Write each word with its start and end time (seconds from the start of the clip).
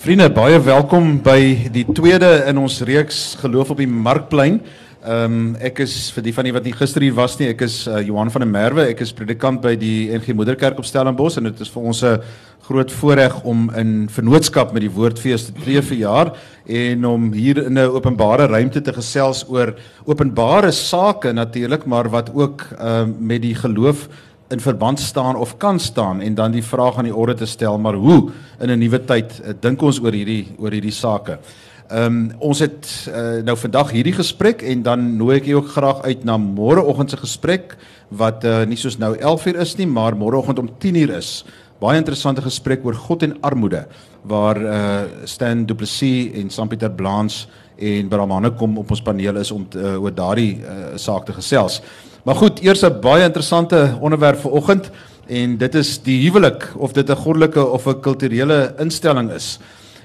Vriende, 0.00 0.30
baie 0.32 0.56
welkom 0.64 1.18
by 1.20 1.68
die 1.74 1.82
tweede 1.92 2.28
in 2.48 2.56
ons 2.56 2.78
reeks 2.88 3.34
Geloof 3.42 3.74
op 3.74 3.82
die 3.82 3.88
Markplein. 3.90 4.54
Ehm 5.04 5.34
um, 5.34 5.42
ek 5.60 5.82
is 5.84 5.92
vir 6.16 6.24
die 6.24 6.32
van 6.32 6.46
die 6.48 6.54
wat 6.56 6.64
nie 6.64 6.72
gister 6.72 7.04
hier 7.04 7.18
was 7.18 7.34
nie, 7.36 7.50
ek 7.52 7.66
is 7.66 7.74
uh, 7.84 7.98
Johan 8.00 8.32
van 8.32 8.46
der 8.46 8.48
Merwe, 8.48 8.86
ek 8.88 9.02
is 9.04 9.12
predikant 9.12 9.60
by 9.60 9.74
die 9.76 10.08
NG 10.16 10.32
Moederkerk 10.32 10.80
op 10.80 10.88
Stellenbosch 10.88 11.36
en 11.36 11.50
dit 11.50 11.60
is 11.60 11.72
vir 11.74 11.90
ons 11.92 12.00
'n 12.00 12.16
groot 12.64 12.92
voorreg 12.92 13.44
om 13.44 13.68
in 13.76 14.08
vennootskap 14.08 14.72
met 14.72 14.86
die 14.86 14.94
Woordfees 14.96 15.44
te 15.50 15.52
tree 15.52 15.82
vir 15.82 15.98
jaar 15.98 16.32
en 16.64 17.04
om 17.04 17.32
hier 17.32 17.60
in 17.66 17.76
'n 17.76 17.92
openbare 17.92 18.48
ruimte 18.48 18.80
te 18.80 18.92
gesels 18.96 19.44
oor 19.48 19.74
openbare 20.06 20.72
sake 20.72 21.32
natuurlik, 21.32 21.84
maar 21.84 22.08
wat 22.08 22.32
ook 22.32 22.64
ehm 22.72 23.10
uh, 23.10 23.14
met 23.20 23.42
die 23.42 23.54
geloof 23.54 24.08
in 24.50 24.60
verband 24.60 25.00
staan 25.00 25.36
of 25.36 25.56
kan 25.56 25.78
staan 25.80 26.20
en 26.20 26.34
dan 26.34 26.52
die 26.52 26.64
vraag 26.64 26.98
aan 26.98 27.08
die 27.08 27.14
orde 27.14 27.34
te 27.34 27.46
stel 27.46 27.78
maar 27.78 27.94
hoe 27.94 28.30
in 28.60 28.70
'n 28.70 28.78
nuwe 28.78 29.04
tyd 29.04 29.40
uh, 29.44 29.52
dink 29.60 29.82
ons 29.82 30.00
oor 30.00 30.12
hierdie 30.12 30.54
oor 30.58 30.70
hierdie 30.70 30.94
sake. 30.94 31.38
Ehm 31.90 32.06
um, 32.06 32.30
ons 32.38 32.58
het 32.58 32.86
uh, 33.08 33.42
nou 33.42 33.56
vandag 33.56 33.90
hierdie 33.90 34.14
gesprek 34.14 34.62
en 34.62 34.82
dan 34.82 35.16
nooi 35.16 35.36
ek 35.36 35.46
jou 35.46 35.56
ook 35.58 35.72
graag 35.74 36.02
uit 36.02 36.24
na 36.24 36.36
môreoggend 36.38 37.10
se 37.10 37.16
gesprek 37.16 37.76
wat 38.08 38.44
uh, 38.44 38.64
nie 38.64 38.76
soos 38.76 38.98
nou 38.98 39.16
11:00 39.16 39.58
is 39.58 39.76
nie 39.76 39.86
maar 39.86 40.14
môreoggend 40.14 40.58
om 40.58 40.68
10:00 40.78 41.16
is. 41.16 41.44
Baie 41.80 41.98
interessante 41.98 42.42
gesprek 42.42 42.84
oor 42.84 42.94
God 42.94 43.22
en 43.22 43.36
armoede 43.40 43.86
waar 44.22 44.62
uh, 44.62 45.02
Stan 45.24 45.66
Du 45.66 45.74
Plessis 45.74 46.32
en 46.34 46.50
Sam 46.50 46.68
Pieter 46.68 46.90
Blans 46.90 47.48
en 47.76 48.08
Bramane 48.08 48.50
kom 48.50 48.78
op 48.78 48.90
ons 48.90 49.02
paneel 49.02 49.36
is 49.40 49.50
om 49.50 49.68
te, 49.68 49.78
uh, 49.78 49.96
oor 50.02 50.14
daardie 50.14 50.60
uh, 50.60 50.96
saak 50.96 51.26
te 51.26 51.32
gesels. 51.32 51.80
Maar 52.24 52.34
goed, 52.34 52.60
eers 52.60 52.82
'n 52.82 53.00
baie 53.00 53.24
interessante 53.24 53.96
onderwerp 54.00 54.40
vir 54.40 54.50
oggend 54.50 54.90
en 55.26 55.56
dit 55.56 55.74
is 55.74 56.02
die 56.02 56.20
huwelik 56.22 56.72
of 56.76 56.92
dit 56.92 57.10
'n 57.10 57.16
goddelike 57.16 57.64
of 57.66 57.86
'n 57.86 58.00
kulturele 58.00 58.74
instelling 58.78 59.30
is. 59.30 59.58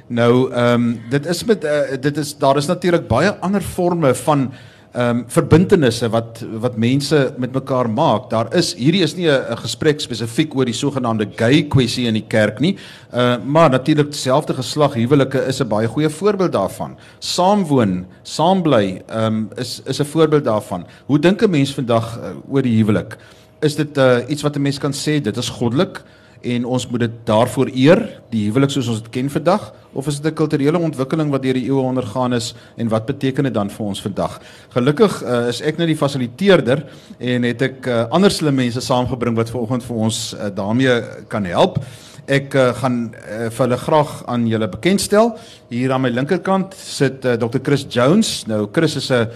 Nou 0.08 0.52
ehm 0.52 0.74
um, 0.74 1.02
dit 1.10 1.26
is 1.26 1.44
met 1.44 1.64
uh, 1.64 1.98
dit 2.00 2.18
is 2.18 2.38
daar 2.38 2.58
is 2.58 2.66
natuurlik 2.66 3.08
baie 3.08 3.34
ander 3.40 3.62
forme 3.62 4.16
van 4.16 4.54
ehm 4.96 5.18
um, 5.18 5.24
verbintenisse 5.27 6.07
wat 6.10 6.40
wat 6.63 6.77
mense 6.79 7.18
met 7.38 7.51
mekaar 7.54 7.90
maak. 7.91 8.29
Daar 8.32 8.48
is 8.55 8.74
hierdie 8.79 9.04
is 9.04 9.15
nie 9.15 9.27
'n 9.27 9.57
gesprek 9.57 9.99
spesifiek 9.99 10.55
oor 10.55 10.65
die 10.65 10.74
sogenaamde 10.74 11.27
gay 11.35 11.63
kwessie 11.63 12.07
in 12.07 12.13
die 12.13 12.27
kerk 12.27 12.60
nie. 12.60 12.77
Uh 13.13 13.35
maar 13.43 13.70
natuurlik 13.70 14.12
dieselfde 14.12 14.54
geslag 14.54 14.93
huwelike 14.93 15.48
is 15.48 15.60
'n 15.60 15.68
baie 15.68 15.88
goeie 15.88 16.10
voorbeeld 16.10 16.51
daarvan. 16.51 16.98
Saamwoon, 17.20 18.05
saambly 18.23 19.01
ehm 19.07 19.26
um, 19.26 19.49
is 19.57 19.82
is 19.85 19.99
'n 19.99 20.05
voorbeeld 20.05 20.43
daarvan. 20.43 20.85
Hoe 21.05 21.20
dink 21.20 21.41
'n 21.41 21.49
mens 21.49 21.73
vandag 21.73 22.18
uh, 22.18 22.54
oor 22.54 22.62
die 22.62 22.76
huwelik? 22.76 23.18
Is 23.62 23.76
dit 23.76 23.98
uh 23.98 24.18
iets 24.27 24.41
wat 24.41 24.55
'n 24.55 24.62
mens 24.62 24.77
kan 24.77 24.93
sê 24.93 25.21
dit 25.21 25.38
is 25.38 25.49
goddelik? 25.49 26.04
En 26.41 26.66
ons 26.66 26.88
moet 26.88 27.00
dit 27.00 27.12
daarvoor 27.26 27.70
eer, 27.74 28.02
die 28.30 28.46
huwelik 28.48 28.70
soos 28.70 28.88
ons 28.88 29.02
dit 29.02 29.12
ken 29.14 29.30
vandag, 29.30 29.74
of 29.94 30.08
is 30.08 30.20
dit 30.20 30.32
'n 30.32 30.36
kulturele 30.36 30.80
ontwikkeling 30.80 31.30
wat 31.32 31.41
deur 31.41 31.54
die 31.54 31.66
eeue 31.66 31.82
ondergaan 31.82 32.34
is 32.34 32.54
en 32.78 32.90
wat 32.90 33.05
beteken 33.05 33.44
dit 33.44 33.54
dan 33.54 33.70
vir 33.70 33.86
ons 33.86 34.02
vandag? 34.02 34.41
Gelukkig 34.70 35.24
uh, 35.24 35.48
is 35.48 35.62
ek 35.62 35.78
nou 35.78 35.88
die 35.88 35.98
fasiliteerder 35.98 36.86
en 37.20 37.44
het 37.44 37.62
ek 37.62 37.88
uh, 37.88 38.06
ander 38.10 38.32
slim 38.32 38.56
mense 38.56 38.82
saamgebring 38.82 39.36
wat 39.36 39.50
vanoggend 39.50 39.84
vir 39.84 39.96
ons 39.96 40.36
uh, 40.36 40.50
daarmee 40.56 41.02
kan 41.28 41.46
help. 41.46 41.80
Ek 42.26 42.54
uh, 42.54 42.74
gaan 42.74 43.13
uh, 43.13 43.50
vir 43.50 43.66
hulle 43.66 43.78
graag 43.78 44.24
aan 44.26 44.48
julle 44.48 44.68
bekendstel. 44.68 45.36
Hier 45.70 45.91
aan 45.94 46.02
my 46.02 46.10
linkerkant 46.10 46.74
sit 46.74 47.26
uh, 47.26 47.38
Dr. 47.38 47.62
Chris 47.63 47.86
Jones. 47.90 48.46
Nou 48.48 48.68
Chris 48.72 48.96
is 48.96 49.12
'n 49.12 49.28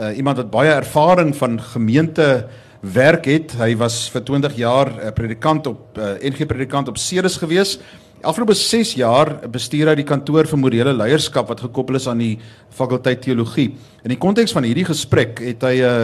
uh, 0.00 0.16
iemand 0.16 0.36
wat 0.36 0.50
baie 0.50 0.72
ervaring 0.72 1.36
van 1.36 1.60
gemeente 1.60 2.46
werk 2.80 3.26
het. 3.26 3.54
Hy 3.58 3.74
was 3.76 4.06
vir 4.12 4.22
20 4.22 4.56
jaar 4.56 4.90
'n 4.90 5.06
uh, 5.06 5.12
predikant 5.12 5.66
op 5.66 5.98
uh, 5.98 6.14
NG 6.22 6.46
predikant 6.46 6.88
op 6.88 6.98
Ceres 6.98 7.36
gewees. 7.36 7.78
Afgelope 8.22 8.54
6 8.54 8.94
jaar 8.94 9.48
bestuur 9.48 9.88
hy 9.88 9.94
die 9.94 10.04
kantoor 10.04 10.46
vir 10.46 10.58
morele 10.58 10.92
leierskap 10.92 11.48
wat 11.48 11.60
gekoppel 11.60 11.94
is 11.94 12.08
aan 12.08 12.18
die 12.18 12.38
fakulteit 12.70 13.22
teologie. 13.22 13.76
In 14.02 14.10
die 14.10 14.18
konteks 14.18 14.52
van 14.52 14.64
hierdie 14.64 14.84
gesprek 14.84 15.38
het 15.38 15.62
hy 15.62 15.78
'n 15.78 15.84
uh, 15.84 15.94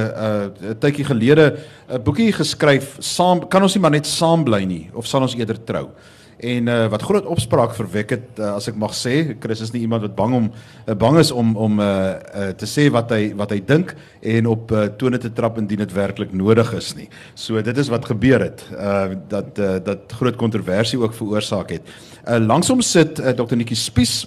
'n 0.63 0.71
uh, 0.71 0.75
tydjie 0.79 1.05
gelede 1.05 1.59
'n 1.91 2.03
boekie 2.03 2.33
geskryf, 2.33 2.97
saam 3.01 3.49
kan 3.49 3.63
ons 3.63 3.75
nie 3.75 3.83
maar 3.83 3.91
net 3.91 4.07
saam 4.07 4.45
bly 4.45 4.65
nie 4.65 4.91
of 4.95 5.07
sal 5.07 5.23
ons 5.23 5.35
eerder 5.35 5.59
trou 5.65 5.91
en 6.39 6.69
uh, 6.69 6.87
wat 6.91 7.03
groot 7.03 7.27
opspraak 7.31 7.75
verwek 7.75 8.11
het 8.11 8.41
uh, 8.41 8.55
as 8.59 8.69
ek 8.69 8.79
mag 8.81 8.95
sê 8.97 9.37
Chris 9.41 9.63
is 9.65 9.73
nie 9.75 9.85
iemand 9.85 10.03
wat 10.03 10.17
bang 10.19 10.35
om 10.35 10.49
uh, 10.51 10.95
bang 10.99 11.19
is 11.21 11.31
om 11.31 11.55
om 11.57 11.81
uh, 11.81 11.87
uh, 11.87 12.49
te 12.59 12.67
sê 12.67 12.89
wat 12.93 13.13
hy 13.15 13.33
wat 13.39 13.55
hy 13.55 13.61
dink 13.65 13.95
en 14.21 14.49
op 14.51 14.73
uh, 14.75 14.87
tone 14.99 15.21
te 15.23 15.31
trap 15.33 15.59
indien 15.63 15.85
dit 15.85 15.95
werklik 15.95 16.33
nodig 16.35 16.73
is 16.75 16.95
nie. 16.99 17.09
So 17.35 17.63
dit 17.63 17.79
is 17.79 17.91
wat 17.93 18.09
gebeur 18.11 18.43
het 18.43 18.65
uh, 18.75 19.15
dat 19.31 19.59
uh, 19.59 19.77
dat 19.85 20.13
groot 20.19 20.37
kontroversie 20.41 20.99
ook 21.01 21.15
veroorsaak 21.15 21.77
het. 21.77 21.95
Uh, 22.27 22.41
langsom 22.43 22.83
sit 22.83 23.21
uh, 23.21 23.35
Dr. 23.37 23.57
Nikki 23.57 23.79
Spies 23.79 24.25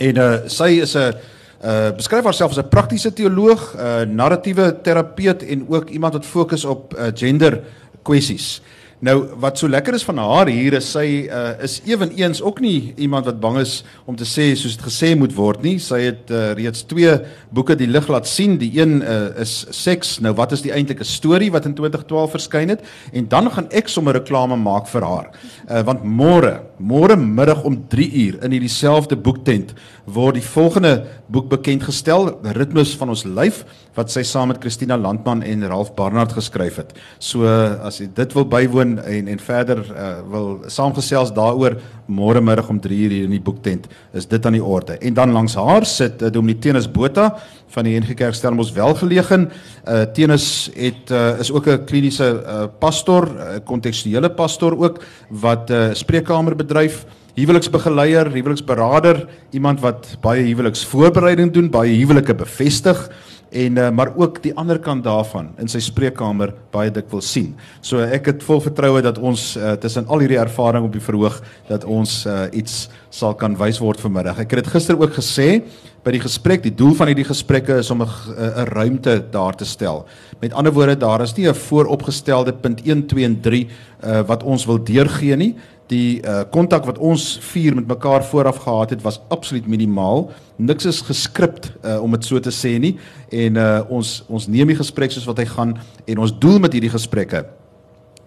en 0.00 0.16
uh, 0.16 0.30
sy 0.48 0.80
is 0.80 0.96
'n 0.96 1.12
uh 1.60 1.92
beskryf 1.92 2.24
haarself 2.24 2.50
as 2.50 2.58
'n 2.58 2.68
praktiese 2.68 3.12
teoloog, 3.12 3.74
'n 3.76 3.78
uh, 3.78 4.14
narratiewe 4.14 4.80
terapeut 4.82 5.42
en 5.42 5.68
ook 5.68 5.90
iemand 5.90 6.12
wat 6.12 6.26
fokus 6.26 6.64
op 6.64 6.94
uh, 6.96 7.12
gender 7.14 7.60
kwessies. 8.02 8.62
Nou 9.00 9.14
wat 9.40 9.56
so 9.56 9.68
lekker 9.68 9.96
is 9.96 10.04
van 10.04 10.18
haar 10.20 10.50
hier 10.52 10.74
is 10.76 10.90
sy 10.92 11.24
uh, 11.32 11.54
is 11.64 11.78
ewenigs 11.88 12.42
ook 12.44 12.58
nie 12.60 12.92
iemand 13.00 13.24
wat 13.30 13.38
bang 13.40 13.56
is 13.62 13.78
om 14.04 14.16
te 14.16 14.26
sê 14.28 14.50
soos 14.52 14.74
dit 14.76 14.84
gesê 14.84 15.14
moet 15.16 15.32
word 15.32 15.64
nie. 15.64 15.78
Sy 15.80 16.02
het 16.02 16.28
uh, 16.28 16.50
reeds 16.58 16.84
twee 16.90 17.14
boeke 17.48 17.78
die 17.80 17.88
lig 17.88 18.10
laat 18.12 18.28
sien. 18.28 18.58
Die 18.60 18.68
een 18.76 18.98
uh, 19.00 19.32
is 19.40 19.54
Seks. 19.72 20.18
Nou 20.20 20.34
wat 20.36 20.52
is 20.52 20.66
die 20.66 20.74
eintlike 20.76 21.06
storie 21.08 21.48
wat 21.54 21.64
in 21.70 21.78
2012 21.78 22.36
verskyn 22.36 22.74
het? 22.74 22.84
En 23.16 23.30
dan 23.32 23.48
gaan 23.54 23.70
ek 23.72 23.88
sommer 23.88 24.18
reklame 24.20 24.60
maak 24.60 24.90
vir 24.92 25.08
haar. 25.08 25.32
Uh, 25.64 25.80
want 25.88 26.04
môre, 26.04 26.58
môre 26.76 27.16
middag 27.16 27.64
om 27.64 27.80
3 27.88 28.10
uur 28.26 28.38
in 28.44 28.58
hierdie 28.58 28.72
selfde 28.72 29.16
boektent 29.16 29.72
word 30.04 30.38
die 30.38 30.44
volgende 30.44 31.06
boek 31.30 31.48
bekend 31.50 31.84
gestel, 31.84 32.30
Ritmes 32.56 32.94
van 32.98 33.12
ons 33.12 33.24
lyf 33.24 33.64
wat 33.96 34.12
sy 34.12 34.22
saam 34.26 34.50
met 34.52 34.60
Christina 34.62 34.96
Landman 34.98 35.42
en 35.42 35.66
Ralph 35.68 35.92
Barnard 35.96 36.32
geskryf 36.32 36.78
het. 36.80 36.92
So 37.18 37.46
as 37.46 38.00
jy 38.00 38.08
dit 38.14 38.34
wil 38.36 38.46
bywoon 38.50 38.98
en 39.02 39.30
en 39.30 39.42
verder 39.42 39.82
uh, 39.90 40.10
wil 40.30 40.50
saamgesels 40.70 41.34
daaroor 41.36 41.78
môre 42.10 42.42
middag 42.42 42.70
om 42.70 42.80
3 42.82 42.96
uur 43.04 43.14
hier 43.14 43.28
in 43.28 43.34
die 43.34 43.42
boektent, 43.42 43.88
is 44.16 44.26
dit 44.30 44.46
aan 44.46 44.56
die 44.56 44.64
orde. 44.64 44.98
En 44.98 45.14
dan 45.14 45.34
langs 45.34 45.54
haar 45.58 45.86
sit 45.86 46.22
uh, 46.22 46.30
Dominee 46.32 46.58
Tenus 46.58 46.88
Botha 46.90 47.30
van 47.70 47.86
die 47.86 47.94
NG 47.98 48.16
Kerk 48.18 48.34
Stellenbosch 48.34 48.74
welgelegen. 48.74 49.50
Uh 49.86 50.02
Tenus 50.14 50.70
het 50.74 51.10
uh, 51.10 51.38
is 51.38 51.52
ook 51.52 51.66
'n 51.66 51.84
kliniese 51.84 52.42
uh, 52.42 52.66
pastor, 52.78 53.28
'n 53.28 53.36
uh, 53.36 53.64
kontekstuele 53.64 54.30
pastor 54.30 54.78
ook 54.78 55.02
wat 55.28 55.70
'n 55.70 55.72
uh, 55.72 55.94
spreekkamer 55.94 56.56
bedryf 56.56 57.06
huweliksbegeleier, 57.34 58.30
huweliksberader, 58.34 59.28
iemand 59.50 59.80
wat 59.80 60.16
baie 60.22 60.42
huweliksvoorbereiding 60.48 61.52
doen, 61.52 61.70
baie 61.70 61.94
huwelike 61.98 62.34
bevestig 62.34 63.08
en 63.50 63.76
uh, 63.76 63.90
maar 63.90 64.12
ook 64.16 64.42
die 64.42 64.52
ander 64.54 64.78
kant 64.78 65.04
daarvan 65.04 65.50
in 65.58 65.68
sy 65.70 65.80
spreekkamer 65.82 66.52
baie 66.70 66.90
dik 66.94 67.10
wil 67.10 67.22
sien. 67.24 67.52
So 67.82 67.98
ek 67.98 68.30
het 68.30 68.44
vol 68.46 68.62
vertroue 68.62 69.02
dat 69.02 69.18
ons 69.18 69.56
uh, 69.58 69.74
tussen 69.82 70.06
al 70.06 70.22
hierdie 70.22 70.38
ervaring 70.38 70.86
op 70.86 70.94
die 70.94 71.02
verhoog 71.02 71.40
dat 71.68 71.84
ons 71.84 72.22
uh, 72.30 72.46
iets 72.54 72.88
sal 73.10 73.34
kan 73.34 73.56
wys 73.58 73.80
word 73.82 74.00
vanmiddag. 74.02 74.38
Ek 74.38 74.54
het 74.54 74.62
dit 74.62 74.72
gister 74.74 74.98
ook 74.98 75.18
gesê 75.18 75.64
by 76.00 76.14
die 76.14 76.22
gesprek, 76.22 76.62
die 76.64 76.72
doel 76.72 76.94
van 76.96 77.10
hierdie 77.10 77.26
gesprekke 77.28 77.80
is 77.82 77.90
om 77.90 78.02
'n 78.02 78.08
'n 78.08 78.70
ruimte 78.72 79.18
daar 79.30 79.56
te 79.56 79.64
stel. 79.64 80.06
Met 80.40 80.54
ander 80.54 80.72
woorde, 80.72 80.96
daar 80.96 81.20
is 81.20 81.36
nie 81.36 81.48
'n 81.48 81.54
vooropgestelde 81.54 82.52
punt 82.52 82.80
1 82.86 83.06
2 83.06 83.24
en 83.24 83.40
3 83.40 83.68
uh, 84.04 84.20
wat 84.26 84.42
ons 84.42 84.64
wil 84.64 84.78
deurgee 84.78 85.36
nie 85.36 85.56
die 85.90 86.20
uh, 86.22 86.42
kontak 86.54 86.86
wat 86.86 87.00
ons 87.02 87.24
vier 87.50 87.74
met 87.74 87.88
mekaar 87.90 88.22
vooraf 88.26 88.62
gehad 88.64 88.94
het 88.94 89.02
was 89.02 89.20
absoluut 89.28 89.66
minimaal. 89.66 90.28
Niks 90.56 90.86
is 90.86 91.00
geskript 91.02 91.72
uh, 91.82 91.98
om 92.02 92.14
dit 92.14 92.26
so 92.26 92.38
te 92.42 92.52
sê 92.54 92.76
nie 92.78 92.94
en 93.34 93.58
uh, 93.58 93.70
ons 93.90 94.20
ons 94.30 94.46
neem 94.46 94.70
die 94.70 94.78
gesprek 94.78 95.14
soos 95.14 95.26
wat 95.26 95.42
hy 95.42 95.48
gaan 95.50 95.74
en 96.06 96.22
ons 96.22 96.34
doel 96.38 96.60
met 96.62 96.76
hierdie 96.76 96.92
gesprekke 96.92 97.42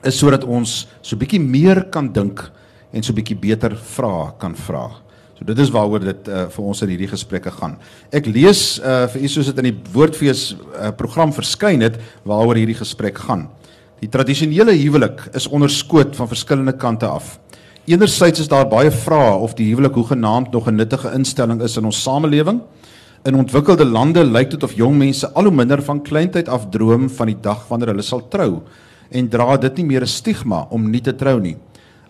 is 0.03 0.19
sodat 0.19 0.43
ons 0.43 0.83
so 1.01 1.15
bietjie 1.19 1.39
meer 1.39 1.85
kan 1.93 2.11
dink 2.11 2.43
en 2.93 3.05
so 3.05 3.15
bietjie 3.15 3.39
beter 3.39 3.75
vra 3.95 4.33
kan 4.39 4.55
vra. 4.67 4.89
So 5.33 5.47
dit 5.47 5.59
is 5.63 5.71
waaroor 5.73 6.03
dit 6.03 6.29
uh, 6.29 6.45
vir 6.53 6.67
ons 6.69 6.83
in 6.85 6.91
hierdie 6.93 7.09
gesprekke 7.09 7.53
gaan. 7.55 7.77
Ek 8.13 8.27
lees 8.29 8.77
uh, 8.83 9.07
vir 9.13 9.23
u 9.25 9.31
soos 9.31 9.49
dit 9.49 9.61
in 9.63 9.71
die 9.71 9.93
Woordfees 9.95 10.51
uh, 10.53 10.91
program 10.97 11.33
verskyn 11.33 11.81
het 11.85 11.97
waaroor 12.27 12.59
hierdie 12.59 12.77
gesprek 12.77 13.23
gaan. 13.25 13.47
Die 14.03 14.11
tradisionele 14.11 14.75
huwelik 14.75 15.25
is 15.33 15.47
onderskoot 15.47 16.17
van 16.19 16.29
verskillende 16.29 16.75
kante 16.75 17.07
af. 17.07 17.37
Enerzijds 17.85 18.39
is 18.39 18.47
daar 18.47 18.67
baie 18.71 18.91
vrae 18.95 19.33
of 19.43 19.57
die 19.59 19.65
huwelik 19.67 19.97
hoegenaamd 19.99 20.51
nog 20.51 20.67
'n 20.69 20.75
nuttige 20.75 21.11
instelling 21.11 21.61
is 21.61 21.77
in 21.77 21.85
ons 21.85 22.01
samelewing. 22.01 22.61
In 23.23 23.35
ontwikkelde 23.35 23.85
lande 23.85 24.23
lyk 24.23 24.51
dit 24.51 24.63
of 24.63 24.73
jong 24.73 24.97
mense 24.97 25.31
al 25.33 25.43
hoe 25.43 25.51
minder 25.51 25.83
van 25.83 26.01
kleintyd 26.01 26.49
af 26.49 26.69
droom 26.69 27.09
van 27.09 27.27
die 27.27 27.37
dag 27.41 27.67
wanneer 27.67 27.87
hulle 27.87 28.01
sal 28.01 28.27
trou 28.27 28.61
en 29.09 29.29
dra 29.29 29.57
dit 29.57 29.75
nie 29.77 29.85
meer 29.85 30.01
'n 30.01 30.07
stigma 30.07 30.67
om 30.69 30.89
nie 30.89 31.01
te 31.01 31.15
trou 31.15 31.39
nie. 31.39 31.57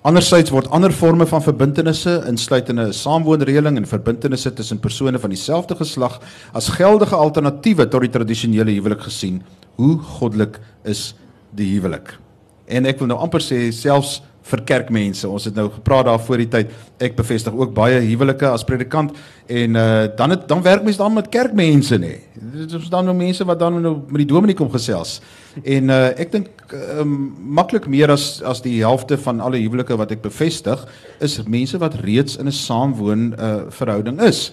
Anderzijds 0.02 0.50
word 0.50 0.70
ander 0.70 0.92
forme 0.92 1.26
van 1.26 1.42
verbintenisse, 1.42 2.24
insluitende 2.28 2.88
'n 2.88 2.94
saamwoonreëling 2.94 3.78
en 3.78 3.88
verbintenisse 3.88 4.54
tussen 4.54 4.80
persone 4.80 5.20
van 5.20 5.30
dieselfde 5.30 5.76
geslag, 5.76 6.20
as 6.52 6.70
geldige 6.70 7.16
alternatiewe 7.16 7.88
tot 7.88 8.02
die 8.02 8.10
tradisionele 8.10 8.72
huwelik 8.72 9.02
gesien. 9.02 9.42
Hoe 9.76 9.98
goddelik 9.98 10.60
is 10.84 11.16
die 11.50 11.74
huwelik? 11.74 12.20
En 12.66 12.86
ek 12.86 13.00
wil 13.00 13.08
nou 13.08 13.20
amper 13.20 13.42
sê 13.42 13.72
selfs 13.72 14.22
vir 14.44 14.64
kerkmense. 14.68 15.28
Ons 15.30 15.48
het 15.48 15.56
nou 15.56 15.70
gepraat 15.72 16.08
daar 16.10 16.20
voor 16.20 16.42
die 16.42 16.50
tyd. 16.52 16.72
Ek 17.04 17.16
bevestig 17.16 17.56
ook 17.56 17.72
baie 17.76 18.02
huwelike 18.04 18.48
as 18.50 18.66
predikant 18.68 19.14
en 19.48 19.80
uh 19.80 20.04
dan 20.18 20.36
het 20.36 20.48
dan 20.48 20.64
werk 20.64 20.84
mense 20.84 21.00
dan 21.00 21.14
met 21.14 21.30
kerkmense 21.32 21.98
nê. 22.00 22.18
Dit 22.34 22.76
is 22.80 22.90
dan 22.92 23.08
nou 23.08 23.16
mense 23.16 23.46
wat 23.48 23.60
dan 23.60 23.82
nou 23.82 23.96
met 24.08 24.24
die 24.24 24.30
dominee 24.30 24.56
kom 24.56 24.72
gesels. 24.72 25.22
En 25.64 25.90
uh 25.90 26.12
ek 26.20 26.32
dink 26.36 26.76
um, 27.00 27.34
maklik 27.56 27.88
meer 27.88 28.12
as 28.12 28.42
as 28.44 28.62
die 28.66 28.80
helfte 28.82 29.18
van 29.18 29.40
alle 29.40 29.62
huwelike 29.64 29.98
wat 29.98 30.12
ek 30.12 30.24
bevestig 30.26 30.86
is 31.24 31.40
mense 31.48 31.80
wat 31.80 32.00
reeds 32.04 32.38
in 32.38 32.48
'n 32.48 32.60
saamwoon 32.60 33.34
uh 33.40 33.56
verhouding 33.70 34.22
is. 34.22 34.52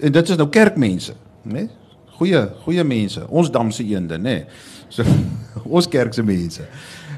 En 0.00 0.12
dit 0.12 0.28
is 0.28 0.36
nou 0.36 0.48
kerkmense, 0.48 1.14
nê? 1.44 1.68
Goeie 2.16 2.48
goeie 2.64 2.84
mense. 2.84 3.26
Ons 3.28 3.50
damse 3.50 3.82
eende, 3.82 4.18
nê. 4.18 4.44
So 4.88 5.02
ons 5.76 5.88
kerk 5.88 6.14
se 6.14 6.22
mense. 6.22 6.62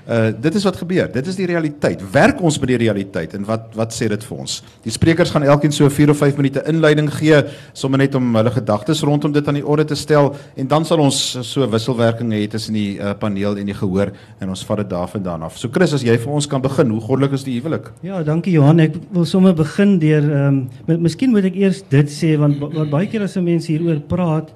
Uh 0.04 0.32
dit 0.36 0.54
is 0.54 0.64
wat 0.64 0.76
gebeur. 0.76 1.06
Dit 1.12 1.26
is 1.26 1.36
die 1.38 1.46
realiteit. 1.48 2.02
Werk 2.12 2.40
ons 2.44 2.58
by 2.60 2.68
die 2.68 2.76
realiteit 2.82 3.32
en 3.38 3.44
wat 3.48 3.72
wat 3.78 3.94
sê 3.96 4.08
dit 4.12 4.24
vir 4.28 4.40
ons? 4.42 4.58
Die 4.84 4.92
sprekers 4.92 5.30
gaan 5.32 5.46
elkeen 5.48 5.72
so 5.72 5.88
4 5.88 6.12
of 6.12 6.18
5 6.20 6.36
minute 6.36 6.60
inleiding 6.68 7.08
gee, 7.14 7.38
sommer 7.72 8.02
net 8.02 8.14
om 8.18 8.36
hulle 8.36 8.52
gedagtes 8.52 9.00
rondom 9.00 9.32
dit 9.32 9.48
aan 9.48 9.56
die 9.56 9.64
orde 9.64 9.86
te 9.88 9.96
stel 9.96 10.34
en 10.60 10.68
dan 10.68 10.84
sal 10.84 11.00
ons 11.00 11.20
so 11.40 11.64
wisselwerking 11.72 12.34
hê 12.36 12.42
tussen 12.52 12.76
die 12.76 12.98
uh, 12.98 13.14
paneel 13.16 13.56
en 13.56 13.72
die 13.72 13.76
gehoor 13.78 14.12
en 14.40 14.52
ons 14.52 14.64
vat 14.68 14.82
dit 14.82 14.92
daarvandaan 14.92 15.48
af. 15.48 15.56
So 15.58 15.72
Chris, 15.72 15.96
as 15.96 16.04
jy 16.04 16.18
vir 16.20 16.36
ons 16.36 16.50
kan 16.52 16.60
begin, 16.60 16.92
hoe 16.92 17.00
goddelik 17.00 17.38
is 17.38 17.46
die 17.48 17.56
huwelik? 17.56 17.88
Ja, 18.04 18.20
dankie 18.26 18.52
Johan. 18.58 18.84
Ek 18.84 19.00
wil 19.14 19.24
sommer 19.24 19.56
begin 19.56 19.96
deur 20.02 20.28
ehm 20.28 20.60
um, 20.84 21.00
miskien 21.08 21.32
moet 21.32 21.48
ek 21.48 21.56
eers 21.56 21.80
dit 21.88 22.12
sê 22.12 22.34
want 22.40 22.60
wat 22.60 22.92
baie 22.92 23.08
keer 23.08 23.24
as 23.24 23.40
mense 23.40 23.72
hieroor 23.72 24.04
praat 24.08 24.52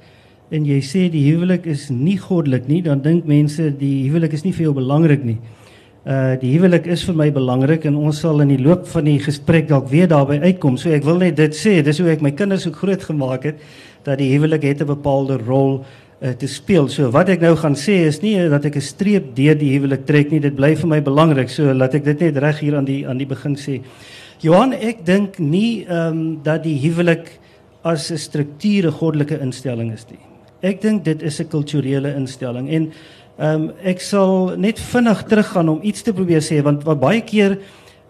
en 0.50 0.64
jy 0.64 0.78
sê 0.84 1.06
die 1.12 1.26
huwelik 1.28 1.66
is 1.68 1.88
nie 1.92 2.16
goddelik 2.20 2.68
nie, 2.68 2.80
dan 2.82 3.02
dink 3.04 3.26
mense 3.28 3.68
die 3.76 4.08
huwelik 4.08 4.32
is 4.32 4.44
nie 4.46 4.54
vir 4.56 4.68
jou 4.68 4.74
belangrik 4.78 5.24
nie. 5.26 5.36
Uh 6.08 6.38
die 6.40 6.54
huwelik 6.54 6.86
is 6.88 7.02
vir 7.04 7.16
my 7.18 7.28
belangrik 7.34 7.84
en 7.88 7.98
ons 8.00 8.20
sal 8.22 8.40
in 8.40 8.54
die 8.54 8.62
loop 8.62 8.86
van 8.88 9.04
die 9.04 9.18
gesprek 9.20 9.68
dalk 9.68 9.90
weer 9.92 10.08
daarby 10.08 10.38
uitkom. 10.40 10.78
So 10.80 10.88
ek 10.94 11.04
wil 11.04 11.20
net 11.20 11.36
dit 11.36 11.52
sê, 11.52 11.82
dis 11.84 12.00
hoe 12.00 12.08
ek 12.14 12.24
my 12.24 12.32
kinders 12.32 12.64
ook 12.68 12.78
groot 12.80 13.02
gemaak 13.04 13.44
het 13.50 13.60
dat 14.06 14.16
die 14.22 14.30
huwelik 14.32 14.64
het 14.64 14.80
'n 14.80 14.88
bepaalde 14.88 15.36
rol 15.42 15.84
uh, 16.22 16.30
te 16.30 16.46
speel. 16.46 16.88
So 16.88 17.10
wat 17.10 17.28
ek 17.28 17.40
nou 17.40 17.54
gaan 17.56 17.76
sê 17.76 18.06
is 18.06 18.22
nie 18.22 18.36
dat 18.48 18.64
ek 18.64 18.76
'n 18.76 18.80
streep 18.80 19.34
deur 19.36 19.54
die 19.54 19.74
huwelik 19.76 20.06
trek 20.06 20.30
nie, 20.30 20.40
dit 20.40 20.56
bly 20.56 20.74
vir 20.76 20.88
my 20.88 21.00
belangrik. 21.00 21.50
So 21.50 21.74
laat 21.74 21.94
ek 21.94 22.04
dit 22.04 22.20
net 22.20 22.36
reg 22.36 22.60
hier 22.60 22.76
aan 22.76 22.86
die 22.86 23.06
aan 23.06 23.18
die 23.18 23.26
begin 23.26 23.56
sê. 23.56 23.82
Johan, 24.40 24.72
ek 24.72 25.04
dink 25.04 25.38
nie 25.38 25.84
ehm 25.84 26.08
um, 26.08 26.40
dat 26.42 26.62
die 26.62 26.78
huwelik 26.78 27.38
as 27.84 28.10
'n 28.10 28.16
strukture 28.16 28.90
goddelike 28.90 29.40
instelling 29.40 29.92
is 29.92 30.06
nie. 30.10 30.27
Ek 30.60 30.80
dink 30.82 31.04
dit 31.04 31.22
is 31.22 31.40
'n 31.40 31.48
kulturele 31.48 32.14
instelling 32.14 32.68
en 32.68 32.92
ehm 33.38 33.62
um, 33.62 33.72
ek 33.84 34.00
sal 34.00 34.56
net 34.58 34.78
vinnig 34.78 35.22
teruggaan 35.30 35.68
om 35.68 35.82
iets 35.82 36.02
te 36.02 36.12
probeer 36.12 36.42
sê 36.42 36.62
want 36.62 36.82
wat 36.84 37.00
baie 37.00 37.20
keer 37.20 37.58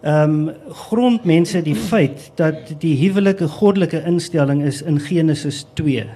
ehm 0.01 0.49
um, 0.49 0.53
grondmense 0.89 1.61
die 1.61 1.75
feit 1.75 2.31
dat 2.35 2.79
die 2.79 2.95
huwelike 2.97 3.47
goddelike 3.47 4.01
instelling 4.05 4.63
is 4.63 4.81
in 4.81 4.99
Genesis 4.99 5.65
2. 5.73 6.07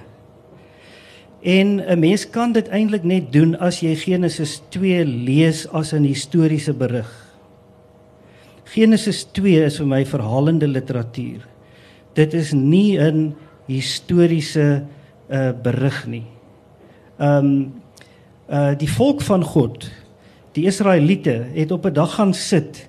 En 1.42 1.80
'n 1.86 1.98
mens 1.98 2.30
kan 2.30 2.52
dit 2.52 2.68
eintlik 2.68 3.04
net 3.04 3.32
doen 3.32 3.56
as 3.58 3.80
jy 3.80 3.94
Genesis 3.94 4.62
2 4.70 5.04
lees 5.04 5.68
as 5.72 5.92
'n 5.92 6.04
historiese 6.04 6.72
berig. 6.72 7.10
Genesis 8.64 9.24
2 9.32 9.64
is 9.64 9.76
vir 9.76 9.86
my 9.86 10.04
verhalende 10.04 10.66
literatuur. 10.66 11.46
Dit 12.14 12.34
is 12.34 12.52
nie 12.52 12.98
'n 12.98 13.34
historiese 13.66 14.82
uh 15.28 15.52
berig 15.62 16.06
nie. 16.06 16.26
Um 17.18 17.74
uh 18.48 18.74
die 18.78 18.90
volk 18.90 19.22
van 19.22 19.44
God, 19.44 19.88
die 20.52 20.66
Israeliete 20.66 21.46
het 21.54 21.72
op 21.72 21.86
'n 21.86 21.92
dag 21.92 22.14
gaan 22.14 22.34
sit 22.34 22.88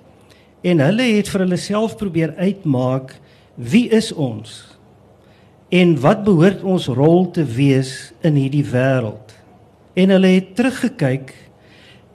en 0.62 0.80
hulle 0.80 1.04
het 1.16 1.30
vir 1.30 1.40
hulle 1.40 1.58
self 1.58 1.98
probeer 1.98 2.34
uitmaak 2.38 3.20
wie 3.56 3.90
is 3.90 4.12
ons? 4.12 4.78
En 5.70 6.00
wat 6.00 6.24
behoort 6.24 6.64
ons 6.64 6.88
rol 6.88 7.32
te 7.32 7.44
wees 7.46 8.14
in 8.22 8.36
hierdie 8.36 8.66
wêreld? 8.66 9.34
En 9.94 10.10
hulle 10.10 10.28
het 10.28 10.56
teruggekyk 10.56 11.34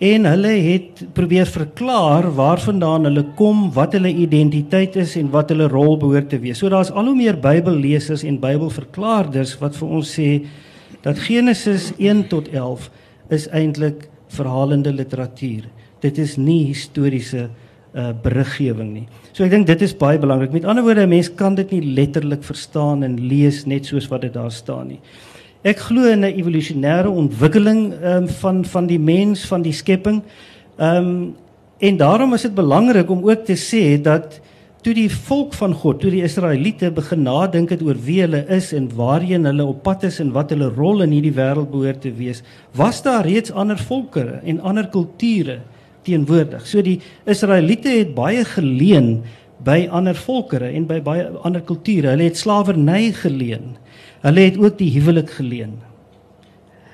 en 0.01 0.25
hulle 0.25 0.53
het 0.65 1.03
probeer 1.13 1.49
verklaar 1.51 2.31
waarvandaan 2.33 3.05
hulle 3.11 3.25
kom, 3.37 3.67
wat 3.77 3.93
hulle 3.99 4.09
identiteit 4.09 4.97
is 4.97 5.13
en 5.21 5.29
wat 5.35 5.53
hulle 5.53 5.69
rol 5.69 5.99
behoort 6.01 6.31
te 6.33 6.39
wees. 6.41 6.63
So 6.63 6.73
daar's 6.73 6.93
al 6.93 7.11
hoe 7.11 7.17
meer 7.19 7.37
Bybellesers 7.41 8.25
en 8.25 8.41
Bybelverklaarders 8.41 9.59
wat 9.61 9.77
vir 9.77 9.93
ons 10.01 10.15
sê 10.17 10.31
dat 11.05 11.21
Genesis 11.21 11.91
1 11.99 12.29
tot 12.33 12.49
11 12.49 12.89
is 13.37 13.47
eintlik 13.53 14.09
verhalende 14.33 14.93
literatuur. 14.95 15.69
Dit 16.01 16.19
is 16.19 16.39
nie 16.41 16.63
historiese 16.71 17.51
uh 17.91 18.13
beriggewing 18.23 18.93
nie. 18.95 19.07
So 19.35 19.43
ek 19.43 19.51
dink 19.51 19.67
dit 19.67 19.81
is 19.83 19.93
baie 19.99 20.19
belangrik. 20.23 20.53
Met 20.55 20.65
ander 20.65 20.85
woorde, 20.87 21.03
'n 21.03 21.11
mens 21.11 21.29
kan 21.29 21.55
dit 21.55 21.71
nie 21.73 21.83
letterlik 21.83 22.45
verstaan 22.47 23.03
en 23.03 23.19
lees 23.19 23.67
net 23.67 23.85
soos 23.85 24.07
wat 24.09 24.23
dit 24.23 24.33
daar 24.33 24.53
staan 24.53 24.89
nie. 24.89 25.01
Ek 25.61 25.77
glo 25.77 26.09
in 26.09 26.25
'n 26.25 26.33
evolusionêre 26.41 27.11
ontwikkeling 27.13 27.93
um, 28.03 28.29
van 28.29 28.65
van 28.65 28.87
die 28.87 28.99
mens, 28.99 29.45
van 29.45 29.61
die 29.63 29.73
skepping. 29.77 30.23
Ehm 30.79 30.97
um, 30.97 31.35
en 31.81 31.97
daarom 31.97 32.33
is 32.35 32.43
dit 32.43 32.55
belangrik 32.55 33.11
om 33.11 33.29
ook 33.29 33.45
te 33.45 33.57
sê 33.57 34.01
dat 34.01 34.41
toe 34.81 34.95
die 34.95 35.11
volk 35.11 35.53
van 35.55 35.75
God, 35.75 36.01
toe 36.01 36.11
die 36.11 36.23
Israeliete 36.23 36.91
begin 36.91 37.23
nadink 37.23 37.71
het 37.71 37.83
oor 37.83 37.97
wie 38.05 38.21
hulle 38.21 38.45
is 38.49 38.73
en 38.73 38.89
waarheen 38.97 39.45
hulle 39.45 39.65
op 39.65 39.83
pad 39.83 40.05
is 40.09 40.21
en 40.21 40.33
wat 40.33 40.51
hulle 40.51 40.69
rol 40.77 41.03
in 41.03 41.13
hierdie 41.13 41.35
wêreld 41.37 41.71
behoort 41.71 42.01
te 42.01 42.13
wees, 42.13 42.43
was 42.73 43.03
daar 43.03 43.25
reeds 43.25 43.53
ander 43.53 43.79
volkere 43.79 44.41
en 44.45 44.61
ander 44.61 44.89
kulture 44.89 45.61
teenwoordig. 46.05 46.67
So 46.67 46.81
die 46.83 47.01
Israeliete 47.25 47.89
het 47.89 48.15
baie 48.15 48.45
geleen 48.45 49.23
by 49.65 49.89
ander 49.93 50.17
volkere 50.17 50.73
en 50.73 50.87
by 50.89 51.01
baie 51.05 51.29
ander 51.45 51.61
kulture. 51.61 52.15
Hulle 52.15 52.31
het 52.31 52.41
slawerny 52.41 53.13
geleen. 53.13 53.77
Hulle 54.21 54.41
het 54.41 54.59
ook 54.61 54.79
die 54.79 54.91
huwelik 54.93 55.31
geleen. 55.31 55.79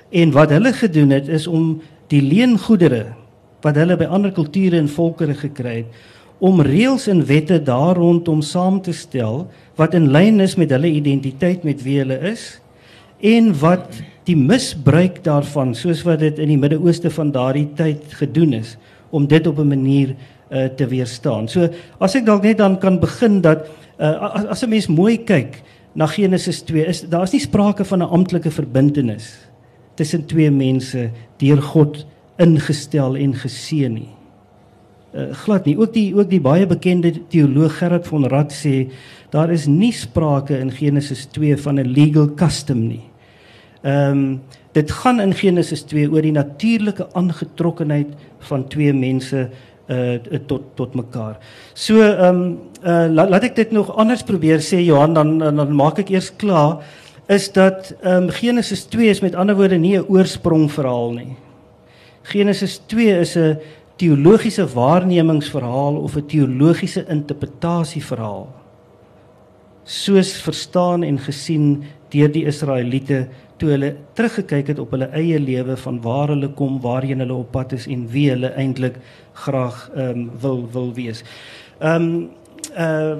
En 0.09 0.31
wat 0.31 0.49
hulle 0.49 0.73
gedoen 0.73 1.09
het 1.09 1.27
is 1.27 1.47
om 1.47 1.81
die 2.07 2.21
leengoedere 2.21 3.05
wat 3.65 3.75
hulle 3.75 3.97
by 3.99 4.05
ander 4.05 4.31
kulture 4.31 4.77
en 4.79 4.87
volkere 4.87 5.35
gekry 5.35 5.81
het 5.81 6.05
om 6.37 6.61
reëls 6.61 7.07
en 7.09 7.23
wette 7.25 7.57
daar 7.65 7.97
rondom 7.97 8.43
saam 8.45 8.77
te 8.85 8.93
stel 8.93 9.47
wat 9.79 9.95
in 9.97 10.11
lyn 10.13 10.39
is 10.43 10.55
met 10.55 10.71
hulle 10.71 10.91
identiteit 10.93 11.65
met 11.65 11.81
wie 11.85 11.97
hulle 12.03 12.19
is 12.29 12.59
en 13.25 13.49
wat 13.59 13.97
die 14.29 14.37
misbruik 14.37 15.23
daarvan 15.25 15.73
soos 15.75 16.03
wat 16.05 16.21
dit 16.21 16.39
in 16.43 16.51
die 16.53 16.59
Midde-Ooste 16.59 17.09
van 17.15 17.31
daardie 17.33 17.67
tyd 17.75 18.03
gedoen 18.19 18.53
is 18.59 18.75
om 19.09 19.25
dit 19.27 19.47
op 19.47 19.57
'n 19.59 19.67
manier 19.67 20.15
uh, 20.51 20.65
te 20.65 20.85
weerstaan. 20.87 21.47
So 21.47 21.69
as 21.99 22.15
ek 22.15 22.25
dalk 22.25 22.43
net 22.43 22.57
dan 22.57 22.77
kan 22.77 22.99
begin 22.99 23.41
dat 23.41 23.67
uh, 23.99 24.51
as, 24.51 24.63
'n 24.63 24.69
mens 24.69 24.87
mooi 24.87 25.23
kyk 25.23 25.63
na 25.97 26.05
Genesis 26.05 26.61
2 26.61 26.85
is 26.85 27.01
daar's 27.09 27.33
nie 27.33 27.41
sprake 27.41 27.85
van 27.85 28.03
'n 28.03 28.13
amptelike 28.13 28.51
verbintenis 28.51 29.33
tussen 29.95 30.25
twee 30.25 30.51
mense 30.51 31.09
deur 31.37 31.61
God 31.61 32.05
ingestel 32.37 33.17
en 33.17 33.33
geseën 33.33 33.93
nie. 33.93 34.13
Uh, 35.13 35.33
glad 35.33 35.65
nie. 35.65 35.77
Ook 35.77 35.93
die 35.93 36.13
ook 36.15 36.29
die 36.29 36.41
baie 36.41 36.67
bekende 36.67 37.11
teoloog 37.31 37.77
Gerard 37.77 38.07
von 38.07 38.27
Rad 38.29 38.53
sê 38.53 38.91
daar 39.31 39.49
is 39.49 39.65
nie 39.65 39.91
sprake 39.91 40.59
in 40.59 40.71
Genesis 40.71 41.25
2 41.25 41.57
van 41.57 41.79
'n 41.79 41.93
legal 41.93 42.33
custom 42.35 42.87
nie. 42.87 43.09
Ehm 43.81 44.11
um, 44.11 44.41
dit 44.73 44.91
gaan 44.91 45.19
in 45.19 45.33
Genesis 45.33 45.81
2 45.81 46.11
oor 46.11 46.21
die 46.21 46.31
natuurlike 46.31 47.07
aangetrokkenheid 47.13 48.07
van 48.39 48.67
twee 48.67 48.93
mense 48.93 49.49
uh 49.89 50.39
tot 50.47 50.75
tot 50.75 50.95
mekaar. 50.95 51.37
So 51.73 52.01
ehm 52.01 52.35
um, 52.35 52.59
uh 52.83 53.07
laat, 53.09 53.29
laat 53.29 53.43
ek 53.43 53.55
dit 53.55 53.71
nog 53.71 53.95
anders 53.95 54.23
probeer 54.23 54.59
sê 54.59 54.83
Johan 54.83 55.13
dan 55.13 55.37
dan 55.39 55.75
maak 55.75 55.99
ek 55.99 56.09
eers 56.09 56.31
klaar 56.35 56.83
is 57.27 57.51
dat 57.51 57.95
ehm 58.01 58.27
um, 58.27 58.29
Genesis 58.29 58.85
2 58.87 59.09
is 59.09 59.21
met 59.21 59.35
ander 59.35 59.55
woorde 59.55 59.77
nie 59.77 59.97
'n 59.97 60.05
oorsprong 60.07 60.71
verhaal 60.71 61.11
nie. 61.11 61.35
Genesis 62.23 62.81
2 62.87 63.19
is 63.19 63.35
'n 63.35 63.59
teologiese 63.95 64.67
waarnemingsverhaal 64.73 65.95
of 65.95 66.15
'n 66.15 66.25
teologiese 66.25 67.05
interpretasie 67.07 68.03
verhaal. 68.03 68.47
Soos 69.83 70.41
verstaan 70.41 71.03
en 71.03 71.19
gesien 71.19 71.83
deur 72.09 72.31
die 72.31 72.45
Israeliete 72.45 73.27
toe 73.57 73.69
hulle 73.69 73.95
teruggekyk 74.13 74.67
het 74.67 74.79
op 74.79 74.91
hulle 74.95 75.09
eie 75.17 75.39
lewe 75.39 75.77
van 75.77 76.01
waar 76.01 76.33
hulle 76.33 76.49
kom, 76.57 76.79
waarheen 76.81 77.19
hulle 77.19 77.33
op 77.33 77.51
pad 77.51 77.73
is 77.77 77.87
en 77.87 78.07
wie 78.13 78.29
hulle 78.29 78.53
eintlik 78.55 78.99
graag 79.45 79.89
ehm 79.95 80.09
um, 80.09 80.29
wil 80.41 80.67
wil 80.71 80.93
wees. 80.93 81.23
Ehm 81.79 82.01
um, 82.01 82.29
uh 82.77 83.17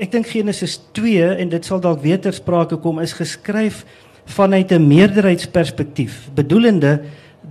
ek 0.00 0.10
dink 0.10 0.26
Genesis 0.26 0.78
2 0.96 1.26
en 1.38 1.50
dit 1.52 1.64
sal 1.64 1.80
dalk 1.80 2.00
weer 2.02 2.20
ter 2.20 2.32
sprake 2.32 2.78
kom 2.80 2.98
is 3.02 3.12
geskryf 3.12 3.84
vanuit 4.24 4.72
'n 4.72 4.86
meerderheidsperspektief, 4.86 6.30
bedoelende 6.34 7.00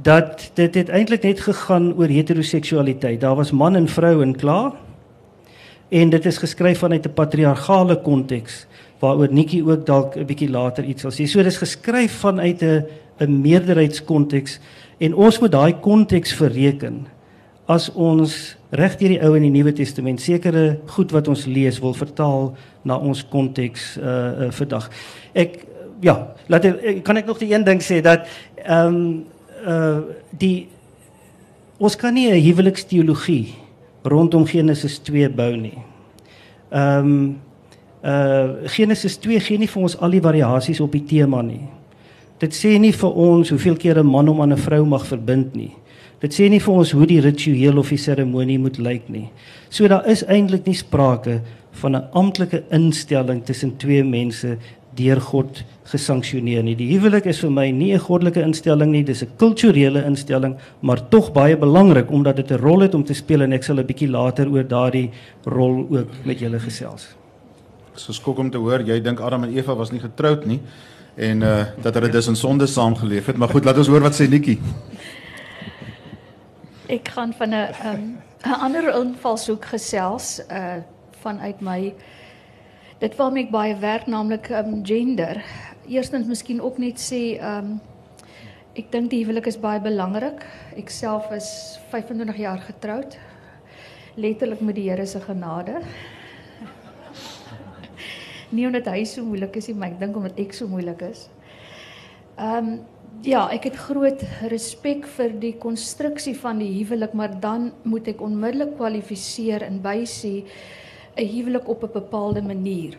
dat 0.01 0.51
dit 0.53 0.75
het 0.75 0.89
eintlik 0.89 1.23
net 1.23 1.39
gegaan 1.39 1.93
oor 1.93 2.07
heteroseksualiteit. 2.07 3.21
Daar 3.21 3.35
was 3.35 3.51
man 3.51 3.75
en 3.75 3.87
vrou 3.87 4.21
en 4.21 4.35
klaar. 4.35 4.71
En 5.89 6.09
dit 6.09 6.25
is 6.25 6.37
geskryf 6.37 6.79
vanuit 6.79 7.05
'n 7.05 7.13
patriargale 7.13 8.01
konteks 8.01 8.65
waaroor 9.03 9.33
Nikki 9.35 9.59
ook 9.63 9.85
dalk 9.85 10.15
'n 10.15 10.25
bietjie 10.25 10.49
later 10.49 10.83
iets 10.83 11.01
sal 11.01 11.11
sê. 11.11 11.27
So 11.27 11.43
dis 11.43 11.57
geskryf 11.57 12.23
vanuit 12.23 12.61
'n 12.63 12.85
'n 13.19 13.41
meerderheidskonteks 13.41 14.59
en 14.97 15.13
ons 15.15 15.39
moet 15.39 15.51
daai 15.51 15.73
konteks 15.79 16.33
verreken 16.33 17.05
as 17.67 17.89
ons 17.93 18.55
reg 18.71 18.97
deur 18.97 19.09
die 19.09 19.21
Ou 19.23 19.35
en 19.35 19.41
die 19.41 19.51
Nuwe 19.51 19.73
Testament 19.73 20.21
sekere 20.21 20.79
goed 20.87 21.11
wat 21.11 21.27
ons 21.27 21.45
lees 21.45 21.79
wil 21.79 21.93
vertaal 21.93 22.55
na 22.83 22.97
ons 22.97 23.23
konteks 23.23 23.97
uh, 23.97 24.47
uh 24.47 24.51
vandag. 24.51 24.89
Ek 25.33 25.65
ja, 26.01 26.35
laat 26.47 26.65
ek 26.65 27.03
kan 27.03 27.17
ek 27.17 27.25
nog 27.25 27.39
die 27.39 27.53
een 27.53 27.63
ding 27.63 27.81
sê 27.81 28.01
dat 28.01 28.27
ehm 28.65 28.87
um, 28.87 29.25
uh 29.65 30.01
die 30.31 30.67
ons 31.79 31.95
kan 31.95 32.13
nie 32.13 32.31
'n 32.31 32.43
huweliksteologie 32.43 33.53
rondom 34.03 34.45
Genesis 34.45 34.99
2 34.99 35.29
bou 35.29 35.55
nie. 35.55 35.77
Ehm 36.71 37.07
um, 37.07 37.41
uh 38.03 38.67
Genesis 38.67 39.17
2 39.17 39.39
gee 39.39 39.57
nie 39.57 39.67
vir 39.67 39.81
ons 39.81 39.95
al 39.97 40.11
die 40.11 40.21
variasies 40.21 40.81
op 40.83 40.91
die 40.91 41.05
tema 41.07 41.41
nie. 41.41 41.63
Dit 42.39 42.53
sê 42.53 42.75
nie 42.79 42.91
vir 42.91 43.15
ons 43.15 43.49
hoeveel 43.49 43.77
keer 43.79 43.99
'n 43.99 44.05
man 44.05 44.27
hom 44.27 44.41
aan 44.41 44.53
'n 44.53 44.57
vrou 44.57 44.85
mag 44.85 45.05
verbind 45.05 45.55
nie. 45.55 45.71
Dit 46.19 46.33
sê 46.33 46.49
nie 46.49 46.59
vir 46.59 46.73
ons 46.73 46.91
hoe 46.91 47.05
die 47.05 47.19
ritueel 47.19 47.77
of 47.77 47.89
die 47.89 47.97
seremonie 47.97 48.59
moet 48.59 48.77
lyk 48.77 49.09
nie. 49.09 49.29
So 49.69 49.87
daar 49.87 50.05
is 50.07 50.23
eintlik 50.23 50.65
nie 50.65 50.75
sprake 50.75 51.41
van 51.81 51.95
'n 51.95 52.07
amptelike 52.13 52.63
instelling 52.71 53.43
tussen 53.43 53.77
twee 53.77 54.03
mense 54.03 54.57
deur 54.95 55.21
God 55.21 55.63
gesanksioneer 55.83 56.63
nie. 56.63 56.75
Die 56.75 56.91
huwelik 56.93 57.25
is 57.25 57.39
vir 57.39 57.51
my 57.51 57.71
nie 57.71 57.93
'n 57.93 57.99
goddelike 57.99 58.41
instelling 58.41 58.91
nie, 58.91 59.03
dis 59.03 59.23
'n 59.23 59.29
kulturele 59.37 60.05
instelling, 60.05 60.55
maar 60.81 61.09
tog 61.09 61.33
baie 61.33 61.57
belangrik 61.57 62.11
omdat 62.11 62.35
dit 62.35 62.51
'n 62.51 62.61
rol 62.61 62.81
het 62.81 62.93
om 62.95 63.03
te 63.03 63.13
speel 63.13 63.41
en 63.41 63.53
ek 63.53 63.63
sal 63.63 63.79
'n 63.79 63.85
bietjie 63.85 64.09
later 64.09 64.49
oor 64.49 64.63
daardie 64.63 65.09
rol 65.45 65.87
ook 65.89 66.09
met 66.25 66.39
julle 66.39 66.59
gesels. 66.59 67.22
So 67.95 68.13
skok 68.13 68.39
om 68.41 68.49
te 68.51 68.57
hoor 68.57 68.81
jy 68.81 68.99
dink 69.01 69.21
Adam 69.21 69.43
en 69.43 69.53
Eva 69.53 69.75
was 69.77 69.91
nie 69.91 70.01
getroud 70.01 70.45
nie 70.49 70.61
en 71.13 71.41
uh 71.45 71.65
dat 71.81 71.93
hulle 71.93 72.09
dus 72.09 72.27
in 72.27 72.35
sonde 72.35 72.65
saamgeleef 72.67 73.25
het, 73.25 73.37
maar 73.37 73.49
goed, 73.49 73.65
laat 73.65 73.77
ons 73.77 73.87
hoor 73.87 74.01
wat 74.01 74.15
sê 74.17 74.25
Nikki. 74.29 74.57
Ek 76.89 77.07
gaan 77.07 77.33
van 77.33 77.53
'n 77.53 77.53
'n 77.53 77.85
um, 77.85 78.17
ander 78.65 78.89
invalshoek 78.99 79.65
gesels 79.65 80.39
uh 80.49 80.81
vanuit 81.21 81.61
my 81.61 81.93
dit 82.99 83.15
waarmee 83.15 83.43
ek 83.43 83.51
baie 83.51 83.75
werk 83.79 84.07
naamlik 84.07 84.49
um, 84.49 84.85
gender. 84.85 85.43
Eerstens 85.87 86.27
miskien 86.27 86.61
ook 86.61 86.77
net 86.77 86.99
sê 86.99 87.39
um 87.41 87.79
ek 88.75 88.91
dink 88.91 89.09
die 89.09 89.23
huwelik 89.23 89.47
is 89.47 89.59
baie 89.59 89.79
belangrik. 89.79 90.45
Ek 90.75 90.89
self 90.89 91.31
is 91.31 91.79
25 91.91 92.37
jaar 92.37 92.59
getroud. 92.59 93.17
Letterlik 94.15 94.61
met 94.61 94.75
die 94.75 94.89
Here 94.89 95.05
se 95.05 95.19
genade. 95.19 95.81
Nie 98.53 98.67
omdat 98.69 98.87
hy 98.91 99.03
so 99.09 99.25
moeilik 99.25 99.55
is 99.59 99.67
nie, 99.67 99.77
maar 99.77 99.93
ek 99.93 99.99
dink 99.99 100.17
omdat 100.17 100.39
ek 100.39 100.53
so 100.53 100.67
moeilik 100.67 101.01
is. 101.09 101.27
Um 102.37 102.79
ja, 103.23 103.45
ek 103.53 103.69
het 103.69 103.77
groot 103.77 104.23
respek 104.51 105.05
vir 105.17 105.35
die 105.39 105.53
konstruksie 105.61 106.33
van 106.35 106.59
die 106.59 106.71
huwelik, 106.79 107.13
maar 107.13 107.35
dan 107.39 107.71
moet 107.83 108.09
ek 108.11 108.21
onmiddellik 108.21 108.75
kwalifiseer 108.79 109.63
en 109.63 109.79
bysê 109.83 110.43
'n 111.15 111.27
huwelik 111.27 111.67
op 111.69 111.83
'n 111.83 111.93
bepaalde 111.93 112.41
manier. 112.41 112.97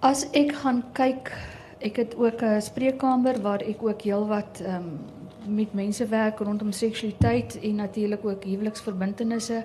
As 0.00 0.26
ek 0.32 0.52
gaan 0.52 0.82
kyk, 0.92 1.32
ek 1.80 1.96
het 1.96 2.14
ook 2.16 2.42
'n 2.42 2.60
spreekkamer 2.60 3.40
waar 3.42 3.62
ek 3.62 3.82
ook 3.82 4.02
heelwat 4.02 4.60
ehm 4.60 4.76
um, 4.76 5.00
met 5.46 5.74
mense 5.74 6.06
werk 6.06 6.38
rondom 6.38 6.72
seksualiteit 6.72 7.58
en 7.60 7.74
natuurlik 7.74 8.24
ook 8.24 8.44
huweliksverbintenisse. 8.44 9.64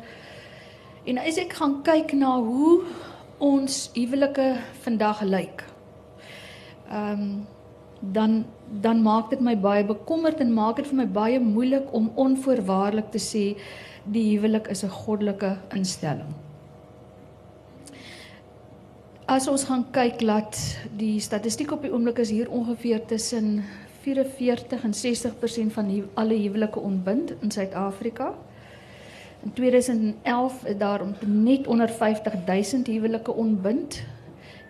En 1.04 1.18
as 1.18 1.38
ek 1.38 1.54
gaan 1.54 1.82
kyk 1.84 2.14
na 2.14 2.40
hoe 2.42 2.82
ons 3.38 3.90
huwelike 3.94 4.56
vandag 4.86 5.22
lyk. 5.22 5.64
Ehm 6.90 7.22
um, 7.22 7.46
dan 8.00 8.46
dan 8.82 9.02
maak 9.02 9.30
dit 9.30 9.40
my 9.40 9.56
baie 9.58 9.86
bekommerd 9.86 10.40
en 10.40 10.54
maak 10.54 10.76
dit 10.76 10.88
vir 10.88 10.98
my 10.98 11.08
baie 11.08 11.40
moeilik 11.40 11.88
om 11.92 12.12
onvoorwaardelik 12.16 13.10
te 13.12 13.22
sê 13.22 13.46
die 14.04 14.38
huwelik 14.38 14.68
is 14.68 14.84
'n 14.84 14.90
goddelike 14.90 15.58
instelling. 15.74 16.34
As 19.26 19.48
ons 19.48 19.64
gaan 19.64 19.86
kyk 19.92 20.20
dat 20.20 20.58
die 20.98 21.20
statistiek 21.20 21.72
op 21.72 21.82
die 21.82 21.92
oomblik 21.92 22.18
is 22.18 22.30
hier 22.30 22.52
ongeveer 22.52 23.06
tussen 23.06 23.64
44 24.02 24.84
en 24.84 24.94
60% 24.94 25.74
van 25.74 25.88
die, 25.88 26.04
alle 26.14 26.34
huwelike 26.34 26.80
ontbind 26.80 27.34
in 27.42 27.52
Suid-Afrika. 27.52 28.34
In 29.44 29.54
2011 29.54 30.66
is 30.66 30.78
daar 30.78 31.02
net 31.26 31.68
onder 31.68 31.90
50000 31.90 32.88
huwelike 32.88 33.34
ontbind. 33.34 34.04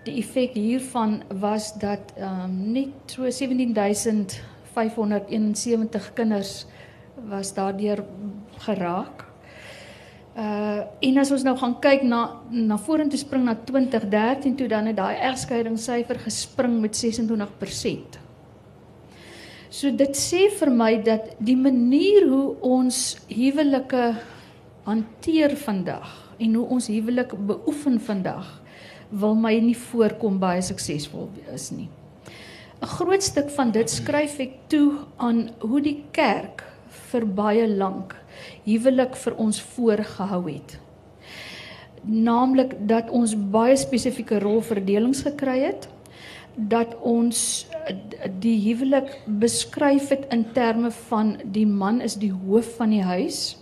Die 0.04 0.18
effek 0.18 0.54
hiervan 0.54 1.22
was 1.40 1.74
dat 1.80 2.00
ehm 2.16 2.44
um, 2.44 2.72
net 2.72 2.88
so 3.06 3.30
17571 3.30 6.14
kinders 6.14 6.66
was 7.30 7.54
daardeur 7.54 8.04
geraak. 8.58 9.26
Uh 10.38 10.80
en 11.00 11.18
as 11.18 11.32
ons 11.32 11.44
nou 11.44 11.58
gaan 11.58 11.80
kyk 11.82 12.04
na 12.04 12.32
na 12.50 12.78
vorentoe 12.78 13.18
spring 13.18 13.44
na 13.44 13.58
2013 13.66 14.56
toe 14.56 14.68
dan 14.68 14.86
het 14.86 14.96
daai 14.96 15.16
egskeidingssyfer 15.32 16.20
gespring 16.20 16.82
met 16.82 17.06
26%. 17.06 17.10
So 19.70 19.92
dit 19.92 20.16
sê 20.16 20.50
vir 20.60 20.72
my 20.72 21.04
dat 21.04 21.22
die 21.40 21.58
manier 21.58 22.28
hoe 22.30 22.56
ons 22.62 23.18
huwelike 23.28 24.16
hanteer 24.88 25.52
vandag 25.60 26.12
en 26.40 26.54
hoe 26.56 26.66
ons 26.78 26.88
huwelik 26.88 27.34
beoefen 27.48 28.00
vandag 28.00 28.48
wil 29.10 29.36
my 29.36 29.52
nie 29.60 29.76
voorkom 29.76 30.40
baie 30.40 30.62
suksesvol 30.64 31.28
is 31.54 31.72
nie. 31.76 31.90
'n 32.82 32.88
Groot 32.96 33.24
stuk 33.24 33.50
van 33.50 33.72
dit 33.72 33.90
skryf 33.90 34.40
ek 34.40 34.54
toe 34.72 34.92
aan 35.18 35.50
hoe 35.60 35.82
die 35.82 36.04
kerk 36.12 36.64
vir 37.12 37.26
baie 37.26 37.68
lank 37.68 38.16
huwelik 38.64 39.16
vir 39.16 39.36
ons 39.36 39.62
voorgehou 39.76 40.44
het. 40.48 40.80
Naamlik 42.04 42.76
dat 42.88 43.10
ons 43.10 43.36
baie 43.36 43.76
spesifieke 43.76 44.40
rolverdelings 44.40 45.22
gekry 45.28 45.60
het 45.68 45.90
dat 46.56 46.96
ons 47.02 47.68
die 48.40 48.58
huwelik 48.70 49.20
beskryf 49.28 50.10
het 50.10 50.26
in 50.34 50.46
terme 50.54 50.92
van 50.92 51.38
die 51.44 51.68
man 51.68 52.02
is 52.02 52.16
die 52.16 52.32
hoof 52.32 52.76
van 52.78 52.90
die 52.90 53.04
huis 53.04 53.58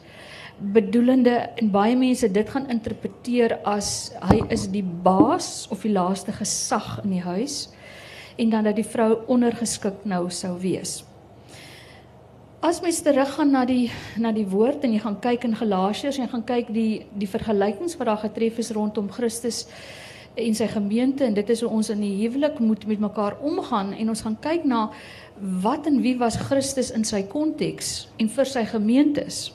bedoelende 0.60 1.36
en 1.60 1.72
baie 1.72 1.96
mense 2.00 2.32
dit 2.32 2.50
gaan 2.50 2.70
interpreteer 2.72 3.58
as 3.68 4.14
hy 4.30 4.40
is 4.54 4.70
die 4.72 4.84
baas 4.84 5.68
of 5.72 5.84
die 5.84 5.92
laaste 5.92 6.32
gesag 6.36 7.02
in 7.04 7.18
die 7.18 7.26
huis 7.26 7.66
en 8.40 8.50
dan 8.50 8.64
dat 8.68 8.78
die 8.80 8.88
vrou 8.88 9.26
ondergeskik 9.32 10.04
nou 10.04 10.30
sou 10.30 10.56
wees. 10.60 11.04
As 12.66 12.82
mens 12.82 13.02
teruggaan 13.06 13.52
na 13.52 13.66
die 13.66 13.92
na 14.18 14.32
die 14.34 14.48
woord 14.50 14.84
en 14.84 14.96
jy 14.96 15.04
gaan 15.04 15.20
kyk 15.22 15.44
in 15.46 15.58
Galasiërs 15.60 16.18
en 16.18 16.26
jy 16.26 16.32
gaan 16.32 16.48
kyk 16.48 16.72
die 16.74 17.06
die 17.14 17.30
vergelykings 17.30 17.98
wat 18.00 18.10
daar 18.10 18.24
getref 18.24 18.58
is 18.64 18.72
rondom 18.76 19.12
Christus 19.12 19.66
en 20.36 20.56
sy 20.56 20.68
gemeente 20.72 21.24
en 21.28 21.36
dit 21.36 21.52
is 21.52 21.62
hoe 21.64 21.70
ons 21.72 21.92
in 21.94 22.02
die 22.04 22.16
huwelik 22.24 22.58
moet 22.60 22.88
met 22.88 23.00
mekaar 23.00 23.38
omgaan 23.44 23.94
en 23.94 24.10
ons 24.12 24.24
gaan 24.26 24.40
kyk 24.42 24.66
na 24.68 24.88
wat 25.64 25.88
en 25.88 26.02
wie 26.02 26.16
was 26.20 26.40
Christus 26.48 26.92
in 26.96 27.06
sy 27.08 27.22
konteks 27.28 28.08
en 28.20 28.32
vir 28.32 28.50
sy 28.50 28.66
gemeentes. 28.72 29.52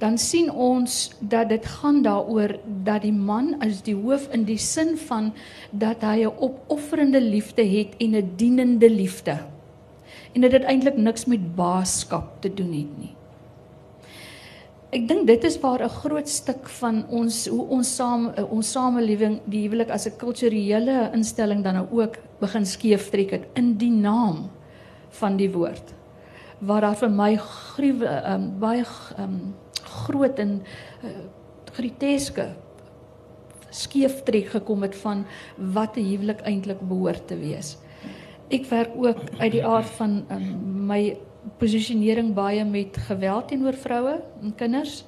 Dan 0.00 0.18
sien 0.18 0.48
ons 0.50 1.10
dat 1.20 1.48
dit 1.48 1.66
gaan 1.66 2.02
daaroor 2.02 2.56
dat 2.84 3.02
die 3.02 3.12
man 3.12 3.54
as 3.60 3.82
die 3.84 3.94
hoof 3.94 4.30
in 4.32 4.46
die 4.48 4.58
sin 4.58 4.96
van 4.96 5.32
dat 5.70 6.00
hy 6.00 6.24
'n 6.24 6.36
opofferende 6.40 7.20
liefde 7.20 7.62
het 7.62 7.94
en 8.00 8.16
'n 8.16 8.32
dienende 8.36 8.90
liefde 8.90 9.38
en 10.34 10.44
dit 10.44 10.52
het 10.54 10.66
eintlik 10.68 10.98
niks 10.98 11.26
met 11.30 11.54
baaskap 11.56 12.38
te 12.44 12.52
doen 12.54 12.72
het 12.74 12.92
nie. 13.00 13.14
Ek 14.90 15.06
dink 15.06 15.26
dit 15.26 15.44
is 15.46 15.58
waar 15.62 15.82
'n 15.82 15.88
groot 16.02 16.28
stuk 16.28 16.68
van 16.80 17.04
ons 17.08 17.46
hoe 17.46 17.66
ons 17.68 17.94
saam 17.96 18.32
ons 18.50 18.70
samelewing 18.72 19.40
die 19.46 19.62
huwelik 19.68 19.90
as 19.90 20.06
'n 20.06 20.16
kulturele 20.18 21.10
instelling 21.14 21.62
dan 21.62 21.74
nou 21.74 21.86
ook 21.90 22.18
begin 22.40 22.66
skeef 22.66 23.10
trek 23.10 23.30
het 23.30 23.46
in 23.54 23.76
die 23.76 23.90
naam 23.90 24.50
van 25.10 25.36
die 25.36 25.50
woord. 25.50 25.94
Waar 26.58 26.80
daar 26.80 26.96
vir 26.96 27.10
my 27.10 27.36
gruwe 27.36 28.22
um, 28.26 28.58
baie 28.58 28.84
um, 29.18 29.54
groot 30.06 30.38
en 30.38 30.60
uh, 31.04 31.10
griteske 31.76 32.48
skeef 33.70 34.22
trek 34.26 34.50
gekom 34.56 34.82
het 34.82 34.96
van 35.02 35.24
wat 35.56 35.96
'n 35.96 36.08
huwelik 36.10 36.40
eintlik 36.42 36.80
behoort 36.80 37.26
te 37.28 37.38
wees 37.38 37.76
ek 38.50 38.66
werk 38.66 38.94
ook 38.98 39.20
uit 39.38 39.52
die 39.52 39.64
aard 39.66 39.90
van 39.98 40.24
um, 40.34 40.46
my 40.90 41.16
posisionering 41.58 42.34
baie 42.34 42.64
met 42.64 42.96
geweld 43.06 43.48
teenoor 43.48 43.78
vroue 43.78 44.18
en 44.42 44.54
kinders. 44.54 45.04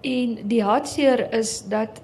En 0.00 0.38
die 0.48 0.62
hartseer 0.62 1.26
is 1.34 1.60
dat 1.68 2.00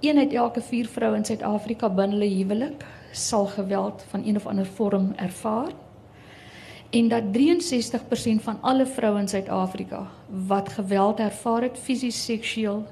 een 0.00 0.18
uit 0.18 0.32
elke 0.32 0.60
4 0.60 0.88
vroue 0.88 1.16
in 1.16 1.24
Suid-Afrika 1.24 1.90
binne 1.90 2.16
hulle 2.16 2.30
huwelik 2.30 2.84
sal 3.12 3.46
geweld 3.46 4.04
van 4.08 4.24
een 4.24 4.36
of 4.36 4.46
ander 4.46 4.66
vorm 4.66 5.12
ervaar. 5.16 5.70
En 6.92 7.08
dat 7.08 7.32
63% 7.32 8.44
van 8.44 8.58
alle 8.60 8.86
vroue 8.86 9.20
in 9.20 9.28
Suid-Afrika 9.28 10.06
wat 10.48 10.68
geweld 10.68 11.20
ervaar 11.20 11.62
het, 11.62 11.78
fisies, 11.78 12.24
seksueel, 12.24 12.84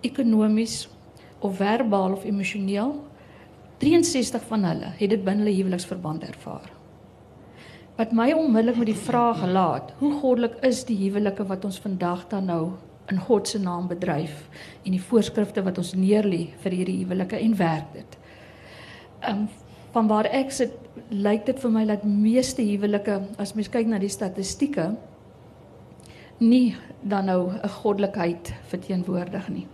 ekonomies 0.00 0.88
of 1.38 1.56
verbaal 1.56 2.12
of 2.12 2.24
emosioneel, 2.24 2.94
63 3.78 4.42
van 4.46 4.64
hulle 4.64 4.94
het 4.98 5.10
dit 5.10 5.24
binne 5.24 5.42
hulle 5.42 5.56
huweliksverband 5.56 6.26
ervaar. 6.26 6.70
wat 7.98 8.12
my 8.14 8.28
onmiddellik 8.30 8.76
met 8.78 8.86
die 8.92 9.00
vraag 9.08 9.40
laat, 9.50 9.90
hoe 9.98 10.12
goddelik 10.20 10.60
is 10.62 10.84
die 10.86 10.96
huwelike 11.00 11.42
wat 11.48 11.64
ons 11.66 11.80
vandag 11.82 12.28
dan 12.30 12.44
nou 12.46 12.62
in 13.10 13.18
God 13.18 13.48
se 13.50 13.58
naam 13.58 13.88
bedryf 13.90 14.44
en 14.84 14.94
die 14.94 15.02
voorskrifte 15.02 15.64
wat 15.66 15.80
ons 15.82 15.96
neerlê 15.98 16.44
vir 16.62 16.76
hierdie 16.78 17.00
huwelike 17.00 17.40
en 17.40 17.56
werk 17.58 17.88
dit. 17.96 18.20
Ehm 19.20 19.42
um, 19.42 19.48
van 19.88 20.06
waar 20.06 20.26
ek 20.36 20.50
sit, 20.52 20.72
lyk 21.10 21.46
dit 21.46 21.60
vir 21.60 21.70
my 21.70 21.84
dat 21.86 22.04
meeste 22.04 22.62
huwelike 22.62 23.20
as 23.38 23.54
mens 23.54 23.68
kyk 23.68 23.86
na 23.86 23.98
die 23.98 24.12
statistieke 24.12 24.96
nie 26.38 26.76
dan 27.02 27.26
nou 27.26 27.50
'n 27.50 27.68
goddelikheid 27.68 28.54
verteenwoordig 28.70 29.48
nie. 29.48 29.66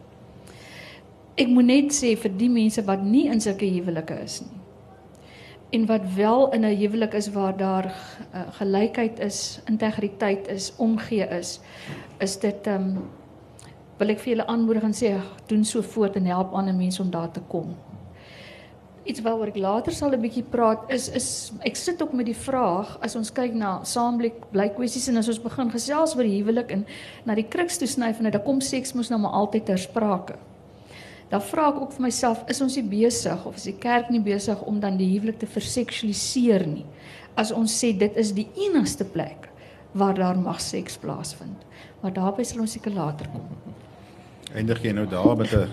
Ek 1.36 1.48
moet 1.48 1.64
net 1.64 1.92
sê 1.92 2.16
vir 2.16 2.30
die 2.30 2.48
mense 2.48 2.82
wat 2.86 3.02
nie 3.02 3.26
in 3.26 3.40
sulke 3.40 3.66
huwelike 3.66 4.22
is 4.22 4.40
nie 4.40 4.64
en 5.74 5.86
wat 5.86 6.14
wel 6.14 6.52
in 6.52 6.60
'n 6.64 6.76
huwelik 6.76 7.12
is 7.12 7.30
waar 7.30 7.56
daar 7.56 7.84
uh, 8.34 8.40
gelykheid 8.50 9.18
is, 9.18 9.60
integriteit 9.64 10.48
is, 10.48 10.72
omgee 10.76 11.26
is, 11.26 11.60
is 12.18 12.38
dit 12.38 12.66
ehm 12.66 12.82
um, 12.82 13.02
wil 13.98 14.08
ek 14.08 14.18
vir 14.18 14.28
julle 14.32 14.46
aanmoedig 14.46 14.82
en 14.82 14.94
sê 14.94 15.10
doen 15.46 15.64
so 15.64 15.82
voort 15.82 16.16
en 16.16 16.26
help 16.26 16.52
ander 16.52 16.74
mense 16.74 17.02
om 17.02 17.10
daar 17.10 17.30
te 17.30 17.40
kom. 17.48 17.74
Iets 19.04 19.20
waaroor 19.20 19.50
ek 19.52 19.60
later 19.60 19.92
sal 19.92 20.12
'n 20.12 20.20
bietjie 20.20 20.44
praat 20.50 20.88
is 20.88 21.08
is 21.08 21.52
ek 21.60 21.76
sit 21.76 22.02
ook 22.02 22.12
met 22.12 22.26
die 22.26 22.40
vraag 22.46 22.98
as 23.02 23.16
ons 23.16 23.30
kyk 23.30 23.52
na 23.54 23.84
saamblik 23.84 24.50
bly 24.52 24.68
kwessies 24.68 25.08
en 25.08 25.16
as 25.16 25.28
ons 25.28 25.38
begin 25.38 25.70
gesels 25.70 26.16
oor 26.16 26.24
huwelik 26.24 26.70
en 26.70 26.86
na 27.26 27.34
die 27.34 27.48
kruks 27.48 27.78
toe 27.78 27.88
sny 27.88 28.14
van 28.14 28.24
dit, 28.24 28.32
dan 28.32 28.42
kom 28.42 28.60
seks 28.60 28.94
mos 28.94 29.10
nou 29.10 29.18
maar 29.20 29.32
altyd 29.32 29.66
ter 29.66 29.78
sprake 29.78 30.36
dan 31.34 31.42
vra 31.42 31.68
ek 31.72 31.80
ook 31.82 31.94
vir 31.96 32.04
myself, 32.06 32.42
is 32.52 32.60
ons 32.62 32.76
nie 32.78 32.86
besig 32.86 33.46
of 33.48 33.56
is 33.58 33.66
die 33.66 33.78
kerk 33.82 34.10
nie 34.12 34.22
besig 34.22 34.60
om 34.68 34.80
dan 34.80 34.98
die 35.00 35.08
huwelik 35.14 35.40
te 35.40 35.48
verseksualiseer 35.50 36.66
nie? 36.68 36.84
As 37.34 37.50
ons 37.50 37.74
sê 37.74 37.90
dit 37.98 38.20
is 38.20 38.30
die 38.36 38.46
enigste 38.68 39.06
plek 39.16 39.48
waar 39.98 40.14
daar 40.18 40.38
mag 40.38 40.60
seks 40.62 40.98
plaasvind. 41.02 41.64
Maar 42.02 42.14
daarby 42.14 42.46
sal 42.46 42.62
ons 42.62 42.76
seker 42.76 42.94
later 42.94 43.30
kom. 43.32 43.46
Eindig 44.54 44.84
jy 44.86 44.92
nou 44.94 45.06
daar 45.10 45.36
met 45.36 45.50
'n 45.52 45.68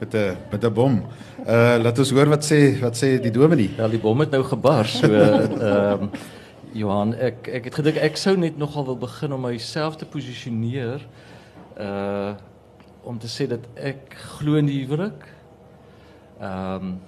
met 0.00 0.14
'n 0.14 0.36
met 0.50 0.64
'n 0.64 0.72
bom. 0.72 1.04
Uh 1.46 1.76
laat 1.82 1.98
ons 1.98 2.10
hoor 2.10 2.28
wat 2.28 2.44
sê 2.44 2.80
wat 2.80 2.96
sê 2.96 3.20
die 3.20 3.30
dominee. 3.30 3.70
Wel 3.76 3.90
die 3.90 3.98
bom 3.98 4.20
het 4.20 4.30
nou 4.30 4.42
gebars. 4.42 4.98
So 4.98 5.12
ehm 5.12 6.02
uh, 6.02 6.08
Johan, 6.72 7.14
ek 7.14 7.48
ek 7.48 7.64
het 7.64 7.74
gedink 7.74 7.96
ek 7.96 8.16
sou 8.16 8.36
net 8.36 8.56
nogal 8.56 8.84
wil 8.84 8.96
begin 8.96 9.32
om 9.32 9.40
myself 9.40 9.96
te 9.96 10.06
posisioneer 10.06 11.00
uh 11.78 12.32
om 13.02 13.18
te 13.18 13.26
sê 13.26 13.46
dat 13.46 13.66
ek 13.74 14.14
glo 14.38 14.54
in 14.54 14.66
die 14.66 14.84
huwelik. 14.84 15.28
Ehm 16.40 16.74
um, 16.74 17.00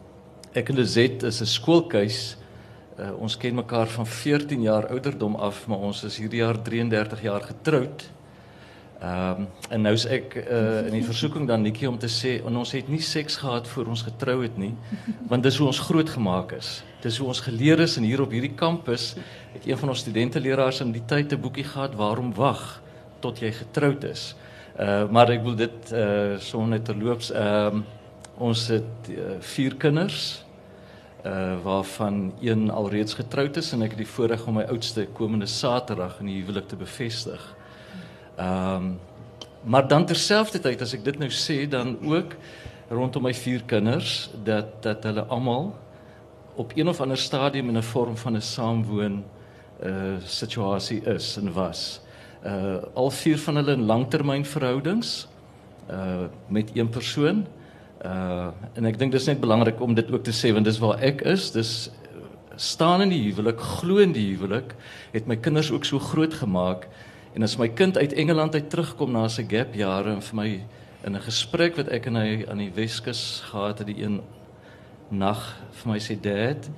ek 0.52 0.68
en 0.68 0.76
Lizet 0.76 1.22
is 1.22 1.40
'n 1.40 1.46
skoolkeus. 1.46 2.36
Uh, 2.98 3.10
ons 3.18 3.36
ken 3.36 3.54
mekaar 3.54 3.86
van 3.86 4.06
14 4.06 4.62
jaar 4.62 4.86
ouderdom 4.86 5.34
af, 5.34 5.66
maar 5.66 5.78
ons 5.78 6.04
is 6.04 6.18
hierdie 6.18 6.38
jaar 6.38 6.62
33 6.62 7.22
jaar 7.22 7.40
getroud. 7.42 8.13
Ehm 9.04 9.40
um, 9.40 9.46
en 9.68 9.82
nou 9.82 9.92
is 9.96 10.04
ek 10.06 10.34
uh, 10.38 10.84
in 10.86 10.94
die 10.94 11.04
versoeking 11.04 11.48
dan 11.48 11.64
netjie 11.64 11.88
om 11.88 11.96
te 12.00 12.08
sê 12.08 12.36
ons 12.46 12.70
het 12.72 12.86
nie 12.88 13.02
seks 13.02 13.36
gehad 13.42 13.66
voor 13.68 13.88
ons 13.92 14.04
getrou 14.06 14.36
het 14.42 14.54
nie, 14.60 14.70
want 15.30 15.44
dis 15.44 15.56
hoe 15.60 15.66
ons 15.66 15.80
groot 15.88 16.08
gemaak 16.08 16.54
is. 16.56 16.78
Dis 17.02 17.18
hoe 17.20 17.26
ons 17.28 17.40
geleer 17.44 17.82
is 17.84 17.96
en 17.98 18.06
hier 18.06 18.22
op 18.24 18.32
hierdie 18.32 18.54
kampus 18.56 19.10
het 19.52 19.66
een 19.66 19.80
van 19.80 19.92
ons 19.92 20.04
studenteleraars 20.04 20.80
in 20.84 20.92
die 20.94 21.02
tyd 21.10 21.34
'n 21.34 21.40
boekie 21.40 21.66
gehad 21.68 21.96
waarom 22.00 22.30
wag 22.38 22.62
tot 23.20 23.42
jy 23.42 23.50
getroud 23.52 24.04
is. 24.08 24.36
Uh 24.78 25.04
maar 25.10 25.30
ek 25.30 25.42
wil 25.42 25.56
dit 25.56 25.92
uh 25.92 26.38
sommer 26.38 26.78
net 26.78 26.84
terloops 26.84 27.32
ehm 27.32 27.82
uh, 27.82 27.84
ons 28.38 28.68
het 28.68 29.10
uh, 29.10 29.36
vier 29.40 29.74
kinders 29.76 30.44
uh 31.24 31.58
waarvan 31.62 32.32
een 32.40 32.70
alreeds 32.70 33.14
getroud 33.14 33.56
is 33.56 33.72
en 33.72 33.82
ek 33.82 33.90
het 33.90 34.02
die 34.06 34.14
voorreg 34.16 34.46
om 34.46 34.54
my 34.54 34.64
oudste 34.64 35.06
komende 35.12 35.46
Saterdag 35.46 36.20
in 36.20 36.26
die 36.26 36.40
huwelik 36.40 36.68
te 36.68 36.76
bevestig. 36.76 37.54
Ehm 38.36 38.76
um, 38.76 39.00
maar 39.64 39.88
dan 39.88 40.04
terselfdertyd 40.06 40.82
as 40.84 40.92
ek 40.92 41.04
dit 41.04 41.18
nou 41.18 41.30
sê 41.32 41.64
dan 41.68 41.96
ook 42.04 42.34
rondom 42.92 43.22
my 43.24 43.32
vier 43.34 43.62
kinders 43.64 44.28
dat 44.44 44.82
dat 44.84 45.04
hulle 45.08 45.24
almal 45.32 45.70
op 46.54 46.72
een 46.76 46.88
of 46.88 47.00
ander 47.00 47.16
stadium 47.16 47.68
in 47.68 47.78
'n 47.78 47.82
vorm 47.82 48.16
van 48.16 48.36
'n 48.36 48.42
saamwoon 48.42 49.24
uh 49.82 50.16
situasie 50.24 51.00
is 51.04 51.36
en 51.36 51.52
was 51.52 52.00
uh 52.46 52.76
al 52.94 53.10
vier 53.10 53.38
van 53.38 53.56
hulle 53.56 53.72
in 53.72 53.86
langtermynverhoudings 53.86 55.28
uh 55.90 56.28
met 56.48 56.70
een 56.74 56.88
persoon. 56.88 57.46
Uh 58.04 58.48
en 58.72 58.84
ek 58.84 58.98
dink 58.98 59.12
dis 59.12 59.26
net 59.26 59.40
belangrik 59.40 59.80
om 59.80 59.94
dit 59.94 60.10
ook 60.12 60.24
te 60.24 60.32
sê 60.32 60.52
want 60.52 60.64
dis 60.64 60.78
waar 60.78 60.98
ek 61.00 61.20
is. 61.20 61.50
Dis 61.50 61.90
staan 62.56 63.02
in 63.02 63.08
die 63.08 63.22
huwelik, 63.22 63.60
glo 63.60 63.96
in 63.96 64.12
die 64.12 64.34
huwelik, 64.34 64.74
het 65.12 65.26
my 65.26 65.36
kinders 65.36 65.70
ook 65.70 65.84
so 65.84 65.98
groot 65.98 66.34
gemaak. 66.34 66.88
En 67.34 67.42
as 67.42 67.56
my 67.58 67.68
kind 67.68 67.98
uit 67.98 68.12
Engeland 68.12 68.54
uit 68.54 68.70
terugkom 68.70 69.10
na 69.12 69.26
sy 69.28 69.42
gap 69.50 69.74
jare 69.74 70.12
en 70.14 70.22
vir 70.22 70.36
my 70.38 70.48
in 71.04 71.16
'n 71.16 71.26
gesprek 71.26 71.76
wat 71.76 71.88
ek 71.88 72.06
en 72.06 72.16
hy 72.16 72.46
aan 72.48 72.58
die 72.58 72.70
Weskus 72.70 73.42
gehad 73.50 73.78
het 73.78 73.86
die 73.86 74.02
een 74.02 74.22
nag 75.10 75.42
vir 75.72 75.92
my 75.92 75.98
sê 75.98 76.14
dad 76.20 76.70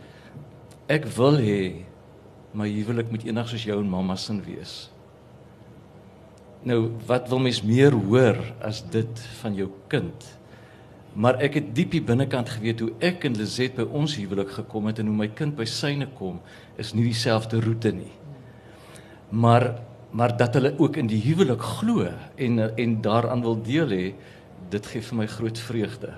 ek 0.88 1.04
wil 1.16 1.36
hê 1.38 1.84
my 2.54 2.68
huwelik 2.70 3.10
moet 3.10 3.24
eendag 3.26 3.48
soos 3.48 3.64
jou 3.66 3.78
en 3.80 3.88
mamma 3.90 4.16
se 4.16 4.32
wees. 4.40 4.90
Nou, 6.64 6.90
wat 7.06 7.28
wil 7.28 7.38
mens 7.38 7.62
meer 7.62 7.92
hoor 7.92 8.38
as 8.64 8.82
dit 8.90 9.20
van 9.42 9.54
jou 9.54 9.68
kind? 9.88 10.24
Maar 11.14 11.38
ek 11.40 11.54
het 11.60 11.74
diep 11.74 11.92
hier 11.92 12.04
binnekant 12.04 12.48
geweet 12.48 12.80
hoe 12.80 12.92
ek 13.00 13.24
en 13.24 13.36
Lizet 13.36 13.76
by 13.76 13.86
ons 13.92 14.16
huwelik 14.16 14.50
gekom 14.50 14.86
het 14.86 14.98
en 14.98 15.06
hoe 15.06 15.16
my 15.16 15.28
kind 15.28 15.54
by 15.56 15.64
syne 15.64 16.08
kom, 16.18 16.40
is 16.76 16.92
nie 16.92 17.04
dieselfde 17.04 17.60
roete 17.60 17.92
nie. 17.92 18.12
Maar 19.30 19.85
maar 20.16 20.36
dat 20.36 20.54
hulle 20.54 20.72
ook 20.78 20.96
in 20.96 21.06
die 21.06 21.20
huwelik 21.22 21.62
glo 21.62 22.06
en 22.34 22.76
en 22.76 23.00
daaraan 23.00 23.42
wil 23.44 23.58
deel 23.62 23.90
hê, 23.92 24.04
dit 24.72 24.86
gee 24.86 25.02
vir 25.04 25.16
my 25.16 25.26
groot 25.28 25.58
vreugde. 25.58 26.14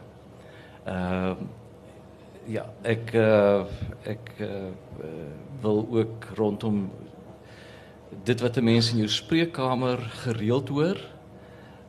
Ehm 0.85 1.31
uh, 1.31 1.49
ja, 2.49 2.63
ek 2.81 3.11
uh, 3.13 3.65
ek 4.09 4.31
uh, 4.41 4.71
wil 5.61 5.83
ook 5.91 6.29
rondom 6.39 6.87
dit 8.25 8.41
wat 8.41 8.57
'n 8.57 8.65
mens 8.65 8.93
in 8.93 9.03
jou 9.03 9.09
spreekkamer 9.09 9.99
gereeld 10.25 10.69
hoor. 10.69 10.99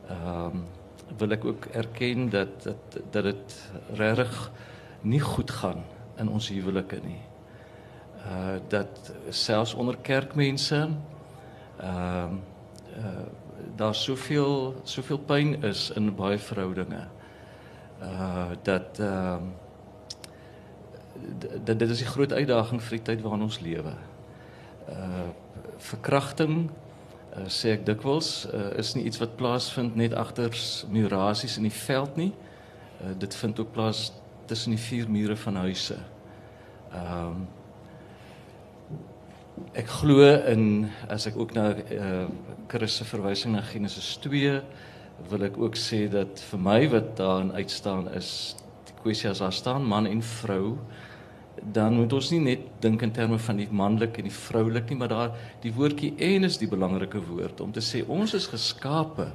Ehm 0.08 0.44
um, 0.44 0.64
wil 1.18 1.30
ek 1.30 1.44
ook 1.44 1.64
erken 1.64 2.28
dat 2.30 2.62
dat 2.62 3.00
dat 3.10 3.22
dit 3.22 3.70
regtig 3.94 4.50
nie 5.00 5.20
goed 5.20 5.50
gaan 5.50 5.84
in 6.16 6.28
ons 6.28 6.48
huwelike 6.48 7.00
nie. 7.04 7.22
Uh 8.26 8.58
dat 8.68 9.14
selfs 9.28 9.74
onder 9.74 9.96
kerkmense 9.96 10.88
ehm 11.80 12.40
uh, 12.96 13.04
uh 13.04 13.28
daar 13.76 13.94
soveel 13.94 14.80
soveel 14.84 15.18
pyn 15.18 15.62
is 15.62 15.90
in 15.90 16.14
baie 16.14 16.38
verhoudinge. 16.38 17.06
Uh 18.02 18.50
dat 18.62 18.98
ehm 18.98 19.42
uh, 19.42 19.68
dat 21.64 21.78
dit 21.78 21.90
is 21.90 22.02
'n 22.02 22.12
groot 22.14 22.32
uitdaging 22.32 22.82
vir 22.82 22.96
die 22.96 23.02
tyd 23.02 23.20
waarin 23.22 23.42
ons 23.42 23.60
lewe. 23.60 23.94
Uh 24.88 25.28
verkrachting 25.76 26.70
uh, 27.36 27.46
sê 27.46 27.72
ek 27.72 27.86
dikwels 27.86 28.46
uh, 28.52 28.78
is 28.78 28.94
nie 28.94 29.04
iets 29.04 29.18
wat 29.18 29.36
plaasvind 29.36 29.96
net 29.96 30.14
agter 30.14 30.50
murasies 30.88 31.56
in 31.56 31.62
die 31.62 31.78
veld 31.86 32.16
nie. 32.16 32.32
Uh, 33.00 33.14
dit 33.18 33.34
vind 33.34 33.60
ook 33.60 33.72
plaas 33.72 34.12
tussen 34.46 34.70
die 34.70 34.82
vier 34.82 35.10
mure 35.10 35.36
van 35.36 35.56
huise. 35.56 35.98
Ehm 36.92 37.26
um, 37.26 37.48
ek 39.74 39.90
glo 40.00 40.24
in 40.50 40.88
as 41.08 41.26
ek 41.30 41.36
ook 41.36 41.54
na 41.54 41.70
uh, 41.74 42.28
Chris 42.68 42.96
se 43.00 43.04
verwysing 43.04 43.54
na 43.54 43.62
Genesis 43.66 44.16
2 44.24 44.60
wil 45.30 45.44
ek 45.44 45.58
ook 45.60 45.76
sê 45.76 46.06
dat 46.10 46.40
vir 46.50 46.60
my 46.60 46.80
wat 46.92 47.12
daarin 47.18 47.52
uitstaan 47.52 48.08
is 48.16 48.56
die 48.88 48.96
kwessie 49.02 49.30
as 49.30 49.42
daar 49.44 49.52
staan 49.52 49.86
man 49.86 50.08
en 50.08 50.22
vrou 50.22 50.78
dan 51.60 51.94
moet 51.94 52.12
ons 52.16 52.30
nie 52.32 52.40
net 52.40 52.66
dink 52.80 53.02
in 53.04 53.12
terme 53.12 53.38
van 53.38 53.58
die 53.60 53.68
manlik 53.70 54.18
en 54.18 54.28
die 54.28 54.34
vroulik 54.34 54.88
nie, 54.90 54.98
maar 55.00 55.12
daar 55.12 55.34
die 55.62 55.72
woordjie 55.74 56.14
en 56.30 56.48
is 56.48 56.58
die 56.60 56.68
belangrike 56.70 57.20
woord 57.26 57.60
om 57.60 57.72
te 57.72 57.82
sê 57.84 58.02
ons 58.08 58.34
is 58.34 58.48
geskape 58.48 59.28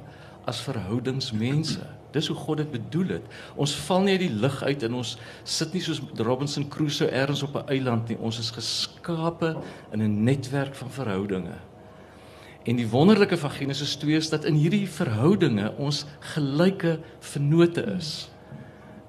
as 0.46 0.62
verhoudingsmense. 0.62 1.82
Dis 2.16 2.30
hoe 2.32 2.36
God 2.36 2.62
dit 2.62 2.72
bedoel 2.72 3.16
het. 3.18 3.30
Ons 3.60 3.76
val 3.86 4.02
nie 4.06 4.16
uit 4.16 4.24
die 4.24 4.40
lug 4.42 4.58
uit 4.64 4.82
en 4.88 4.98
ons 5.02 5.14
sit 5.44 5.76
nie 5.76 5.84
soos 5.84 6.02
Robinson 6.16 6.66
Crusoe 6.72 7.08
ergens 7.12 7.44
op 7.46 7.56
'n 7.60 7.68
eiland 7.76 8.08
nie. 8.08 8.18
Ons 8.18 8.38
is 8.38 8.50
geskape 8.50 9.56
in 9.92 10.02
'n 10.02 10.24
netwerk 10.24 10.74
van 10.74 10.90
verhoudinge. 10.90 11.58
En 12.64 12.76
die 12.76 12.88
wonderlike 12.88 13.36
van 13.36 13.50
Genesis 13.50 13.96
2 13.96 14.16
is 14.16 14.30
dat 14.30 14.44
in 14.44 14.54
hierdie 14.54 14.88
verhoudinge 14.88 15.72
ons 15.76 16.04
gelyke 16.34 16.98
vennote 17.20 17.82
is. 17.96 18.30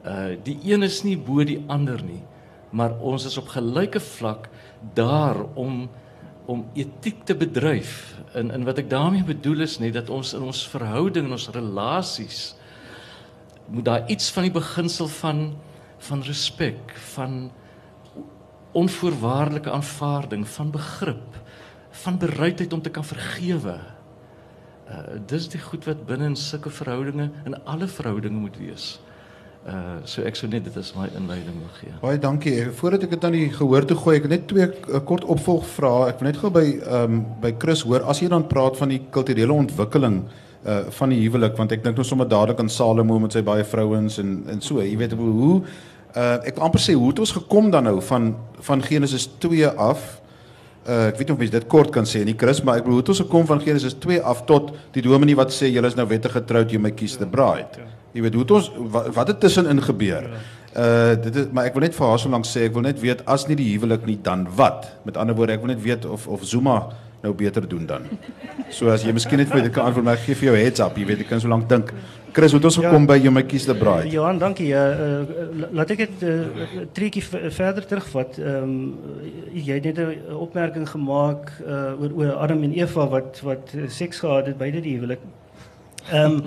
Uh 0.05 0.37
die 0.43 0.59
een 0.63 0.83
is 0.83 1.03
nie 1.03 1.17
bo 1.17 1.43
die 1.43 1.63
ander 1.67 2.03
nie 2.03 2.23
maar 2.69 2.97
ons 2.99 3.25
is 3.25 3.37
op 3.37 3.47
gelyke 3.53 3.99
vlak 3.99 4.49
daar 4.93 5.43
om 5.55 5.87
om 6.47 6.61
etiek 6.79 7.25
te 7.27 7.35
bedryf. 7.35 8.15
En 8.31 8.51
en 8.55 8.63
wat 8.63 8.77
ek 8.79 8.89
daarmee 8.89 9.25
bedoel 9.27 9.65
is 9.65 9.79
net 9.83 9.97
dat 9.97 10.09
ons 10.09 10.31
in 10.33 10.45
ons 10.47 10.61
verhouding 10.71 11.25
en 11.27 11.35
ons 11.35 11.49
relasies 11.51 12.55
moet 13.67 13.85
daar 13.85 14.09
iets 14.09 14.31
van 14.31 14.47
die 14.47 14.51
beginsel 14.51 15.07
van 15.07 15.55
van 15.97 16.21
respek, 16.21 16.93
van 16.93 17.51
onvoorwaardelike 18.71 19.71
aanvaarding, 19.71 20.47
van 20.47 20.71
begrip, 20.71 21.41
van 21.89 22.17
bereidheid 22.17 22.73
om 22.73 22.81
te 22.81 22.89
kan 22.89 23.05
vergewe. 23.05 23.79
Uh 24.87 25.17
dis 25.25 25.49
die 25.49 25.59
goed 25.59 25.85
wat 25.85 26.05
binne 26.05 26.29
in 26.31 26.35
sulke 26.35 26.69
verhoudinge 26.69 27.31
in 27.45 27.57
alle 27.65 27.87
verhoudinge 27.87 28.39
moet 28.39 28.57
wees. 28.61 28.85
Uh 29.65 29.97
so 30.03 30.21
ek 30.21 30.37
sou 30.37 30.47
net 30.51 30.63
dit 30.69 30.77
as 30.77 30.93
my 30.95 31.09
inleiding 31.17 31.57
wil 31.57 31.73
gee. 31.81 31.93
Baie 32.01 32.19
dankie. 32.21 32.55
Voordat 32.77 33.03
ek 33.03 33.17
dit 33.17 33.25
aan 33.25 33.35
die 33.35 33.49
gehoor 33.51 33.89
toe 33.89 33.97
gooi, 33.97 34.17
ek 34.21 34.29
net 34.31 34.47
twee 34.47 34.69
uh, 34.69 35.01
kort 35.03 35.25
opvolgvrae. 35.25 36.11
Ek 36.13 36.21
wil 36.21 36.29
net 36.29 36.39
gou 36.43 36.53
by 36.53 36.67
ehm 36.77 37.17
um, 37.17 37.23
by 37.41 37.55
Chris 37.57 37.81
hoor 37.89 38.05
as 38.05 38.21
jy 38.21 38.29
dan 38.31 38.47
praat 38.47 38.77
van 38.77 38.93
die 38.93 39.01
kulturele 39.11 39.57
ontwikkeling 39.65 40.21
uh 40.27 40.46
van 40.67 41.13
die 41.13 41.21
huwelik 41.21 41.55
want 41.55 41.71
ek 41.71 41.83
dink 41.83 41.95
nou 41.95 42.03
sommer 42.03 42.27
dadelik 42.27 42.59
aan 42.59 42.69
Salomo 42.69 43.19
met 43.23 43.35
sy 43.37 43.43
baie 43.45 43.63
vrouens 43.63 44.17
en 44.19 44.41
en 44.51 44.61
so. 44.61 44.81
Jy 44.83 44.97
weet 44.99 45.13
hoe 45.15 45.61
uh 46.17 46.37
ek 46.47 46.57
wil 46.57 46.65
amper 46.67 46.81
sê 46.81 46.95
hoe 46.97 47.11
het 47.11 47.19
ons 47.23 47.35
gekom 47.37 47.69
dan 47.71 47.87
nou 47.87 48.01
van 48.01 48.33
van 48.67 48.83
Genesis 48.83 49.29
2 49.43 49.69
af? 49.69 50.01
Uh 50.87 51.07
ek 51.11 51.19
weet 51.19 51.27
nie 51.27 51.35
of 51.35 51.39
mens 51.39 51.53
dit 51.53 51.67
kort 51.71 51.91
kan 51.95 52.07
sê 52.09 52.23
nie 52.25 52.35
Chris, 52.37 52.61
maar 52.63 52.81
ek 52.81 52.87
bedoel 52.87 52.99
hoe 52.99 53.05
het 53.05 53.13
ons 53.13 53.23
gekom 53.23 53.47
van 53.47 53.63
Genesis 53.63 53.95
2 54.03 54.21
af 54.23 54.45
tot 54.49 54.73
die 54.95 55.03
dominee 55.05 55.35
wat 55.35 55.53
sê 55.55 55.71
julle 55.71 55.87
is 55.87 55.97
nou 55.99 56.07
wettig 56.07 56.35
getroud, 56.35 56.71
jy 56.71 56.79
my 56.81 56.91
kies 56.91 57.17
the 57.21 57.27
bride. 57.27 57.79
Ja. 57.79 57.89
Jy 58.15 58.23
weet 58.25 58.37
hoe 58.37 58.45
het 58.45 58.53
ons 58.59 58.69
wat, 58.93 59.09
wat 59.15 59.33
het 59.33 59.39
tussenin 59.43 59.81
gebeur? 59.83 60.31
Uh 60.77 61.15
dit 61.21 61.43
is 61.43 61.51
maar 61.51 61.69
ek 61.69 61.77
wil 61.77 61.87
net 61.87 61.95
vir 61.95 62.07
haar 62.07 62.19
so 62.19 62.33
lank 62.33 62.47
sê 62.49 62.67
ek 62.67 62.75
wil 62.75 62.87
net 62.87 62.99
weet 63.03 63.23
as 63.27 63.47
nie 63.47 63.59
die 63.59 63.71
huwelik 63.75 64.07
nie 64.09 64.19
dan 64.23 64.47
wat? 64.57 64.89
Met 65.05 65.19
ander 65.21 65.37
woorde 65.37 65.55
ek 65.55 65.63
wil 65.65 65.75
net 65.75 65.83
weet 65.83 66.05
of 66.05 66.27
of 66.27 66.43
Zuma 66.47 66.81
nou 67.27 67.35
beter 67.37 67.67
doen 67.69 67.85
dan. 67.89 68.07
So 68.73 68.91
as 68.91 69.05
jy 69.05 69.13
miskien 69.15 69.41
net 69.43 69.51
vir 69.51 69.67
dit 69.67 69.73
kan 69.75 69.89
antwoord 69.89 70.07
maar 70.07 70.23
gee 70.23 70.35
vir 70.35 70.51
jou 70.51 70.55
heads 70.57 70.83
up, 70.83 70.97
jy 70.97 71.05
weet 71.07 71.25
ek 71.25 71.29
kan 71.31 71.43
so 71.43 71.51
lank 71.51 71.69
dink. 71.71 71.93
Chris, 72.37 72.53
hoe 72.53 72.59
het 72.59 72.67
ons 72.69 72.75
ja. 72.77 72.83
gekom 72.85 73.05
ja, 73.07 73.09
by 73.09 73.17
jou 73.23 73.31
my 73.33 73.41
kies 73.49 73.65
the 73.65 73.73
bride? 73.77 74.11
Johan, 74.13 74.37
dankie. 74.37 74.67
Ja, 74.69 74.83
uh, 74.93 75.63
laat 75.73 75.93
ek 75.95 76.03
dit 76.03 76.21
'n 76.21 76.27
uh, 76.27 76.83
treetjie 76.93 77.23
verder 77.23 77.85
terugvat. 77.85 78.37
Ehm 78.37 78.63
um, 78.63 78.75
jy 79.53 79.79
het 79.79 79.87
net 79.89 79.97
'n 79.97 80.35
opmerking 80.35 80.85
gemaak 80.89 81.51
uh, 81.65 81.97
oor 82.01 82.11
oor 82.13 82.31
Adam 82.45 82.63
en 82.63 82.73
Eva 82.77 83.07
wat 83.07 83.41
wat 83.43 83.73
seks 83.87 84.19
gehad 84.19 84.45
het 84.45 84.57
by 84.57 84.69
die 84.71 84.97
huwelik. 84.97 85.23
Ehm 86.07 86.37
um, 86.37 86.43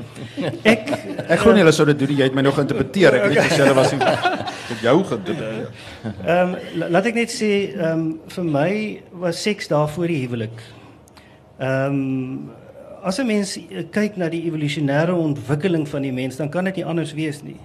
ek 0.65 0.89
ek 1.29 1.41
glo 1.43 1.53
nie 1.53 1.61
hulle 1.61 1.73
sou 1.77 1.85
dit 1.91 1.99
doen 2.01 2.13
jy 2.17 2.29
het 2.31 2.37
my 2.37 2.45
nog 2.47 2.57
geïnterpreteer 2.57 3.17
ek 3.19 3.27
net 3.35 3.51
gesê 3.51 3.61
hulle 3.61 3.77
was 3.77 3.93
met 3.93 4.81
jou 4.87 4.97
gedoen. 5.11 5.43
Ehm 5.45 6.55
um, 6.55 6.55
laat 6.97 7.11
ek 7.11 7.19
net 7.19 7.35
sê 7.35 7.51
ehm 7.75 7.91
um, 7.91 8.07
vir 8.37 8.47
my 8.57 8.71
was 9.25 9.43
seks 9.43 9.69
daar 9.69 9.91
voor 9.93 10.09
die 10.09 10.23
huwelik. 10.23 10.63
Ehm 11.59 11.99
um, 11.99 12.51
as 13.03 13.19
'n 13.21 13.27
mens 13.27 13.59
kyk 13.93 14.17
na 14.17 14.29
die 14.29 14.45
evolusionêre 14.49 15.13
ontwikkeling 15.13 15.89
van 15.89 16.03
die 16.03 16.13
mens 16.13 16.37
dan 16.37 16.49
kan 16.49 16.65
dit 16.65 16.77
nie 16.77 16.85
anders 16.85 17.13
wees 17.13 17.43
nie. 17.43 17.61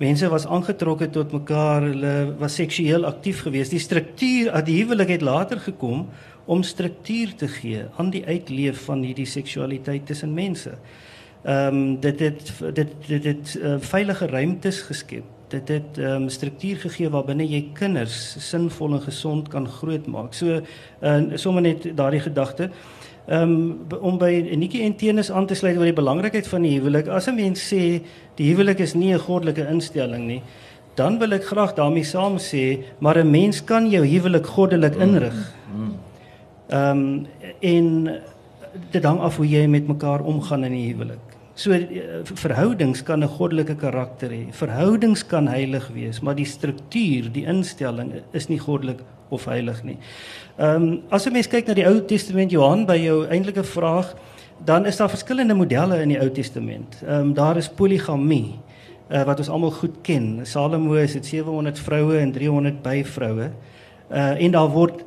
Mense 0.00 0.28
was 0.28 0.46
aangetrokke 0.46 1.10
tot 1.10 1.32
mekaar, 1.32 1.82
hulle 1.82 2.34
was 2.38 2.54
seksueel 2.54 3.04
aktief 3.04 3.42
geweest. 3.44 3.70
Die 3.70 3.78
struktuur, 3.78 4.64
die 4.64 4.78
huwelik 4.80 5.08
het 5.08 5.22
later 5.22 5.60
gekom 5.60 6.08
om 6.46 6.62
struktuur 6.62 7.34
te 7.36 7.48
gee 7.48 7.84
aan 7.96 8.10
die 8.10 8.24
uitleef 8.24 8.84
van 8.84 9.02
hierdie 9.02 9.26
seksualiteit 9.26 10.06
tussen 10.06 10.32
mense. 10.34 10.78
Ehm 11.42 11.74
um, 11.74 12.00
dit 12.00 12.20
het 12.20 12.52
dit 12.74 12.88
dit 13.06 13.24
het 13.24 13.58
uh, 13.62 13.74
veilige 13.78 14.26
ruimtes 14.26 14.80
geskep. 14.80 15.24
Dit 15.48 15.68
het 15.68 15.98
ehm 15.98 16.22
um, 16.22 16.28
struktuur 16.28 16.76
gegee 16.76 17.08
waarbinne 17.10 17.46
jy 17.48 17.70
kinders 17.72 18.36
sinvol 18.38 18.92
en 18.92 19.00
gesond 19.00 19.48
kan 19.48 19.68
grootmaak. 19.68 20.34
So 20.34 20.60
uh, 21.00 21.20
sommer 21.34 21.62
net 21.62 21.96
daardie 21.96 22.20
gedagte. 22.20 22.70
Ehm 23.26 23.42
um, 23.42 24.00
om 24.00 24.18
by 24.18 24.50
Nikki 24.56 24.82
en 24.84 24.96
Tenus 24.96 25.30
aan 25.30 25.46
te 25.46 25.54
sluit 25.54 25.78
oor 25.78 25.88
die 25.88 25.96
belangrikheid 25.96 26.48
van 26.48 26.62
die 26.62 26.74
huwelik. 26.78 27.08
As 27.08 27.28
'n 27.28 27.34
mens 27.34 27.64
sê 27.72 28.02
die 28.34 28.50
huwelik 28.52 28.78
is 28.78 28.94
nie 28.94 29.14
'n 29.14 29.18
goddelike 29.18 29.68
instelling 29.68 30.26
nie, 30.26 30.42
dan 30.94 31.18
wil 31.18 31.32
ek 31.32 31.44
graag 31.44 31.74
daarmee 31.74 32.04
saam 32.04 32.36
sê, 32.36 32.84
maar 32.98 33.16
'n 33.18 33.30
mens 33.30 33.64
kan 33.64 33.90
jou 33.90 34.04
huwelik 34.06 34.46
goddelik 34.46 34.96
inrig. 34.96 35.54
Ehm 36.68 36.98
um, 36.98 37.26
en 37.60 38.20
dit 38.90 39.04
hang 39.04 39.20
af 39.20 39.36
hoe 39.36 39.48
jy 39.48 39.66
met 39.66 39.86
mekaar 39.86 40.20
omgaan 40.20 40.64
in 40.64 40.72
die 40.72 40.92
huwelik. 40.92 41.29
So 41.60 41.72
eh, 41.76 42.24
verhoudings 42.24 43.02
kan 43.04 43.20
'n 43.20 43.28
goddelike 43.28 43.76
karakter 43.76 44.30
hê. 44.30 44.48
Verhoudings 44.52 45.26
kan 45.26 45.46
heilig 45.46 45.88
wees, 45.92 46.20
maar 46.20 46.34
die 46.34 46.46
struktuur, 46.46 47.28
die 47.32 47.44
instelling 47.44 48.22
is 48.32 48.48
nie 48.48 48.58
goddelik 48.58 49.00
of 49.28 49.44
heilig 49.44 49.82
nie. 49.84 49.98
Ehm 50.56 50.82
um, 50.82 51.02
as 51.10 51.26
'n 51.26 51.32
mens 51.32 51.48
kyk 51.48 51.66
na 51.66 51.74
die 51.74 51.86
Ou 51.86 52.00
Testament 52.00 52.50
Johan 52.50 52.86
by 52.86 52.96
jou 52.96 53.26
eintlike 53.26 53.64
vraag, 53.64 54.14
dan 54.64 54.86
is 54.86 54.96
daar 54.96 55.10
verskillende 55.10 55.54
modelle 55.54 56.00
in 56.02 56.08
die 56.08 56.20
Ou 56.20 56.30
Testament. 56.30 57.02
Ehm 57.02 57.20
um, 57.20 57.34
daar 57.34 57.56
is 57.56 57.68
poligamie 57.68 58.58
uh, 59.10 59.22
wat 59.24 59.38
ons 59.38 59.48
almal 59.48 59.70
goed 59.70 60.00
ken. 60.02 60.40
Salomo 60.46 60.94
het 60.94 61.26
700 61.26 61.78
vroue 61.78 62.18
en 62.18 62.32
300 62.32 62.82
byvroue. 62.82 63.50
Uh 64.10 64.42
en 64.44 64.50
daar 64.50 64.68
word 64.68 65.04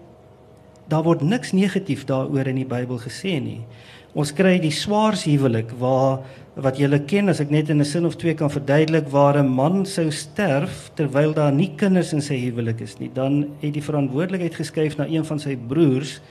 daar 0.88 1.04
word 1.04 1.22
niks 1.22 1.52
negatief 1.52 2.06
daaroor 2.06 2.48
in 2.48 2.56
die 2.56 2.66
Bybel 2.66 3.00
gesê 3.00 3.40
nie. 3.42 3.66
Ons 4.14 4.30
kry 4.38 4.60
die 4.62 4.74
swaars 4.74 5.24
huwelik 5.26 5.72
waar 5.80 6.22
wat 6.62 6.78
julle 6.78 7.00
ken 7.10 7.32
as 7.32 7.40
ek 7.42 7.50
net 7.50 7.72
in 7.74 7.82
'n 7.82 7.86
sin 7.86 8.06
of 8.06 8.16
twee 8.16 8.36
kan 8.36 8.50
verduidelik 8.50 9.10
waar 9.10 9.38
'n 9.38 9.50
man 9.50 9.86
sou 9.86 10.12
sterf 10.12 10.92
terwyl 10.96 11.34
daar 11.34 11.52
nie 11.52 11.74
kinders 11.76 12.14
in 12.14 12.22
sy 12.22 12.38
huwelik 12.38 12.82
is 12.82 13.00
nie, 13.00 13.10
dan 13.10 13.50
het 13.62 13.74
die 13.74 13.82
verantwoordelikheid 13.82 14.54
geskuif 14.54 14.98
na 14.98 15.08
een 15.08 15.26
van 15.26 15.40
sy 15.40 15.56
broers, 15.56 16.22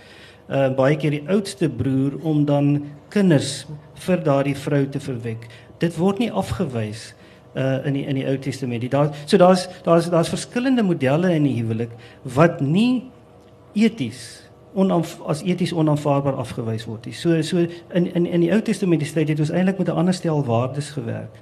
uh 0.48 0.70
baie 0.70 0.96
keer 0.96 1.10
die 1.10 1.28
oudste 1.28 1.68
broer 1.68 2.12
om 2.22 2.44
dan 2.44 2.84
kinders 3.10 3.66
vir 3.94 4.16
daardie 4.22 4.56
vrou 4.56 4.86
te 4.86 5.00
verwek. 5.00 5.48
Dit 5.80 5.96
word 5.96 6.18
nie 6.18 6.30
afgewys 6.30 7.14
uh 7.56 7.84
in 7.86 7.94
die 7.94 8.06
in 8.06 8.14
die 8.14 8.26
Ou 8.26 8.38
Testament. 8.38 8.90
Daar 8.90 9.10
so 9.26 9.36
daar's 9.36 9.68
daar's 9.82 10.08
daar's 10.08 10.28
verskillende 10.28 10.82
modelle 10.82 11.34
in 11.34 11.42
die 11.42 11.60
huwelik 11.60 11.90
wat 12.22 12.60
nie 12.60 13.10
eties 13.74 14.42
onaanv 14.74 15.20
as 15.26 15.42
eties 15.42 15.72
onaanvaarbaar 15.72 16.36
afgewys 16.40 16.86
word. 16.88 17.06
So 17.12 17.42
so 17.42 17.66
in 17.92 18.14
in 18.14 18.26
in 18.26 18.40
die 18.40 18.52
Ou 18.52 18.60
Testamentiese 18.60 19.14
tyd 19.14 19.28
het 19.28 19.40
ons 19.40 19.50
eintlik 19.50 19.78
met 19.78 19.88
'n 19.88 19.96
ander 19.96 20.14
stel 20.14 20.44
waardes 20.44 20.90
gewerk. 20.90 21.40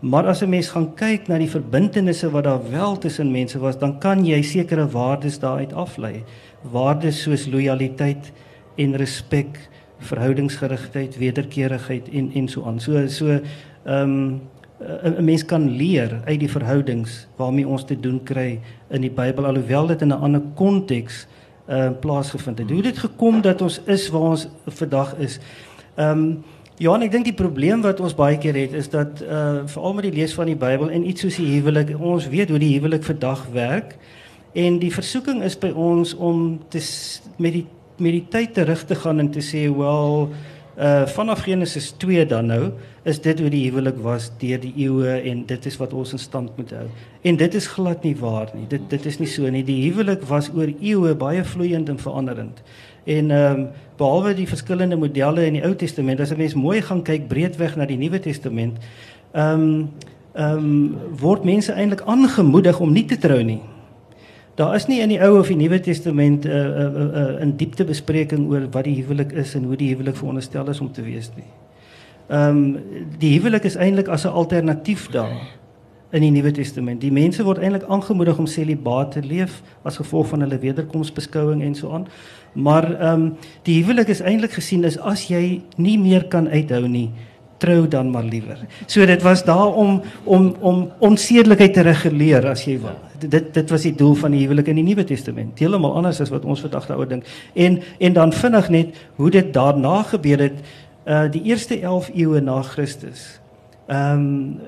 Maar 0.00 0.26
as 0.26 0.42
'n 0.42 0.48
mens 0.48 0.68
gaan 0.68 0.94
kyk 0.94 1.28
na 1.28 1.38
die 1.38 1.50
verbintenisse 1.50 2.30
wat 2.30 2.44
daar 2.44 2.70
wel 2.70 2.98
tussen 2.98 3.30
mense 3.30 3.58
was, 3.58 3.78
dan 3.78 3.98
kan 3.98 4.24
jy 4.24 4.42
sekere 4.42 4.88
waardes 4.88 5.38
daaruit 5.38 5.72
aflei. 5.72 6.24
Waardes 6.62 7.22
soos 7.22 7.46
lojaliteit 7.46 8.32
en 8.76 8.96
respek, 8.96 9.68
verhoudingsgerigtheid, 9.98 11.18
wederkerigheid 11.18 12.08
en 12.08 12.30
en 12.34 12.48
so 12.48 12.64
aan. 12.64 12.80
So 12.80 13.06
so 13.06 13.26
ehm 13.26 13.40
um, 13.84 14.40
'n 15.04 15.24
mens 15.24 15.44
kan 15.44 15.70
leer 15.76 16.20
uit 16.24 16.40
die 16.40 16.50
verhoudings 16.50 17.26
waarmee 17.36 17.68
ons 17.68 17.84
te 17.84 18.00
doen 18.00 18.22
kry 18.22 18.60
in 18.88 19.00
die 19.00 19.10
Bybel 19.10 19.44
alhoewel 19.44 19.86
dit 19.86 20.02
in 20.02 20.08
'n 20.08 20.20
ander 20.20 20.42
konteks 20.54 21.26
uh, 21.70 21.90
plaasgevind 22.00 22.58
het. 22.58 22.68
Hoe 22.68 22.82
het 22.82 22.94
dit 22.94 22.98
gekom 22.98 23.40
dat 23.40 23.62
ons 23.62 23.80
is 23.86 24.08
waar 24.08 24.30
ons 24.34 24.48
vandag 24.66 25.14
is? 25.18 25.38
Ehm 25.96 26.18
um, 26.18 26.32
Johan, 26.80 27.02
ek 27.04 27.10
dink 27.12 27.26
die 27.28 27.36
probleem 27.36 27.82
wat 27.84 27.98
ons 28.00 28.14
baie 28.16 28.38
keer 28.40 28.56
het 28.56 28.72
is 28.72 28.86
dat 28.88 29.20
uh 29.20 29.66
veral 29.68 29.94
met 29.98 30.06
die 30.08 30.14
lees 30.16 30.32
van 30.32 30.48
die 30.48 30.56
Bybel 30.56 30.88
en 30.88 31.04
iets 31.04 31.20
soos 31.20 31.36
die 31.36 31.50
huwelik, 31.58 31.92
ons 32.00 32.28
weet 32.32 32.48
hoe 32.48 32.58
die 32.58 32.70
huwelik 32.72 33.04
vandag 33.04 33.42
werk 33.52 33.98
en 34.56 34.78
die 34.80 34.92
versoeking 34.92 35.42
is 35.44 35.58
by 35.60 35.74
ons 35.76 36.14
om 36.16 36.56
te 36.72 36.80
met 37.36 37.52
die 37.52 37.66
met 38.00 38.16
die 38.16 38.24
tyd 38.32 38.54
terug 38.56 38.86
te 38.88 38.96
gaan 38.96 39.20
en 39.20 39.28
te 39.30 39.42
sê, 39.44 39.68
"Wel, 39.76 40.32
uh 40.78 41.06
vanaf 41.06 41.42
Genesis 41.42 41.90
2 41.98 42.26
dan 42.26 42.46
nou 42.46 42.72
is 43.02 43.20
dit 43.20 43.40
hoe 43.40 43.48
die 43.50 43.64
huwelik 43.70 43.96
was 44.02 44.30
deur 44.38 44.60
die 44.60 44.72
eeue 44.76 45.16
en 45.30 45.46
dit 45.46 45.66
is 45.66 45.76
wat 45.76 45.92
ons 45.92 46.12
in 46.12 46.18
stand 46.18 46.56
moet 46.56 46.70
hou. 46.70 46.86
En 47.22 47.36
dit 47.36 47.54
is 47.54 47.66
glad 47.66 48.02
nie 48.04 48.16
waar 48.16 48.50
nie. 48.54 48.66
Dit 48.68 48.90
dit 48.90 49.06
is 49.06 49.18
nie 49.18 49.28
so 49.28 49.50
nie. 49.50 49.64
Die 49.64 49.80
huwelik 49.90 50.22
was 50.28 50.50
oor 50.54 50.68
eeue 50.80 51.14
baie 51.14 51.44
vloeiend 51.44 51.88
en 51.88 51.98
veranderend. 51.98 52.62
En 53.04 53.30
ehm 53.30 53.60
um, 53.60 53.68
behalwe 53.96 54.34
die 54.34 54.48
verskillende 54.48 54.96
modelle 54.96 55.44
in 55.46 55.58
die 55.58 55.64
Ou 55.64 55.74
Testament, 55.74 56.20
as 56.20 56.30
'n 56.30 56.36
mens 56.36 56.54
mooi 56.54 56.80
gaan 56.82 57.02
kyk 57.02 57.28
breedweg 57.28 57.76
na 57.76 57.84
die 57.84 57.98
Nuwe 57.98 58.20
Testament, 58.20 58.78
ehm 59.32 59.60
um, 59.60 59.90
ehm 60.34 60.56
um, 60.56 60.96
word 61.20 61.44
mense 61.44 61.72
eintlik 61.72 62.00
aangemoedig 62.06 62.80
om 62.80 62.92
nie 62.92 63.04
te 63.04 63.18
trou 63.18 63.42
nie. 63.42 63.60
Daar 64.60 64.74
is 64.76 64.86
nie 64.90 64.98
in 65.00 65.08
die 65.08 65.20
Ou 65.24 65.38
of 65.38 65.48
die 65.48 65.56
Nuwe 65.56 65.78
Testament 65.80 66.44
'n 66.44 66.48
uh, 66.48 66.54
'n 66.54 66.60
uh, 66.60 67.00
'n 67.00 67.10
uh, 67.16 67.44
'n 67.44 67.48
uh, 67.48 67.56
diepte 67.56 67.84
bespreking 67.84 68.50
oor 68.50 68.66
wat 68.70 68.84
die 68.84 69.00
huwelik 69.00 69.32
is 69.32 69.54
en 69.54 69.64
hoe 69.64 69.76
die 69.76 69.88
huwelik 69.94 70.16
veronderstel 70.16 70.68
is 70.68 70.80
om 70.80 70.92
te 70.92 71.02
wees 71.02 71.30
nie. 71.36 71.48
Ehm 72.28 72.56
um, 72.56 72.78
die 73.18 73.32
huwelik 73.38 73.64
is 73.64 73.76
eintlik 73.76 74.08
as 74.08 74.24
'n 74.24 74.36
alternatief 74.36 75.08
daar 75.10 75.32
in 76.12 76.20
die 76.20 76.30
Nuwe 76.30 76.52
Testament. 76.52 77.00
Die 77.00 77.12
mense 77.12 77.44
word 77.44 77.58
eintlik 77.58 77.88
aangemoedig 77.88 78.38
om 78.38 78.46
celibaat 78.46 79.12
te 79.12 79.22
leef 79.22 79.62
as 79.82 79.96
gevolg 79.96 80.28
van 80.28 80.40
hulle 80.40 80.58
wederkomsbeskouing 80.58 81.62
en 81.62 81.74
so 81.74 81.92
aan. 81.92 82.06
Maar 82.52 83.00
ehm 83.00 83.22
um, 83.22 83.36
die 83.62 83.82
huwelik 83.82 84.08
is 84.08 84.20
eintlik 84.20 84.52
gesien 84.52 84.84
as 84.84 84.98
as 84.98 85.28
jy 85.28 85.62
nie 85.76 85.98
meer 85.98 86.24
kan 86.24 86.48
uithou 86.48 86.88
nie, 86.88 87.10
trou 87.60 87.88
dan 87.88 88.10
maar 88.10 88.24
liewer. 88.24 88.58
So 88.86 89.06
dit 89.06 89.22
was 89.22 89.44
daar 89.44 89.74
om 89.74 90.00
om 90.24 90.54
om 90.60 90.80
onsedelikheid 90.98 91.74
te 91.76 91.84
reguleer 91.86 92.48
as 92.50 92.64
jy 92.64 92.78
wil. 92.80 92.96
Dit 93.20 93.52
dit 93.54 93.70
was 93.70 93.84
die 93.86 93.94
doel 93.94 94.14
van 94.14 94.34
die 94.36 94.40
huwelik 94.44 94.70
in 94.72 94.80
die 94.80 94.86
Nuwe 94.86 95.04
Testament. 95.04 95.58
Heeltemal 95.60 95.94
anders 96.00 96.20
as 96.20 96.32
wat 96.32 96.44
ons 96.44 96.64
vandag 96.64 96.88
daaroor 96.88 97.08
dink. 97.08 97.28
En 97.54 97.80
en 97.98 98.16
dan 98.16 98.32
vinnig 98.32 98.68
net 98.68 98.96
hoe 99.20 99.30
dit 99.30 99.52
daarna 99.54 100.02
gebeur 100.12 100.48
het 100.48 100.64
uh 101.06 101.26
die 101.32 101.42
eerste 101.42 101.80
11 101.80 102.10
eeue 102.14 102.40
na 102.40 102.62
Christus. 102.62 103.40
Ehm 103.86 104.18
um, 104.18 104.60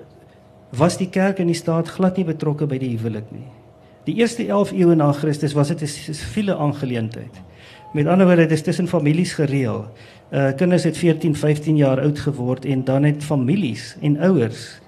was 0.73 0.97
die 0.97 1.09
kerk 1.13 1.39
in 1.39 1.51
die 1.53 1.57
staat 1.57 1.89
glad 1.89 2.17
nie 2.17 2.25
betrokke 2.25 2.67
by 2.67 2.79
die 2.81 2.95
huwelik 2.97 3.29
nie. 3.31 3.49
Die 4.07 4.15
eerste 4.19 4.47
11 4.47 4.73
eeue 4.73 4.95
na 4.97 5.13
Christus 5.13 5.53
was 5.55 5.69
dit 5.69 5.83
'n 5.83 5.87
siviele 5.87 6.57
aangeleentheid. 6.57 7.43
Met 7.93 8.07
ander 8.07 8.27
woorde, 8.27 8.47
dit 8.47 8.57
is 8.57 8.63
tussen 8.63 8.89
families 8.89 9.33
gereël. 9.33 9.85
Uh 10.33 10.53
kinders 10.57 10.85
het 10.85 10.97
14, 10.97 11.37
15 11.37 11.77
jaar 11.77 12.01
oud 12.01 12.19
geword 12.19 12.65
en 12.65 12.85
dan 12.85 13.05
het 13.05 13.25
families 13.25 13.97
en 14.01 14.19
ouers 14.19 14.81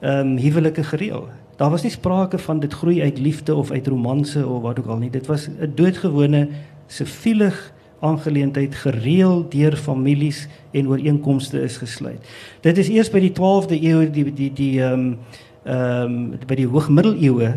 ehm 0.00 0.18
um, 0.18 0.36
huwelike 0.36 0.84
gereël. 0.84 1.28
Daar 1.56 1.70
was 1.70 1.82
nie 1.82 1.90
sprake 1.90 2.38
van 2.38 2.60
dit 2.60 2.72
groei 2.72 3.02
uit 3.02 3.18
liefde 3.18 3.54
of 3.54 3.70
uit 3.70 3.86
romanse 3.86 4.46
of 4.46 4.62
wat 4.62 4.78
ook 4.78 4.86
al 4.86 4.96
nie. 4.96 5.10
Dit 5.10 5.26
was 5.26 5.48
'n 5.48 5.72
doodgewone 5.74 6.48
siviele 6.86 7.52
aangeleentheid 8.00 8.74
gereël 8.74 9.48
deur 9.48 9.76
families 9.76 10.48
en 10.70 10.88
ooreenkomste 10.88 11.62
is 11.62 11.76
gesluit. 11.76 12.28
Dit 12.60 12.78
is 12.78 12.88
eers 12.88 13.10
by 13.10 13.20
die 13.20 13.32
12de 13.32 13.78
eeu 13.82 14.10
die 14.10 14.32
die 14.32 14.52
die 14.52 14.82
ehm 14.82 14.92
um, 14.92 15.18
ehm 15.64 16.02
um, 16.02 16.38
by 16.46 16.54
die 16.54 16.66
hoogmiddeleeue 16.66 17.54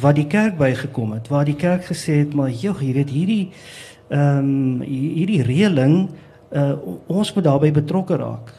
wat 0.00 0.14
die 0.14 0.26
kerk 0.26 0.56
bygekom 0.58 1.12
het 1.12 1.28
waar 1.28 1.44
die 1.44 1.54
kerk 1.54 1.84
gesê 1.86 2.18
het 2.24 2.34
maar 2.34 2.50
jog 2.50 2.82
jy 2.82 2.92
weet 2.92 3.10
hierdie 3.10 3.50
ehm 4.08 4.38
um, 4.38 4.80
hierdie 4.82 5.42
reëling 5.42 6.08
uh, 6.56 6.72
ons 7.06 7.32
moet 7.34 7.44
daarbey 7.44 7.72
betrokke 7.72 8.16
raak. 8.16 8.52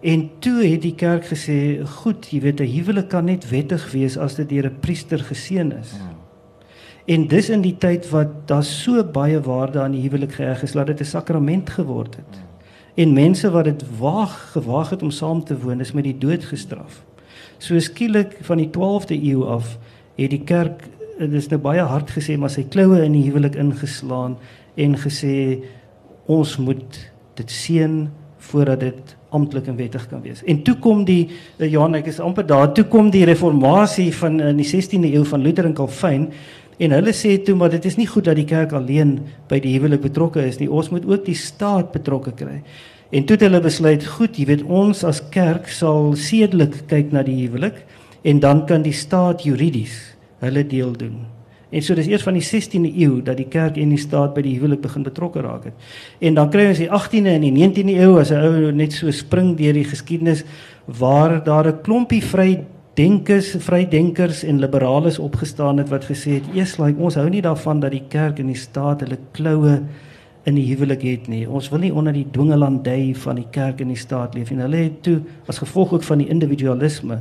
En 0.00 0.28
toe 0.38 0.62
het 0.62 0.82
die 0.82 0.94
kerk 0.94 1.26
gesê, 1.26 1.80
goed, 2.00 2.28
jy 2.30 2.40
weet 2.40 2.60
'n 2.60 2.70
huwelik 2.70 3.08
kan 3.08 3.24
net 3.24 3.48
wettig 3.50 3.90
wees 3.92 4.16
as 4.16 4.34
dit 4.34 4.48
deur 4.48 4.66
'n 4.66 4.80
priester 4.80 5.18
geseën 5.18 5.72
is. 5.80 5.92
Ja. 5.92 6.14
En 7.06 7.26
dis 7.26 7.48
in 7.48 7.60
die 7.60 7.76
tyd 7.78 8.10
wat 8.10 8.46
daar 8.46 8.64
so 8.64 9.04
baie 9.04 9.40
waarde 9.40 9.80
aan 9.80 9.92
die 9.92 10.02
huwelik 10.02 10.32
geheg 10.32 10.62
is, 10.62 10.74
laat 10.74 10.86
dit 10.86 11.00
'n 11.00 11.04
sakrament 11.04 11.70
geword 11.70 12.16
het. 12.16 12.30
Ja. 12.30 12.46
En 12.94 13.12
mense 13.12 13.50
wat 13.50 13.64
dit 13.64 13.84
waag 13.98 14.52
gewaag 14.52 14.90
het 14.90 15.02
om 15.02 15.10
saam 15.10 15.44
te 15.44 15.58
woon, 15.58 15.80
is 15.80 15.92
met 15.92 16.04
die 16.04 16.18
dood 16.18 16.44
gestraf. 16.44 17.04
So 17.58 17.78
skielik 17.78 18.38
van 18.40 18.56
die 18.56 18.70
12de 18.70 19.22
eeu 19.22 19.44
af 19.44 19.78
het 20.16 20.30
die 20.30 20.44
kerk 20.44 20.88
dit 21.18 21.32
is 21.32 21.48
nou 21.50 21.58
baie 21.60 21.82
hard 21.82 22.10
gesê 22.14 22.36
maar 22.38 22.50
sy 22.50 22.64
kloue 22.70 23.00
in 23.02 23.16
die 23.16 23.24
huwelik 23.26 23.56
ingeslaan 23.58 24.36
en 24.78 24.94
gesê 24.98 25.34
ons 26.28 26.56
moet 26.60 26.98
dit 27.38 27.52
seën 27.52 28.00
voordat 28.50 28.80
dit 28.80 29.16
amptelik 29.34 29.68
en 29.68 29.76
wettig 29.76 30.04
kan 30.08 30.22
wees. 30.24 30.42
En 30.48 30.62
toe 30.64 30.74
kom 30.80 31.04
die 31.08 31.28
Johan 31.60 31.98
ek 31.98 32.08
is 32.12 32.20
amper 32.24 32.46
daar, 32.48 32.70
toe 32.76 32.86
kom 32.88 33.10
die 33.12 33.26
reformatie 33.28 34.08
van 34.16 34.38
in 34.40 34.60
die 34.60 34.68
16de 34.68 35.10
eeu 35.12 35.24
van 35.28 35.44
Luther 35.44 35.68
en 35.68 35.76
Calvin 35.76 36.28
en 36.78 36.94
hulle 36.94 37.14
sê 37.16 37.34
toe 37.44 37.56
maar 37.58 37.72
dit 37.74 37.84
is 37.90 37.98
nie 37.98 38.06
goed 38.08 38.28
dat 38.28 38.38
die 38.38 38.46
kerk 38.48 38.72
alleen 38.76 39.18
by 39.50 39.58
die 39.60 39.74
huwelik 39.76 40.04
betrokke 40.04 40.44
is 40.46 40.60
nie. 40.60 40.70
Ons 40.70 40.92
moet 40.94 41.06
ook 41.08 41.24
die 41.26 41.36
staat 41.36 41.92
betrokke 41.92 42.32
kry. 42.38 42.60
En 43.08 43.24
toe 43.24 43.38
het 43.38 43.46
hulle 43.46 43.60
besluit, 43.64 44.04
goed, 44.04 44.36
jy 44.36 44.44
weet 44.50 44.66
ons 44.68 45.00
as 45.08 45.22
kerk 45.32 45.70
sal 45.72 46.12
sedelik 46.20 46.82
kyk 46.90 47.12
na 47.16 47.24
die 47.24 47.38
huwelik 47.40 47.80
en 48.28 48.40
dan 48.44 48.66
kan 48.68 48.84
die 48.84 48.96
staat 48.96 49.46
juridies 49.48 49.96
hulle 50.44 50.64
deel 50.68 50.92
doen. 50.96 51.37
En 51.68 51.82
so 51.84 51.94
dis 51.94 52.08
eers 52.08 52.24
van 52.24 52.36
die 52.38 52.44
16de 52.44 52.88
eeu 52.96 53.18
dat 53.24 53.36
die 53.36 53.48
kerk 53.48 53.76
en 53.76 53.90
die 53.92 54.00
staat 54.00 54.32
by 54.36 54.40
die 54.44 54.54
huwelik 54.56 54.80
begin 54.86 55.04
betrokke 55.04 55.42
raak 55.44 55.66
het. 55.68 55.90
En 56.24 56.38
dan 56.38 56.48
kry 56.52 56.64
ons 56.70 56.80
die 56.80 56.88
18de 56.88 57.34
en 57.34 57.44
die 57.44 57.52
19de 57.52 57.98
eeu 57.98 58.16
as 58.20 58.32
'n 58.32 58.40
ou 58.40 58.72
net 58.72 58.92
so 58.92 59.10
spring 59.10 59.56
deur 59.56 59.74
die 59.74 59.84
geskiedenis 59.84 60.44
waar 60.86 61.44
daar 61.44 61.68
'n 61.68 61.82
klompie 61.82 62.22
vrydenkers, 62.24 63.56
vrydenkers 63.58 64.42
en 64.44 64.60
liberales 64.60 65.18
opgestaan 65.18 65.78
het 65.78 65.88
wat 65.88 66.04
gesê 66.04 66.40
het: 66.40 66.44
"Eers 66.54 66.78
like 66.78 67.00
ons 67.00 67.14
hou 67.14 67.28
nie 67.28 67.42
daarvan 67.42 67.80
dat 67.80 67.90
die 67.90 68.04
kerk 68.08 68.38
en 68.38 68.46
die 68.46 68.56
staat 68.56 69.00
hulle 69.00 69.18
kloue 69.32 69.82
in 70.44 70.54
die 70.54 70.74
huwelik 70.74 71.02
het 71.02 71.28
nie. 71.28 71.48
Ons 71.48 71.68
wil 71.68 71.78
nie 71.78 71.92
onder 71.92 72.12
die 72.12 72.26
dwingelandy 72.30 73.14
van 73.14 73.36
die 73.36 73.48
kerk 73.50 73.80
en 73.80 73.88
die 73.88 73.96
staat 73.96 74.34
leef 74.34 74.50
nie." 74.50 74.60
Hulle 74.60 74.76
het 74.76 75.02
toe 75.02 75.20
as 75.46 75.58
gevolg 75.58 75.92
ook 75.92 76.02
van 76.02 76.18
die 76.18 76.28
individualisme 76.28 77.20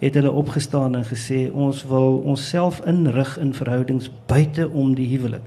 het 0.00 0.14
hulle 0.16 0.30
opgestaan 0.32 0.94
en 0.96 1.04
gesê 1.04 1.50
ons 1.52 1.82
wil 1.88 2.22
onsself 2.24 2.80
inrig 2.88 3.34
in 3.38 3.52
verhoudings 3.54 4.08
buite 4.26 4.68
om 4.68 4.94
die 4.96 5.08
huwelik. 5.12 5.44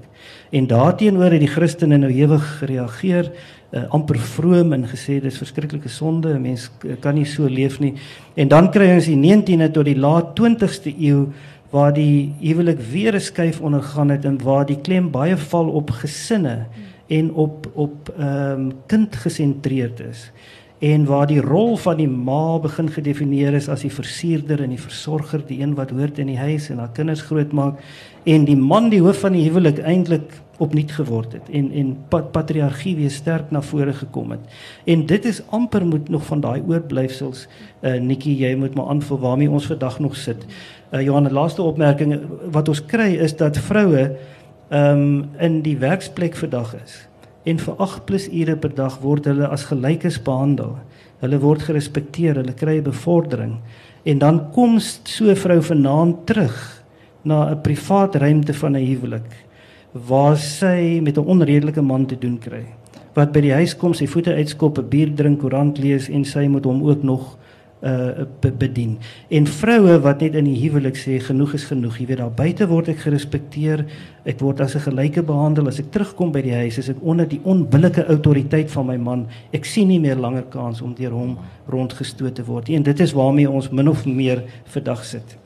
En 0.54 0.68
daarteenoor 0.70 1.34
het 1.34 1.42
die 1.42 1.50
Christene 1.50 1.98
nou 1.98 2.12
ewig 2.12 2.44
gereageer, 2.60 3.32
uh, 3.74 3.82
amper 3.90 4.18
vroom 4.18 4.72
en 4.76 4.86
gesê 4.86 5.18
dis 5.22 5.40
verskriklike 5.42 5.90
sonde, 5.90 6.34
'n 6.34 6.42
mens 6.42 6.70
kan 7.00 7.14
nie 7.14 7.26
so 7.26 7.48
leef 7.48 7.80
nie. 7.80 7.94
En 8.34 8.48
dan 8.48 8.70
kry 8.70 8.94
ons 8.94 9.10
die 9.10 9.16
19de 9.16 9.70
tot 9.70 9.84
die 9.84 9.98
laat 9.98 10.38
20ste 10.38 10.94
eeu 10.98 11.26
waar 11.70 11.92
die 11.92 12.32
huwelik 12.40 12.78
weer 12.78 13.14
'n 13.14 13.20
skuif 13.20 13.60
ondergaan 13.60 14.10
het 14.10 14.24
en 14.24 14.38
waar 14.42 14.66
die 14.66 14.80
klem 14.80 15.10
baie 15.10 15.36
val 15.36 15.68
op 15.68 15.90
gesinne 15.90 16.66
en 17.06 17.32
op 17.34 17.66
op 17.74 18.14
ehm 18.18 18.60
um, 18.60 18.72
kind 18.86 19.16
gesentreerd 19.16 20.00
is 20.00 20.30
en 20.84 21.04
waar 21.08 21.26
die 21.30 21.40
rol 21.40 21.76
van 21.80 21.96
die 21.96 22.08
ma 22.08 22.58
begin 22.60 22.90
gedefinieer 22.92 23.54
is 23.56 23.70
as 23.72 23.84
die 23.86 23.92
versierder 23.92 24.60
en 24.60 24.72
die 24.74 24.80
versorger, 24.80 25.40
die 25.48 25.62
een 25.62 25.72
wat 25.78 25.94
hoort 25.96 26.18
in 26.20 26.28
die 26.28 26.40
huis 26.40 26.68
en 26.72 26.82
haar 26.82 26.92
kinders 26.96 27.22
grootmaak 27.24 27.78
en 28.28 28.44
die 28.44 28.56
man 28.58 28.90
die 28.92 29.00
hoof 29.04 29.22
van 29.24 29.36
die 29.36 29.46
huwelik 29.46 29.80
eintlik 29.80 30.34
opnuut 30.62 30.92
geword 30.94 31.32
het 31.38 31.48
en 31.56 31.70
en 31.72 31.94
pat, 32.12 32.28
patriargie 32.34 32.94
weer 32.98 33.14
sterk 33.14 33.50
na 33.50 33.62
vore 33.64 33.94
gekom 33.96 34.34
het. 34.36 34.44
En 34.84 35.06
dit 35.06 35.24
is 35.24 35.40
amper 35.56 35.86
moet 35.86 36.08
nog 36.12 36.26
van 36.28 36.44
daai 36.44 36.60
oorblyfsels 36.60 37.46
uh 37.80 37.96
Nikki 38.00 38.36
jy 38.42 38.54
moet 38.58 38.76
maar 38.76 38.92
aanvul 38.92 39.18
waarmee 39.24 39.50
ons 39.50 39.70
vandag 39.72 39.98
nog 40.04 40.16
sit. 40.16 40.44
Uh 40.92 41.00
Johan, 41.00 41.30
laaste 41.32 41.62
opmerking 41.62 42.18
wat 42.52 42.68
ons 42.68 42.84
kry 42.84 43.14
is 43.14 43.36
dat 43.36 43.58
vroue 43.58 44.04
ehm 44.68 45.00
um, 45.00 45.28
in 45.38 45.60
die 45.62 45.78
werksplek 45.78 46.36
vandag 46.36 46.76
is 46.82 47.04
en 47.44 47.58
vir 47.58 47.74
8 47.78 48.04
plus 48.06 48.28
ure 48.28 48.56
per 48.56 48.74
dag 48.74 48.98
word 49.02 49.26
hulle 49.26 49.48
as 49.48 49.66
gelykes 49.68 50.22
behandel. 50.24 50.78
Hulle 51.20 51.40
word 51.40 51.62
gerespekteer, 51.62 52.40
hulle 52.40 52.54
kry 52.56 52.80
bevordering 52.84 53.58
en 54.04 54.18
dan 54.18 54.40
kom 54.52 54.80
so 54.80 55.24
'n 55.30 55.36
vrou 55.36 55.60
vanaand 55.60 56.26
terug 56.26 56.84
na 57.24 57.50
'n 57.50 57.62
privaat 57.62 58.16
ruimte 58.16 58.54
van 58.54 58.76
'n 58.76 58.86
huwelik 58.86 59.30
waar 59.92 60.36
sy 60.36 61.00
met 61.00 61.16
'n 61.16 61.24
onredelike 61.26 61.82
man 61.82 62.06
te 62.06 62.18
doen 62.18 62.38
kry. 62.38 62.64
Wat 63.14 63.32
by 63.32 63.40
die 63.40 63.52
huis 63.52 63.76
kom, 63.76 63.94
sy 63.94 64.06
voete 64.06 64.34
uitskop, 64.34 64.78
'n 64.78 64.88
bier 64.88 65.14
drink, 65.14 65.40
koerant 65.40 65.78
lees 65.78 66.08
en 66.08 66.24
sy 66.24 66.46
moet 66.48 66.64
hom 66.64 66.82
ook 66.82 67.02
nog 67.02 67.38
uh 67.84 68.24
bedien. 68.58 68.98
En 69.28 69.46
vroue 69.46 69.98
wat 70.00 70.20
net 70.20 70.34
in 70.34 70.48
die 70.48 70.56
huwelik 70.62 70.96
sê 70.96 71.18
genoeg 71.20 71.54
is 71.54 71.66
genoeg. 71.68 71.98
Jy 72.00 72.06
weet 72.06 72.22
daar 72.22 72.32
buite 72.32 72.68
word 72.68 72.88
ek 72.88 73.04
gerespekteer. 73.04 73.84
Ek 74.24 74.40
word 74.40 74.60
as 74.60 74.74
'n 74.74 74.86
gelyke 74.88 75.22
behandel. 75.22 75.68
As 75.68 75.78
ek 75.78 75.90
terugkom 75.92 76.32
by 76.32 76.42
die 76.42 76.54
huis, 76.54 76.78
is 76.78 76.88
ek 76.88 76.96
onder 77.02 77.28
die 77.28 77.40
onbillike 77.44 78.06
autoriteit 78.06 78.70
van 78.70 78.86
my 78.86 78.96
man. 78.96 79.26
Ek 79.52 79.64
sien 79.64 79.88
nie 79.88 80.00
meer 80.00 80.16
langer 80.16 80.44
kans 80.48 80.80
om 80.82 80.94
deur 80.94 81.12
hom 81.12 81.38
rondgestoot 81.68 82.34
te 82.34 82.44
word 82.44 82.68
nie. 82.68 82.76
En 82.76 82.82
dit 82.82 83.00
is 83.00 83.12
waarmee 83.12 83.50
ons 83.50 83.70
min 83.70 83.88
of 83.88 84.06
meer 84.06 84.42
vandag 84.64 85.04
sit. 85.04 85.36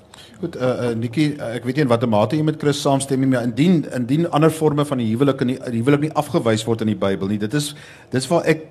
Goed, 0.40 0.56
uh, 0.56 0.62
uh 0.62 0.94
Nikki, 0.94 1.34
uh, 1.34 1.54
ek 1.56 1.64
weet 1.64 1.76
nie 1.76 1.82
in 1.82 1.88
watter 1.90 2.08
mate 2.08 2.36
jy 2.36 2.44
met 2.46 2.60
Chris 2.60 2.80
saamstem 2.80 3.20
nie, 3.20 3.26
maar 3.26 3.42
indien 3.42 3.84
indien 3.94 4.30
ander 4.30 4.50
forme 4.50 4.84
van 4.84 4.98
die 4.98 5.08
huwelik 5.10 5.40
in 5.40 5.46
die, 5.48 5.58
die 5.72 5.82
huwelik 5.82 6.00
nie 6.00 6.14
afgewys 6.14 6.64
word 6.66 6.84
in 6.86 6.92
die 6.92 6.98
Bybel 6.98 7.28
nie. 7.28 7.38
Dit 7.42 7.54
is 7.58 7.74
dis 8.12 8.28
waar 8.30 8.46
ek 8.46 8.68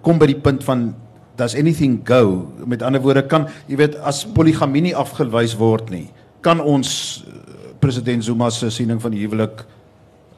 kom 0.00 0.18
by 0.18 0.30
die 0.30 0.38
punt 0.40 0.64
van 0.64 0.94
does 1.40 1.56
anything 1.56 2.00
go? 2.04 2.46
Met 2.68 2.84
ander 2.84 3.00
woorde 3.00 3.24
kan 3.26 3.48
jy 3.66 3.80
weet 3.80 3.96
as 4.04 4.26
poligamie 4.28 4.84
nie 4.90 4.96
afgewys 4.96 5.56
word 5.58 5.90
nie 5.90 6.08
kan 6.40 6.60
ons 6.60 7.22
eh, 7.24 7.72
president 7.80 8.24
Zuma 8.24 8.50
se 8.50 8.70
siening 8.72 9.00
van 9.00 9.14
die 9.14 9.22
huwelik 9.24 9.64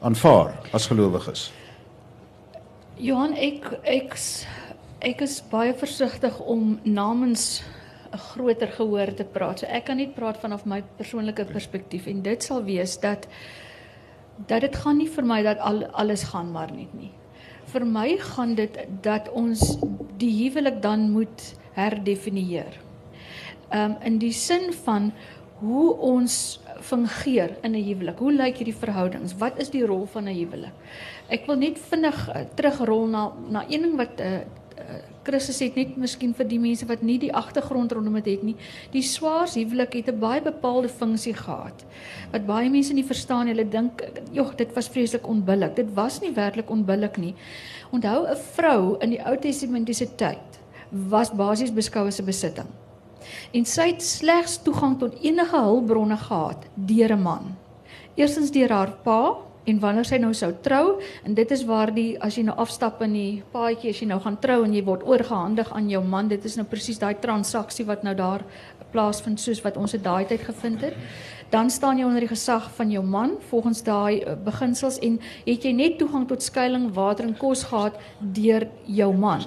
aanvaar 0.03 0.53
as 0.75 0.87
gelowiges? 0.91 1.49
Johan 2.99 3.35
ek 3.39 3.69
ek 3.87 4.17
ek 5.03 5.23
is 5.25 5.39
baie 5.51 5.73
versigtig 5.75 6.39
om 6.39 6.77
namens 6.83 7.63
'n 8.13 8.17
groter 8.17 8.67
gehoor 8.67 9.13
te 9.15 9.23
praat. 9.23 9.59
So 9.59 9.65
ek 9.65 9.85
kan 9.85 9.97
nie 9.97 10.07
praat 10.07 10.37
vanaf 10.37 10.65
my 10.65 10.83
persoonlike 10.97 11.45
perspektief 11.45 12.07
en 12.07 12.21
dit 12.21 12.43
sal 12.43 12.63
wees 12.63 12.99
dat 12.99 13.27
dat 14.47 14.61
dit 14.61 14.75
gaan 14.75 14.97
nie 14.97 15.09
vir 15.09 15.25
my 15.25 15.43
dat 15.43 15.59
al 15.59 15.85
alles 15.93 16.23
gaan 16.23 16.51
maar 16.51 16.71
net 16.71 16.93
nie. 16.93 17.11
Vir 17.65 17.85
my 17.85 18.17
gaan 18.17 18.55
dit 18.55 18.77
dat 19.01 19.29
ons 19.31 19.77
die 20.17 20.31
huwelik 20.43 20.81
dan 20.81 21.11
moet 21.11 21.55
herdefinieer. 21.73 22.79
Ehm 23.69 23.91
um, 23.91 23.95
in 24.05 24.17
die 24.17 24.33
sin 24.33 24.73
van 24.85 25.11
hoe 25.63 25.95
ons 25.97 26.59
fungeer 26.81 27.55
in 27.63 27.71
'n 27.71 27.83
huwelik. 27.83 28.19
Hoe 28.19 28.31
lyk 28.31 28.57
hierdie 28.57 28.75
verhoudings? 28.75 29.37
Wat 29.37 29.59
is 29.59 29.69
die 29.69 29.85
rol 29.85 30.05
van 30.05 30.23
'n 30.23 30.35
huwelik? 30.35 30.73
Ek 31.29 31.45
wil 31.45 31.55
net 31.55 31.79
vinnig 31.79 32.29
uh, 32.29 32.41
terugrol 32.55 33.07
na 33.07 33.31
na 33.49 33.63
een 33.69 33.81
ding 33.81 33.95
wat 33.95 34.19
'n 34.19 34.23
uh, 34.23 35.01
Christus 35.23 35.59
het 35.63 35.75
net 35.75 35.95
miskien 35.97 36.33
vir 36.35 36.47
die 36.47 36.59
mense 36.59 36.85
wat 36.85 37.01
nie 37.01 37.17
die 37.19 37.31
agtergrond 37.33 37.91
rondom 37.95 38.17
dit 38.19 38.25
het 38.25 38.43
nie. 38.43 38.55
Die 38.91 39.01
swaars 39.01 39.55
huwelik 39.55 39.93
het 39.93 40.09
'n 40.09 40.19
baie 40.19 40.41
bepaalde 40.41 40.89
funksie 40.89 41.33
gehad. 41.33 41.85
Wat 42.31 42.45
baie 42.45 42.69
mense 42.69 42.93
nie 42.93 43.03
verstaan, 43.03 43.47
hulle 43.47 43.69
dink, 43.69 44.03
"Jog, 44.31 44.55
dit 44.55 44.73
was 44.75 44.87
vreeslik 44.87 45.27
onbillik." 45.27 45.75
Dit 45.75 45.93
was 45.93 46.21
nie 46.21 46.31
werklik 46.31 46.69
onbillik 46.69 47.17
nie. 47.17 47.35
Onthou 47.91 48.27
'n 48.27 48.35
vrou 48.35 48.97
in 48.99 49.09
die 49.09 49.25
Ou 49.25 49.37
Testamentiese 49.37 50.15
tyd 50.15 50.59
was 50.91 51.31
basies 51.31 51.73
beskou 51.73 52.07
as 52.07 52.19
'n 52.19 52.25
besitting. 52.25 52.67
En 53.53 53.65
sy 53.65 53.87
het 53.87 54.03
slegs 54.03 54.57
toegang 54.61 54.99
tot 54.99 55.17
enige 55.21 55.57
hulpbronne 55.57 56.17
gehad 56.17 56.65
deur 56.75 57.13
'n 57.13 57.21
man. 57.21 57.55
Eerstens 58.15 58.51
deur 58.51 58.69
haar 58.69 58.91
pa, 59.03 59.37
en 59.65 59.79
wanneer 59.79 60.05
sy 60.05 60.17
nou 60.17 60.33
sou 60.33 60.51
trou 60.61 60.99
en 61.23 61.33
dit 61.33 61.51
is 61.51 61.65
waar 61.65 61.93
die 61.93 62.17
as 62.21 62.37
jy 62.37 62.43
nou 62.43 62.55
afstap 62.57 63.01
in 63.01 63.13
die 63.13 63.43
paadjie 63.51 63.89
as 63.89 64.01
jy 64.01 64.07
nou 64.07 64.19
gaan 64.19 64.39
trou 64.39 64.63
en 64.63 64.73
jy 64.73 64.83
word 64.83 65.05
oorgehandig 65.07 65.71
aan 65.71 65.89
jou 65.89 66.03
man 66.03 66.27
dit 66.27 66.45
is 66.45 66.57
nou 66.57 66.65
presies 66.65 66.99
daai 66.99 67.15
transaksie 67.21 67.85
wat 67.85 68.03
nou 68.03 68.15
daar 68.15 68.43
plaasvind 68.91 69.39
soos 69.39 69.63
wat 69.63 69.77
ons 69.77 69.91
dit 69.91 70.03
daai 70.03 70.25
tyd 70.25 70.41
gevind 70.41 70.81
het 70.81 70.97
dan 71.53 71.69
staan 71.69 71.97
jy 71.97 72.05
onder 72.05 72.23
die 72.25 72.31
gesag 72.31 72.71
van 72.75 72.91
jou 72.91 73.03
man 73.05 73.35
volgens 73.49 73.83
daai 73.85 74.21
uh, 74.21 74.33
beginsels 74.45 74.97
en 75.05 75.19
het 75.45 75.65
jy 75.65 75.73
net 75.77 75.99
toegang 75.99 76.25
tot 76.27 76.41
skuilings, 76.41 76.95
water 76.95 77.27
en 77.27 77.35
kos 77.37 77.67
gehad 77.69 77.99
deur 78.19 78.65
jou 78.89 79.11
man. 79.13 79.45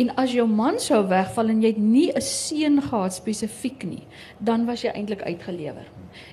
En 0.00 0.14
as 0.16 0.32
jou 0.32 0.46
man 0.48 0.80
sou 0.80 1.02
wegval 1.10 1.52
en 1.52 1.60
jy 1.60 1.74
het 1.74 1.82
nie 1.82 2.08
'n 2.08 2.24
seun 2.24 2.80
gehad 2.82 3.14
spesifiek 3.14 3.84
nie, 3.84 4.06
dan 4.38 4.64
was 4.66 4.82
jy 4.82 4.90
eintlik 4.94 5.22
uitgelewer. 5.22 5.84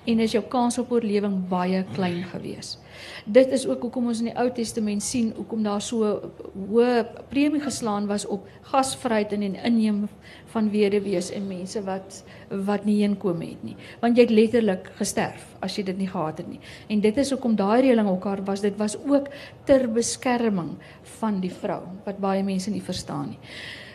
En 0.05 0.19
is 0.19 0.31
jou 0.31 0.43
kans 0.43 0.77
op 0.77 0.91
oorlewing 0.91 1.47
baie 1.49 1.83
klein 1.93 2.23
geweest. 2.23 2.79
Dit 3.25 3.51
is 3.55 3.65
ook 3.67 3.81
hoekom 3.81 4.07
ons 4.11 4.19
in 4.23 4.29
die 4.31 4.37
Ou 4.39 4.47
Testament 4.53 5.03
sien 5.03 5.33
hoekom 5.35 5.63
daar 5.63 5.81
so 5.81 6.31
hoë 6.69 7.05
premie 7.29 7.61
geslaan 7.61 8.07
was 8.07 8.25
op 8.25 8.47
gasvryheid 8.71 9.33
en 9.35 9.45
die 9.45 9.53
inneem 9.63 10.05
van 10.53 10.69
weduwees 10.71 11.31
en 11.35 11.47
mense 11.47 11.81
wat 11.85 12.21
wat 12.67 12.85
nie 12.87 13.01
inkom 13.03 13.41
het 13.43 13.63
nie. 13.63 13.75
Want 14.01 14.17
jy 14.17 14.27
het 14.27 14.35
letterlik 14.35 14.91
gesterf 14.99 15.43
as 15.61 15.75
jy 15.77 15.83
dit 15.89 15.97
nie 15.97 16.09
gehad 16.11 16.37
het 16.37 16.47
nie. 16.49 16.61
En 16.89 17.01
dit 17.03 17.17
is 17.17 17.31
hoekom 17.33 17.57
daai 17.59 17.81
reëling 17.87 18.07
ook 18.09 18.23
daar 18.23 18.43
was. 18.47 18.61
Dit 18.61 18.77
was 18.77 18.97
ook 19.07 19.27
ter 19.65 19.87
beskerming 19.91 20.75
van 21.19 21.41
die 21.43 21.51
vrou 21.51 21.81
wat 22.05 22.23
baie 22.23 22.43
mense 22.43 22.71
nie 22.71 22.83
verstaan 22.83 23.35
nie. 23.35 23.39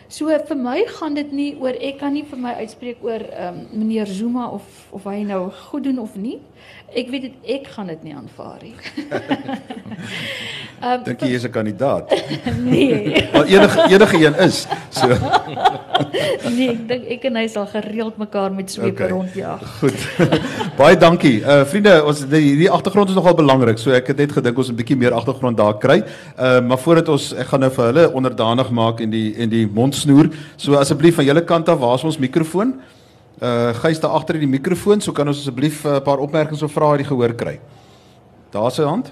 So 0.07 0.27
vir 0.47 0.57
my 0.57 0.85
gaan 0.99 1.13
dit 1.13 1.31
nie 1.31 1.55
oor 1.59 1.73
ek 1.79 1.99
kan 1.99 2.13
nie 2.13 2.23
vir 2.23 2.39
my 2.39 2.53
uitspreek 2.63 3.03
oor 3.03 3.23
ehm 3.29 3.59
um, 3.59 3.67
meneer 3.79 4.07
Zuma 4.07 4.49
of 4.49 4.63
of 4.91 5.03
hy 5.09 5.23
nou 5.23 5.49
goed 5.69 5.83
doen 5.83 5.99
of 5.99 6.15
nie. 6.15 6.39
Ek 6.93 7.09
weet 7.09 7.21
dit 7.21 7.53
ek 7.57 7.67
gaan 7.73 7.87
dit 7.89 8.03
nie 8.03 8.13
aanvaar 8.13 8.61
nie. 8.61 8.75
Ehm 10.83 10.99
um, 10.99 11.03
Dink 11.03 11.21
jy 11.23 11.35
is 11.37 11.45
'n 11.47 11.51
kandidaat? 11.51 12.09
nee. 12.71 13.29
Maar 13.33 13.45
enige 13.45 13.85
enige 13.89 14.17
een 14.25 14.35
is. 14.35 14.67
So. 14.89 15.07
nee, 16.57 16.69
ek 16.73 16.81
dink 16.87 17.05
ek 17.15 17.27
en 17.29 17.39
hy 17.39 17.45
sal 17.47 17.67
gereeld 17.71 18.17
mekaar 18.19 18.51
met 18.51 18.71
swepe 18.71 18.91
okay. 18.91 19.07
rondjaag. 19.09 19.63
Goed. 19.79 20.03
Baie 20.77 20.97
dankie. 20.97 21.39
Uh 21.39 21.63
vriende, 21.63 21.93
ons 22.03 22.25
hierdie 22.27 22.69
agtergrond 22.69 23.09
is 23.09 23.15
nogal 23.15 23.37
belangrik. 23.39 23.79
So 23.79 23.95
ek 23.95 24.11
het 24.11 24.19
net 24.25 24.35
gedink 24.35 24.59
ons 24.59 24.69
'n 24.69 24.75
bietjie 24.75 24.99
meer 24.99 25.15
agtergrond 25.15 25.57
daar 25.57 25.77
kry. 25.77 26.03
Uh 26.37 26.59
maar 26.59 26.81
voordat 26.83 27.09
ons 27.09 27.31
ek 27.31 27.47
gaan 27.47 27.63
nou 27.63 27.71
vir 27.71 27.85
hulle 27.85 28.05
onderdanig 28.11 28.69
maak 28.69 28.99
en 28.99 29.09
die 29.09 29.35
en 29.39 29.49
die 29.49 29.65
mondsnoer. 29.93 30.31
So 30.57 30.77
asseblief 30.79 31.15
van 31.19 31.27
julle 31.27 31.43
kant 31.45 31.69
af, 31.69 31.79
waar 31.79 31.95
is 31.99 32.03
ons 32.03 32.17
mikrofoon? 32.21 32.79
Uh 33.41 33.73
gys 33.81 33.99
daar 33.99 34.15
agter 34.17 34.39
die 34.39 34.49
mikrofoon, 34.49 35.01
so 35.01 35.11
kan 35.11 35.27
ons 35.27 35.39
asseblief 35.39 35.85
'n 35.85 35.95
uh, 35.95 35.99
paar 35.99 36.19
opmerkings 36.19 36.61
of 36.63 36.71
vrae 36.71 36.97
uit 36.97 37.03
die 37.03 37.09
gehoor 37.09 37.33
kry. 37.33 37.59
Daar's 38.51 38.79
'n 38.79 38.87
hand. 38.87 39.11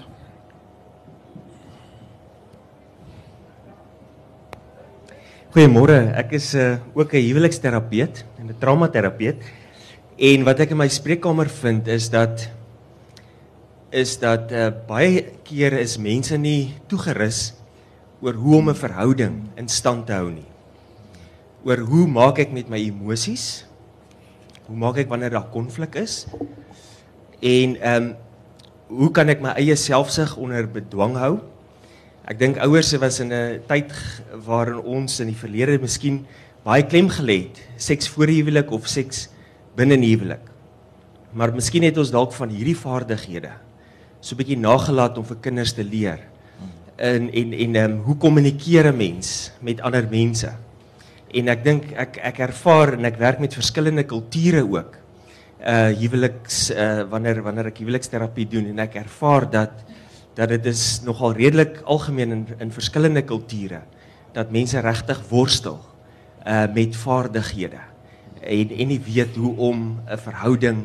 Goeiemôre, 5.52 6.14
ek 6.16 6.32
is 6.32 6.54
uh, 6.54 6.78
ook 6.94 7.12
'n 7.12 7.26
huweliksterapeut 7.28 8.24
en 8.38 8.46
'n 8.46 8.56
traumaterapeut. 8.58 9.42
En 10.18 10.44
wat 10.44 10.60
ek 10.60 10.70
in 10.70 10.76
my 10.76 10.88
spreekkamer 10.88 11.48
vind 11.48 11.88
is 11.88 12.10
dat 12.10 12.48
is 13.90 14.18
dat 14.18 14.50
uh, 14.52 14.70
baie 14.88 15.24
kere 15.44 15.80
is 15.80 15.98
mense 15.98 16.36
nie 16.36 16.74
toegerus 16.88 17.52
oor 18.22 18.32
hoe 18.32 18.56
om 18.56 18.70
'n 18.70 18.74
verhouding 18.74 19.50
in 19.56 19.68
stand 19.68 20.06
te 20.06 20.12
hou 20.12 20.30
nie. 20.30 20.51
Oor 21.62 21.78
hoe 21.86 22.08
maak 22.10 22.40
ek 22.42 22.50
met 22.50 22.66
my 22.66 22.78
emosies? 22.82 23.62
Hoe 24.66 24.74
maak 24.74 24.96
ek 24.98 25.10
wanneer 25.10 25.36
daar 25.36 25.50
konflik 25.54 25.94
is? 26.00 26.24
En 27.38 27.78
ehm 27.78 28.10
um, 28.10 28.12
hoe 28.92 29.08
kan 29.14 29.30
ek 29.32 29.40
my 29.40 29.54
eie 29.56 29.72
selfsug 29.78 30.34
onder 30.36 30.66
bedwang 30.68 31.14
hou? 31.16 31.38
Ek 32.28 32.36
dink 32.36 32.58
ouers 32.60 32.90
was 33.00 33.20
in 33.22 33.32
'n 33.32 33.62
tyd 33.70 33.94
waarin 34.44 34.82
ons 34.82 35.20
in 35.20 35.30
die 35.30 35.38
verlede 35.38 35.78
miskien 35.80 36.26
baie 36.66 36.82
klem 36.82 37.08
gelê 37.08 37.48
het, 37.48 37.62
seks 37.78 38.08
voor 38.08 38.26
huwelik 38.26 38.70
of 38.70 38.86
seks 38.86 39.30
binne 39.76 39.96
huwelik. 39.96 40.44
Maar 41.32 41.54
miskien 41.54 41.82
het 41.82 41.96
ons 41.96 42.10
dalk 42.10 42.32
van 42.32 42.50
hierdie 42.50 42.76
vaardighede 42.76 43.54
so 44.20 44.34
'n 44.34 44.38
bietjie 44.38 44.58
nagelaat 44.58 45.16
om 45.18 45.24
vir 45.24 45.36
kinders 45.40 45.72
te 45.72 45.84
leer. 45.84 46.18
En 46.98 47.30
en 47.30 47.52
en 47.52 47.74
ehm 47.76 47.90
um, 47.90 47.98
hoe 48.02 48.16
kommunikeer 48.16 48.92
'n 48.92 48.96
mens 48.96 49.52
met 49.60 49.80
ander 49.80 50.06
mense? 50.10 50.50
En 51.32 51.48
ek 51.48 51.62
dink 51.64 51.92
ek 51.96 52.18
ek 52.20 52.40
ervaar 52.44 52.92
en 52.98 53.08
ek 53.08 53.16
werk 53.20 53.38
met 53.40 53.54
verskillende 53.56 54.04
kulture 54.04 54.60
ook. 54.68 54.98
Uh 55.62 55.92
huweliks 55.96 56.70
uh 56.74 57.04
wanneer 57.08 57.40
wanneer 57.44 57.70
ek 57.70 57.78
huweliksterapie 57.80 58.48
doen 58.50 58.66
en 58.72 58.82
ek 58.84 58.98
ervaar 59.00 59.46
dat 59.50 59.78
dat 60.36 60.50
dit 60.52 60.66
is 60.66 61.02
nogal 61.06 61.32
redelik 61.36 61.80
algemeen 61.84 62.34
in 62.36 62.42
in 62.60 62.74
verskillende 62.74 63.22
kulture 63.24 63.80
dat 64.34 64.52
mense 64.52 64.80
regtig 64.80 65.22
worstel 65.30 65.78
uh 66.44 66.66
met 66.74 66.96
vaardighede 66.96 67.80
en 68.42 68.74
en 68.76 68.88
nie 68.88 69.00
weet 69.00 69.36
hoe 69.36 69.54
om 69.56 70.02
'n 70.04 70.18
verhouding 70.18 70.84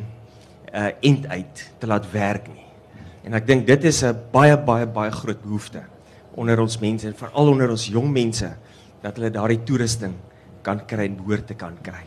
uh 0.72 0.90
end 1.00 1.26
uit 1.26 1.72
te 1.78 1.86
laat 1.86 2.10
werk 2.12 2.48
nie. 2.48 2.64
En 3.24 3.34
ek 3.34 3.46
dink 3.46 3.66
dit 3.66 3.84
is 3.84 4.02
'n 4.04 4.16
baie 4.32 4.56
baie 4.56 4.86
baie 4.86 5.10
groot 5.10 5.42
behoefte 5.42 5.82
onder 6.34 6.60
ons 6.60 6.78
mense 6.78 7.06
en 7.06 7.14
veral 7.14 7.48
onder 7.48 7.70
ons 7.70 7.86
jong 7.86 8.08
mense 8.12 8.48
dat 9.02 9.16
hulle 9.16 9.30
daardie 9.30 9.62
toerusting 9.64 10.14
kan 10.68 10.84
kry 10.86 11.08
en 11.08 11.16
behoort 11.22 11.48
te 11.48 11.56
kan 11.58 11.74
kry. 11.82 12.04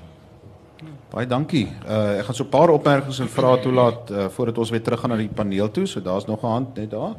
Baie 1.11 1.27
dankie. 1.27 1.65
Uh 1.83 2.21
ek 2.21 2.29
gaan 2.29 2.37
so 2.39 2.45
'n 2.45 2.53
paar 2.53 2.69
opmerkings 2.69 3.19
en 3.19 3.29
vrae 3.29 3.59
toelaat 3.65 4.11
uh, 4.11 4.29
voordat 4.29 4.57
ons 4.57 4.71
weer 4.71 4.83
teruggaan 4.85 5.11
na 5.11 5.17
die 5.17 5.35
paneel 5.41 5.71
toe. 5.71 5.85
So 5.85 6.01
daar's 6.01 6.27
nog 6.27 6.43
'n 6.43 6.47
hand 6.47 6.75
net 6.77 6.91
daar. 6.91 7.15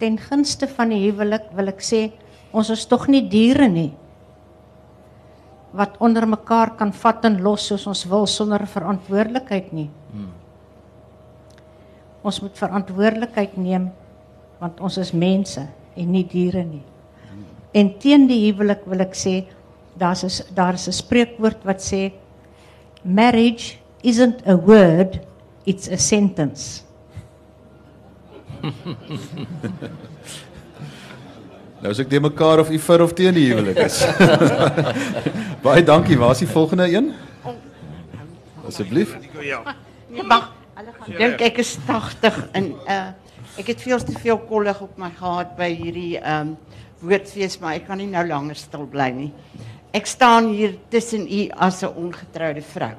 ten 0.00 0.16
gunste 0.18 0.68
van 0.68 0.94
die 0.94 1.02
huwelik 1.04 1.50
wil 1.56 1.70
ek 1.72 1.82
sê 1.84 2.08
ons 2.56 2.70
is 2.72 2.86
tog 2.88 3.06
nie 3.12 3.22
diere 3.28 3.68
nie 3.68 3.90
wat 5.76 5.98
onder 6.02 6.26
mekaar 6.26 6.72
kan 6.78 6.92
vat 7.02 7.26
en 7.28 7.36
los 7.44 7.68
soos 7.70 7.84
ons 7.86 8.06
wil 8.10 8.24
sonder 8.26 8.64
verantwoordelikheid 8.66 9.68
nie. 9.70 9.86
Hmm. 10.10 10.32
Ons 12.26 12.40
moet 12.42 12.56
verantwoordelikheid 12.58 13.54
neem 13.60 13.90
want 14.58 14.80
ons 14.80 14.98
is 14.98 15.12
mense 15.12 15.62
en 15.96 16.10
nie 16.10 16.26
diere 16.26 16.64
nie. 16.64 16.82
Hmm. 17.30 17.44
En 17.72 17.98
teen 17.98 18.26
die 18.30 18.52
huwelik 18.52 18.84
wil 18.86 19.00
ek 19.00 19.14
sê 19.14 19.44
daar's 19.98 20.24
'n 20.24 20.54
daar's 20.54 20.88
'n 20.88 20.92
spreekwoord 20.92 21.64
wat 21.64 21.80
sê 21.80 22.12
marriage 23.02 23.76
isn't 24.02 24.46
a 24.46 24.56
word 24.56 25.20
it's 25.64 25.88
a 25.88 25.96
sentence. 25.96 26.82
nou 31.80 31.90
as 31.90 31.98
ek 31.98 32.08
dit 32.10 32.22
mekaar 32.22 32.60
of 32.60 32.70
u 32.70 32.78
vir 32.78 33.02
of 33.02 33.12
teen 33.12 33.34
die 33.34 33.48
huwelik 33.52 33.76
is. 33.76 34.04
Baie 35.64 35.84
dankie. 35.84 36.18
Waar 36.18 36.30
is 36.30 36.38
die 36.44 36.48
volgende 36.48 36.92
een? 36.92 37.12
Asseblief. 38.66 39.16
Ja. 39.40 39.76
Mag 40.24 40.52
dink 41.06 41.40
ek 41.40 41.58
is 41.62 41.78
80 41.86 42.48
en 42.52 42.74
uh 42.86 43.08
ek 43.58 43.72
het 43.72 43.82
veel 43.82 43.98
te 44.04 44.12
veel 44.18 44.38
kollig 44.38 44.80
op 44.80 44.98
my 44.98 45.10
gehad 45.16 45.56
by 45.58 45.70
hierdie 45.74 46.18
um 46.22 46.56
woordfees, 47.00 47.56
maar 47.60 47.78
ek 47.78 47.86
kan 47.88 47.98
nie 47.98 48.10
nou 48.10 48.26
langer 48.28 48.58
stil 48.60 48.86
nie. 49.16 49.32
Ek 49.92 50.06
staan 50.06 50.52
hier 50.52 50.76
tussen 50.90 51.26
u 51.26 51.48
as 51.56 51.82
'n 51.82 51.94
ongetroude 51.96 52.62
vrou. 52.62 52.94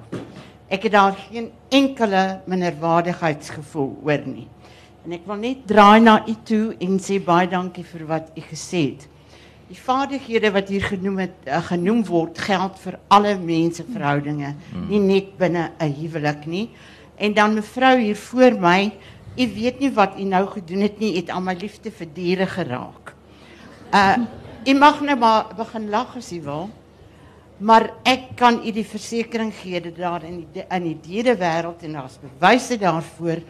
Ek 0.68 0.84
het 0.84 0.92
daar 0.92 1.16
geen 1.30 1.52
enkele 1.70 2.42
minderwaardigheidsgevoel 2.46 4.00
oor 4.04 4.22
nie. 4.26 4.48
En 5.06 5.12
ek 5.12 5.26
wil 5.26 5.36
net 5.36 5.68
draai 5.68 6.00
na 6.00 6.24
u 6.28 6.36
toe 6.44 6.76
en 6.80 7.00
sê 7.00 7.20
baie 7.24 7.48
dankie 7.48 7.84
vir 7.84 8.06
wat 8.06 8.32
u 8.36 8.42
gesê 8.42 8.82
het. 8.92 9.08
Die 9.68 9.80
vaardighede 9.80 10.52
wat 10.52 10.70
hier 10.70 10.84
genoem 10.84 11.18
het 11.18 11.48
uh, 11.48 11.62
genoem 11.64 12.04
word 12.06 12.38
geld 12.38 12.80
vir 12.80 13.00
alle 13.08 13.38
menseverhoudinge, 13.38 14.56
hmm. 14.72 14.90
nie 14.90 15.00
net 15.00 15.38
binne 15.38 15.72
'n 15.80 15.94
huwelik 15.94 16.46
nie. 16.46 16.70
En 17.18 17.34
dan 17.34 17.54
mevrou 17.54 18.00
hier 18.00 18.16
voor 18.16 18.60
my, 18.60 18.92
u 19.38 19.48
weet 19.56 19.80
nie 19.80 19.92
wat 19.92 20.20
u 20.20 20.24
nou 20.24 20.46
gedoen 20.48 20.82
het 20.82 21.00
nie, 21.00 21.16
het 21.16 21.30
aan 21.30 21.44
my 21.44 21.56
liefde 21.56 21.92
vir 21.92 22.08
diere 22.14 22.48
geraak. 22.48 23.16
Uh 23.94 24.18
u 24.62 24.74
mag 24.78 25.00
nou 25.02 25.18
maar 25.18 25.56
begin 25.58 25.90
lag 25.90 26.16
as 26.16 26.32
u 26.32 26.42
wil. 26.42 26.70
Maar 27.58 27.90
ek 28.04 28.36
kan 28.36 28.60
u 28.66 28.72
die 28.72 28.86
versekering 28.86 29.54
gee 29.54 29.82
dat 29.82 29.96
daar 29.98 30.24
in 30.24 30.44
die 30.54 30.66
in 30.70 30.84
die 30.84 30.98
dierewêreld 31.02 31.84
en 31.86 31.98
daar's 31.98 32.18
bewyse 32.22 32.78
daarvoor 32.78 33.42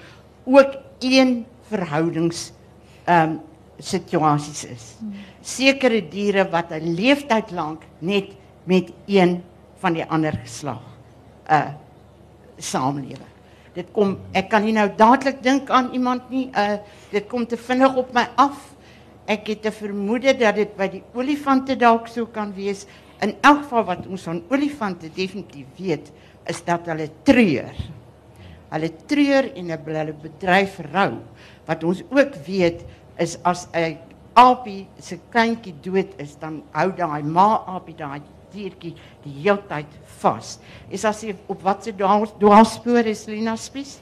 ook 0.43 0.77
een 0.99 1.45
verhoudings 1.67 2.51
um, 3.07 3.39
situasies 3.77 4.65
is. 4.65 4.85
Sekere 5.41 6.01
diere 6.09 6.47
wat 6.49 6.71
'n 6.71 6.95
leeftyd 6.95 7.51
lank 7.51 7.83
net 7.99 8.31
met 8.63 8.91
een 9.07 9.43
van 9.79 9.93
die 9.93 10.05
ander 10.05 10.33
geslag 10.43 10.83
uh 11.49 11.71
saamlewe. 12.57 13.30
Dit 13.75 13.91
kom 13.95 14.17
ek 14.35 14.49
kan 14.51 14.65
nie 14.65 14.73
nou 14.75 14.89
dadelik 14.97 15.39
dink 15.43 15.69
aan 15.71 15.91
iemand 15.95 16.29
nie. 16.29 16.49
Uh 16.51 16.81
dit 17.11 17.27
kom 17.27 17.45
te 17.47 17.57
vinnig 17.59 17.95
op 17.99 18.13
my 18.15 18.25
af. 18.39 18.59
Ek 19.27 19.47
het 19.47 19.65
'n 19.65 19.71
vermoede 19.71 20.33
dat 20.37 20.55
dit 20.55 20.75
by 20.77 20.87
die 20.87 21.03
olifante 21.13 21.75
dalk 21.75 22.07
sou 22.07 22.25
kan 22.25 22.53
wees. 22.53 22.85
In 23.21 23.35
elk 23.41 23.63
geval 23.63 23.83
wat 23.83 24.07
ons 24.07 24.23
van 24.23 24.43
olifante 24.49 25.09
definitief 25.13 25.67
weet, 25.77 26.11
is 26.45 26.63
dat 26.63 26.85
hulle 26.85 27.09
treur. 27.23 27.75
Hulle 28.69 28.91
treur 29.05 29.51
en 29.55 29.69
hulle 29.69 30.13
bedryf 30.13 30.79
rou. 30.91 31.19
Wat 31.65 31.83
ons 31.83 32.03
ook 32.09 32.35
weet 32.45 32.83
is 33.17 33.37
as 33.43 33.67
'n 33.73 33.97
aapie 34.33 34.87
se 34.99 35.19
kindjie 35.29 35.75
dood 35.81 36.13
is, 36.17 36.35
dan 36.39 36.63
hou 36.71 36.91
daai 36.95 37.23
ma 37.23 37.63
aapie 37.67 37.95
daai 37.95 38.21
diertjie 38.53 38.95
die 39.23 39.33
heeltyd 39.43 39.87
vas. 40.21 40.59
Is 40.89 41.05
as 41.05 41.19
sy 41.23 41.35
op 41.47 41.61
wat 41.65 41.83
se 41.83 41.93
dwaalspoor 41.93 43.05
is 43.05 43.25
Lina 43.27 43.55
Spies? 43.55 43.99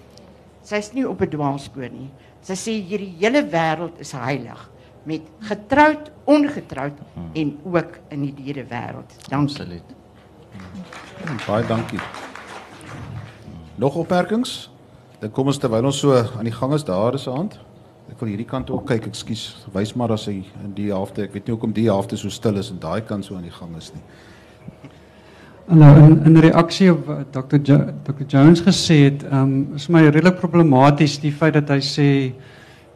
Sy's 0.63 0.91
nie 0.93 1.07
op 1.07 1.22
'n 1.22 1.30
dwaalspoor 1.30 1.89
nie. 1.89 2.09
Sy 2.41 2.53
sê 2.53 2.72
hierdie 2.82 3.15
hele 3.20 3.43
wêreld 3.43 3.99
is 3.99 4.11
heilig 4.11 4.70
met 5.03 5.22
getroud, 5.39 6.11
ongetroud 6.26 6.97
en 7.34 7.59
ook 7.63 7.97
in 8.09 8.22
die 8.22 8.34
dierewêreld. 8.34 9.15
Dankie. 9.30 9.55
Absoluut. 9.55 9.95
Baie 11.47 11.65
dankie. 11.65 11.99
Nog 13.76 13.95
opmerkings? 13.95 14.70
Dan 15.20 15.32
kom 15.32 15.47
ons 15.47 15.57
terwyl 15.57 15.86
ons 15.86 15.99
so 15.99 16.15
aan 16.15 16.47
die 16.47 16.53
gang 16.53 16.74
is, 16.74 16.84
daar 16.84 17.13
is 17.13 17.28
'n 17.28 17.36
hand. 17.36 17.59
Ek 18.09 18.20
wil 18.20 18.30
hierdie 18.30 18.47
kant 18.47 18.70
ook 18.70 18.86
kyk. 18.86 19.05
Ekskuus. 19.05 19.65
Wys 19.74 19.93
maar 19.93 20.11
as 20.11 20.26
hy 20.26 20.43
in 20.63 20.74
die 20.74 20.89
helfte. 20.89 21.24
Ek 21.24 21.34
weet 21.34 21.47
nie 21.47 21.55
hoekom 21.55 21.74
die 21.74 21.86
helfte 21.86 22.17
so 22.17 22.30
stil 22.30 22.57
is 22.57 22.70
en 22.70 22.80
daai 22.80 23.01
kant 23.01 23.26
so 23.26 23.36
aan 23.36 23.45
die 23.45 23.51
gang 23.51 23.76
is 23.78 23.93
nie. 23.93 24.01
Nou 25.70 25.89
in 26.01 26.15
in 26.26 26.38
reaksie 26.41 26.88
op 26.91 27.03
wat 27.05 27.28
Dr. 27.32 27.59
Jo 27.61 27.78
Dr. 28.03 28.24
Jones 28.28 28.61
gesê 28.65 28.95
het, 29.03 29.24
um, 29.32 29.67
is 29.76 29.86
my 29.88 30.01
redelik 30.07 30.39
problematies 30.41 31.20
die 31.22 31.32
feit 31.32 31.53
dat 31.53 31.70
hy 31.70 31.78
sê 31.86 32.07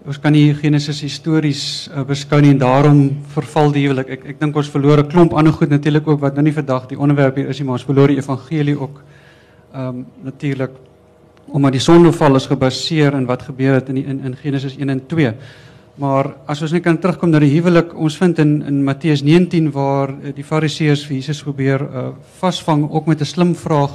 ons 0.10 0.18
kan 0.20 0.34
nie 0.34 0.56
Genesis 0.58 1.04
histories 1.06 1.62
uh, 1.94 2.02
beskou 2.02 2.40
nie 2.42 2.50
en 2.56 2.58
daarom 2.58 3.04
verval 3.36 3.70
die 3.76 3.84
huwelik. 3.86 4.10
Ek 4.18 4.26
ek 4.34 4.40
dink 4.40 4.58
ons 4.58 4.72
verloor 4.74 5.04
'n 5.04 5.12
klomp 5.12 5.36
ander 5.38 5.54
goed 5.54 5.70
natuurlik 5.70 6.08
ook 6.08 6.20
wat 6.20 6.34
nou 6.34 6.44
nie 6.44 6.56
vandag 6.56 6.88
die 6.90 6.98
onderwerp 6.98 7.36
hier 7.36 7.50
is 7.50 7.60
nie, 7.60 7.66
maar 7.66 7.78
ons 7.78 7.86
verloor 7.86 8.08
die 8.08 8.18
evangelie 8.18 8.80
ook. 8.80 9.04
Ehm 9.74 9.88
um, 9.88 10.06
natuurlik 10.24 10.72
omdat 11.46 11.72
die 11.72 11.82
sondeval 11.82 12.36
is 12.36 12.48
gebaseer 12.48 13.14
in 13.14 13.26
wat 13.26 13.44
gebeur 13.44 13.74
het 13.74 13.90
in 13.90 13.96
die, 13.96 14.06
in 14.06 14.20
in 14.26 14.36
Genesis 14.36 14.78
1 14.78 14.90
en 14.90 15.06
2. 15.08 15.34
Maar 16.02 16.32
as 16.50 16.62
ons 16.66 16.72
net 16.74 16.82
kan 16.82 16.98
terugkom 16.98 17.30
na 17.30 17.38
die 17.38 17.52
huwelik, 17.52 17.92
ons 17.94 18.16
vind 18.18 18.40
in 18.42 18.54
in 18.66 18.80
Matteus 18.82 19.22
19 19.22 19.68
waar 19.76 20.10
uh, 20.10 20.32
die 20.34 20.46
Fariseërs 20.46 21.04
vir 21.06 21.20
Jesus 21.20 21.44
probeer 21.46 21.84
uh, 21.86 22.06
vasvang 22.40 22.88
ook 22.90 23.06
met 23.06 23.22
'n 23.22 23.26
slim 23.26 23.54
vraag. 23.56 23.92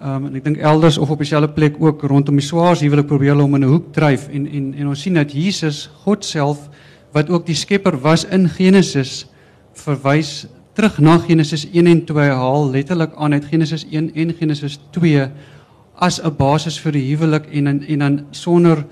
Ehm 0.00 0.16
um, 0.16 0.26
en 0.26 0.34
ek 0.34 0.44
dink 0.44 0.58
elders 0.58 0.98
of 0.98 1.10
op 1.10 1.18
dieselfde 1.18 1.52
plek 1.54 1.76
ook 1.78 2.02
rondom 2.02 2.34
die 2.34 2.46
swaars 2.46 2.80
huwelik 2.80 3.06
probeer 3.06 3.30
hulle 3.36 3.44
om 3.44 3.54
in 3.54 3.64
'n 3.64 3.70
hoek 3.70 3.92
dryf 3.92 4.28
en 4.28 4.46
en 4.46 4.74
en 4.74 4.88
ons 4.88 5.00
sien 5.00 5.14
dat 5.14 5.32
Jesus, 5.32 5.90
God 6.02 6.24
self 6.24 6.68
wat 7.12 7.30
ook 7.30 7.46
die 7.46 7.54
skepper 7.54 8.00
was 8.00 8.24
in 8.24 8.48
Genesis 8.48 9.26
verwys 9.74 10.46
terug 10.74 10.98
na 10.98 11.18
Genesis 11.18 11.68
1 11.72 11.86
en 11.86 12.04
2 12.04 12.30
haal 12.30 12.70
letterlik 12.70 13.14
aan 13.16 13.32
uit 13.32 13.44
Genesis 13.44 13.86
1 13.90 14.14
en 14.14 14.34
Genesis 14.34 14.80
2 14.90 15.28
as 15.94 16.18
'n 16.18 16.36
basis 16.36 16.80
vir 16.80 16.92
die 16.92 17.14
huwelik 17.14 17.46
en, 17.52 17.66
en 17.66 17.98
dan 17.98 18.26
sonder 18.30 18.84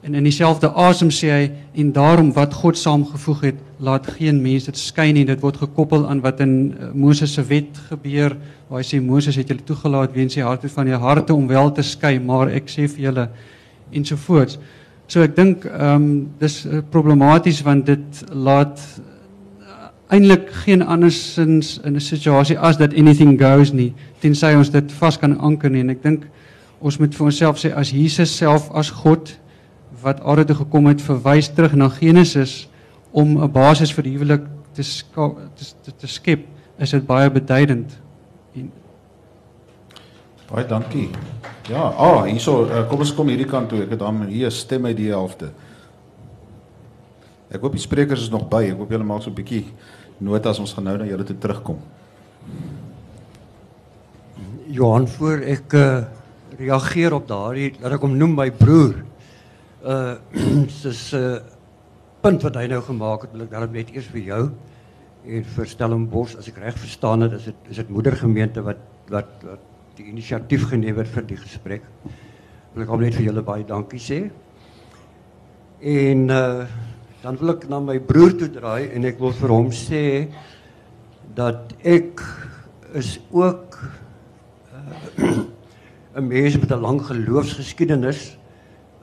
en 0.00 0.14
in 0.14 0.24
dieselfde 0.24 0.70
asem 0.80 1.10
sê 1.12 1.28
hy 1.28 1.50
en 1.82 1.92
daarom 1.92 2.30
wat 2.32 2.54
God 2.56 2.78
saamgevoeg 2.78 3.40
het 3.50 3.58
laat 3.84 4.06
geen 4.16 4.40
mens 4.42 4.64
dit 4.68 4.78
skei 4.78 5.10
nie. 5.12 5.26
Dit 5.28 5.42
word 5.44 5.60
gekoppel 5.60 6.06
aan 6.08 6.22
wat 6.24 6.40
in 6.40 6.54
uh, 6.72 6.90
Moses 6.96 7.34
se 7.36 7.44
wet 7.48 7.76
gebeur 7.90 8.36
waar 8.68 8.80
hy 8.80 8.86
sê 8.86 9.00
Moses 9.04 9.36
het 9.36 9.48
julle 9.52 9.64
toegelaat 9.66 10.14
weens 10.16 10.36
die 10.38 10.44
harte 10.44 10.70
van 10.72 10.88
jou 10.88 11.00
harte 11.00 11.34
om 11.34 11.48
wel 11.48 11.72
te 11.76 11.84
skei 11.84 12.18
maar 12.18 12.52
ek 12.52 12.72
sê 12.72 12.88
vir 12.88 13.10
julle 13.10 13.28
ensovoorts. 13.92 14.58
So 15.10 15.24
ek 15.26 15.36
dink 15.36 15.66
ehm 15.68 15.94
um, 15.96 16.10
dis 16.40 16.62
uh, 16.64 16.80
problematies 16.90 17.60
want 17.66 17.88
dit 17.90 18.24
laat 18.32 18.80
uh, 18.80 19.90
eintlik 20.16 20.48
geen 20.64 20.82
andersins 20.82 21.78
in 21.84 21.96
'n 21.96 22.00
situasie 22.00 22.58
as 22.58 22.78
dat 22.78 22.94
anything 22.94 23.36
goes 23.40 23.72
nie 23.72 23.92
tensy 24.20 24.54
ons 24.56 24.70
dit 24.70 24.92
vas 24.92 25.18
kan 25.18 25.38
anker 25.38 25.70
nie. 25.70 25.80
En 25.80 25.90
ek 25.90 26.02
dink 26.02 26.26
ons 26.80 26.98
moet 26.98 27.14
vir 27.14 27.26
onsself 27.26 27.60
sê 27.60 27.72
as 27.76 27.92
Jesus 27.92 28.36
self 28.36 28.70
as 28.72 28.90
God 28.90 29.36
wat 30.02 30.20
aarde 30.20 30.44
toe 30.44 30.56
gekom 30.56 30.86
het 30.86 31.02
verwys 31.02 31.48
terug 31.54 31.74
na 31.74 31.88
Genesis 31.88 32.68
om 33.10 33.42
'n 33.42 33.52
basis 33.52 33.92
vir 33.92 34.04
die 34.04 34.12
huwelik 34.12 34.46
te 34.72 34.82
te, 34.82 35.64
te 35.82 35.92
te 35.96 36.06
skep 36.06 36.46
is 36.78 36.90
dit 36.90 37.06
baie 37.06 37.30
beduidend. 37.30 37.98
En 38.54 38.72
Baie 40.50 40.66
dankie. 40.66 41.08
Ja, 41.68 41.82
ah, 41.94 42.24
hierso, 42.26 42.64
uh, 42.66 42.88
kom 42.88 42.98
ons 42.98 43.14
kom 43.14 43.28
hierdie 43.30 43.46
kant 43.46 43.68
toe. 43.68 43.84
Ek 43.84 43.90
het 43.94 43.98
dan 43.98 44.24
hier 44.26 44.50
stem 44.50 44.88
uit 44.88 44.96
die 44.96 45.10
helfte. 45.12 45.52
Ek 47.50 47.62
hoop 47.62 47.72
die 47.72 47.82
sprekers 47.82 48.22
is 48.26 48.32
nog 48.32 48.48
by. 48.50 48.64
Ek 48.72 48.78
hoop 48.78 48.90
julle 48.90 49.06
maak 49.06 49.22
so 49.22 49.30
'n 49.30 49.34
bietjie 49.34 49.66
notas 50.18 50.58
ons 50.58 50.72
gaan 50.72 50.84
nou 50.84 50.96
na 50.98 51.06
julle 51.06 51.24
toe 51.24 51.38
terugkom. 51.38 51.78
Johan 54.66 55.06
voor 55.08 55.38
ek 55.38 55.72
uh, 55.72 56.04
reageer 56.58 57.14
op 57.14 57.28
daardie 57.28 57.72
laat 57.80 57.92
ek 57.92 58.02
hom 58.02 58.16
noem 58.18 58.34
my 58.34 58.50
broer. 58.50 59.04
Uh 59.80 60.18
dis 60.84 61.12
'n 61.12 61.16
uh, 61.16 61.40
punt 62.20 62.42
wat 62.42 62.56
hy 62.56 62.66
nou 62.68 62.82
gemaak 62.84 63.22
het, 63.22 63.32
wil 63.32 63.46
ek 63.46 63.50
daarom 63.50 63.72
net 63.72 63.90
eers 63.94 64.10
vir 64.12 64.20
jou 64.20 64.42
en 65.24 65.44
vir 65.44 65.66
Stellenbosch 65.66 66.36
as 66.36 66.48
ek 66.48 66.58
reg 66.60 66.76
verstaan 66.76 67.24
het, 67.24 67.32
is 67.32 67.44
dit 67.48 67.70
is 67.70 67.76
dit 67.76 67.88
moedergemeente 67.88 68.60
wat 68.62 68.82
wat 69.08 69.30
wat 69.42 69.62
die 69.96 70.04
inisiatief 70.12 70.68
geneem 70.68 70.98
het 71.00 71.08
vir 71.08 71.24
die 71.24 71.38
gesprek. 71.40 71.82
Wil 72.74 72.84
ek 72.84 72.92
hom 72.92 73.00
net 73.00 73.16
vir 73.16 73.24
julle 73.30 73.42
baie 73.42 73.64
dankie 73.64 74.00
sê. 74.00 74.30
En 75.80 76.28
uh 76.28 76.66
dan 77.22 77.36
wil 77.36 77.52
ek 77.52 77.68
na 77.68 77.80
my 77.80 77.98
broer 78.00 78.32
toe 78.32 78.48
draai 78.48 78.92
en 78.96 79.04
ek 79.04 79.18
wil 79.20 79.32
vir 79.36 79.52
hom 79.52 79.66
sê 79.76 80.28
dat 81.36 81.72
is 81.84 83.18
ook 83.30 83.76
uh, 85.20 85.40
'n 86.16 86.26
mens 86.26 86.56
met 86.58 86.72
'n 86.72 86.80
lang 86.80 87.00
geloofsgeskiedenis, 87.00 88.36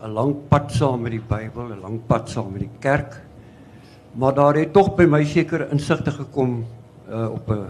'n 0.08 0.14
lang 0.16 0.36
pad 0.47 0.72
saam 0.72 1.01
met 1.03 1.12
die 1.12 1.24
Bybel, 1.30 1.74
'n 1.76 1.82
lang 1.84 1.99
pad 2.08 2.30
saam 2.30 2.51
met 2.51 2.64
die 2.64 2.80
kerk. 2.80 3.20
Maar 4.16 4.34
daar 4.34 4.55
het 4.55 4.74
tog 4.74 4.95
by 4.95 5.05
my 5.05 5.24
sekere 5.24 5.68
insigte 5.72 6.12
gekom 6.12 6.64
uh 7.12 7.28
op 7.32 7.51
'n 7.51 7.66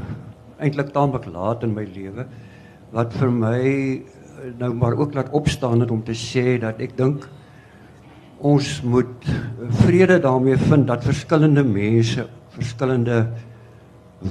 eintlik 0.60 0.94
taamlik 0.94 1.26
laat 1.26 1.64
in 1.64 1.74
my 1.74 1.86
lewe 1.86 2.26
wat 2.92 3.14
vir 3.14 3.32
my 3.32 3.62
uh, 3.62 4.54
nou 4.58 4.74
maar 4.74 4.94
ook 4.98 5.14
laat 5.14 5.30
opstaan 5.32 5.80
het 5.80 5.92
om 5.92 6.04
te 6.04 6.14
sê 6.14 6.58
dat 6.60 6.80
ek 6.80 6.98
dink 6.98 7.28
ons 8.40 8.82
moet 8.82 9.26
vrede 9.84 10.20
daarmee 10.20 10.58
vind 10.58 10.88
dat 10.88 11.04
verskillende 11.04 11.64
mense 11.64 12.28
verskillende 12.50 13.28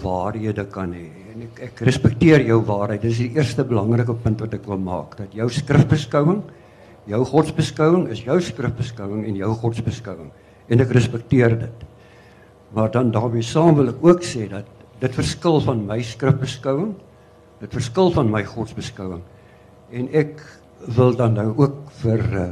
waarhede 0.02 0.64
kan 0.66 0.92
hê. 0.92 1.10
En 1.34 1.42
ek 1.42 1.60
ek 1.60 1.80
respekteer 1.86 2.46
jou 2.46 2.62
waarheid. 2.66 3.02
Dis 3.02 3.18
die 3.18 3.34
eerste 3.34 3.64
belangrike 3.64 4.14
punt 4.14 4.40
wat 4.40 4.54
ek 4.54 4.66
wil 4.66 4.78
maak 4.78 5.16
dat 5.16 5.34
jou 5.34 5.48
skrifbeskouing, 5.50 6.42
jou 7.06 7.22
godsbeskouing 7.24 8.08
is 8.12 8.24
jou 8.26 8.36
skrifbeskouing 8.42 9.24
en 9.26 9.38
jou 9.38 9.52
godsbeskouing 9.62 10.30
en 10.66 10.82
ek 10.82 10.94
respekteer 10.96 11.54
dit. 11.60 11.84
Maar 12.74 12.90
dan 12.90 13.12
daarmee 13.14 13.46
saam 13.46 13.78
wil 13.78 13.92
ek 13.92 14.02
ook 14.04 14.24
sê 14.26 14.48
dat 14.50 14.66
dit 15.00 15.14
verskil 15.14 15.60
van 15.62 15.84
my 15.86 16.00
skrifbeskouing, 16.02 16.94
dit 17.60 17.76
verskil 17.78 18.10
van 18.14 18.30
my 18.32 18.42
godsbeskouing. 18.48 19.22
En 19.94 20.08
ek 20.16 20.42
wil 20.96 21.14
dan 21.16 21.36
nou 21.38 21.52
ook 21.54 21.78
vir 22.02 22.24
uh, 22.32 22.48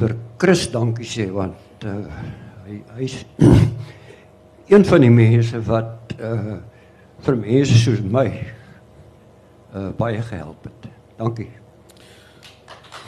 vir 0.00 0.16
Chris 0.40 0.66
dankie 0.72 1.06
sê 1.08 1.28
want 1.32 1.86
uh, 1.88 2.02
hy 2.66 2.80
hy's 2.98 3.22
een 4.72 4.84
van 4.86 5.06
die 5.06 5.14
mense 5.14 5.62
wat 5.70 6.16
uh 6.18 6.58
vir 7.20 7.36
mense 7.36 7.76
soos 7.76 8.00
my 8.00 8.26
uh 9.76 9.90
baie 9.98 10.22
gehelp 10.24 10.64
het. 10.64 10.92
Dankie. 11.20 11.59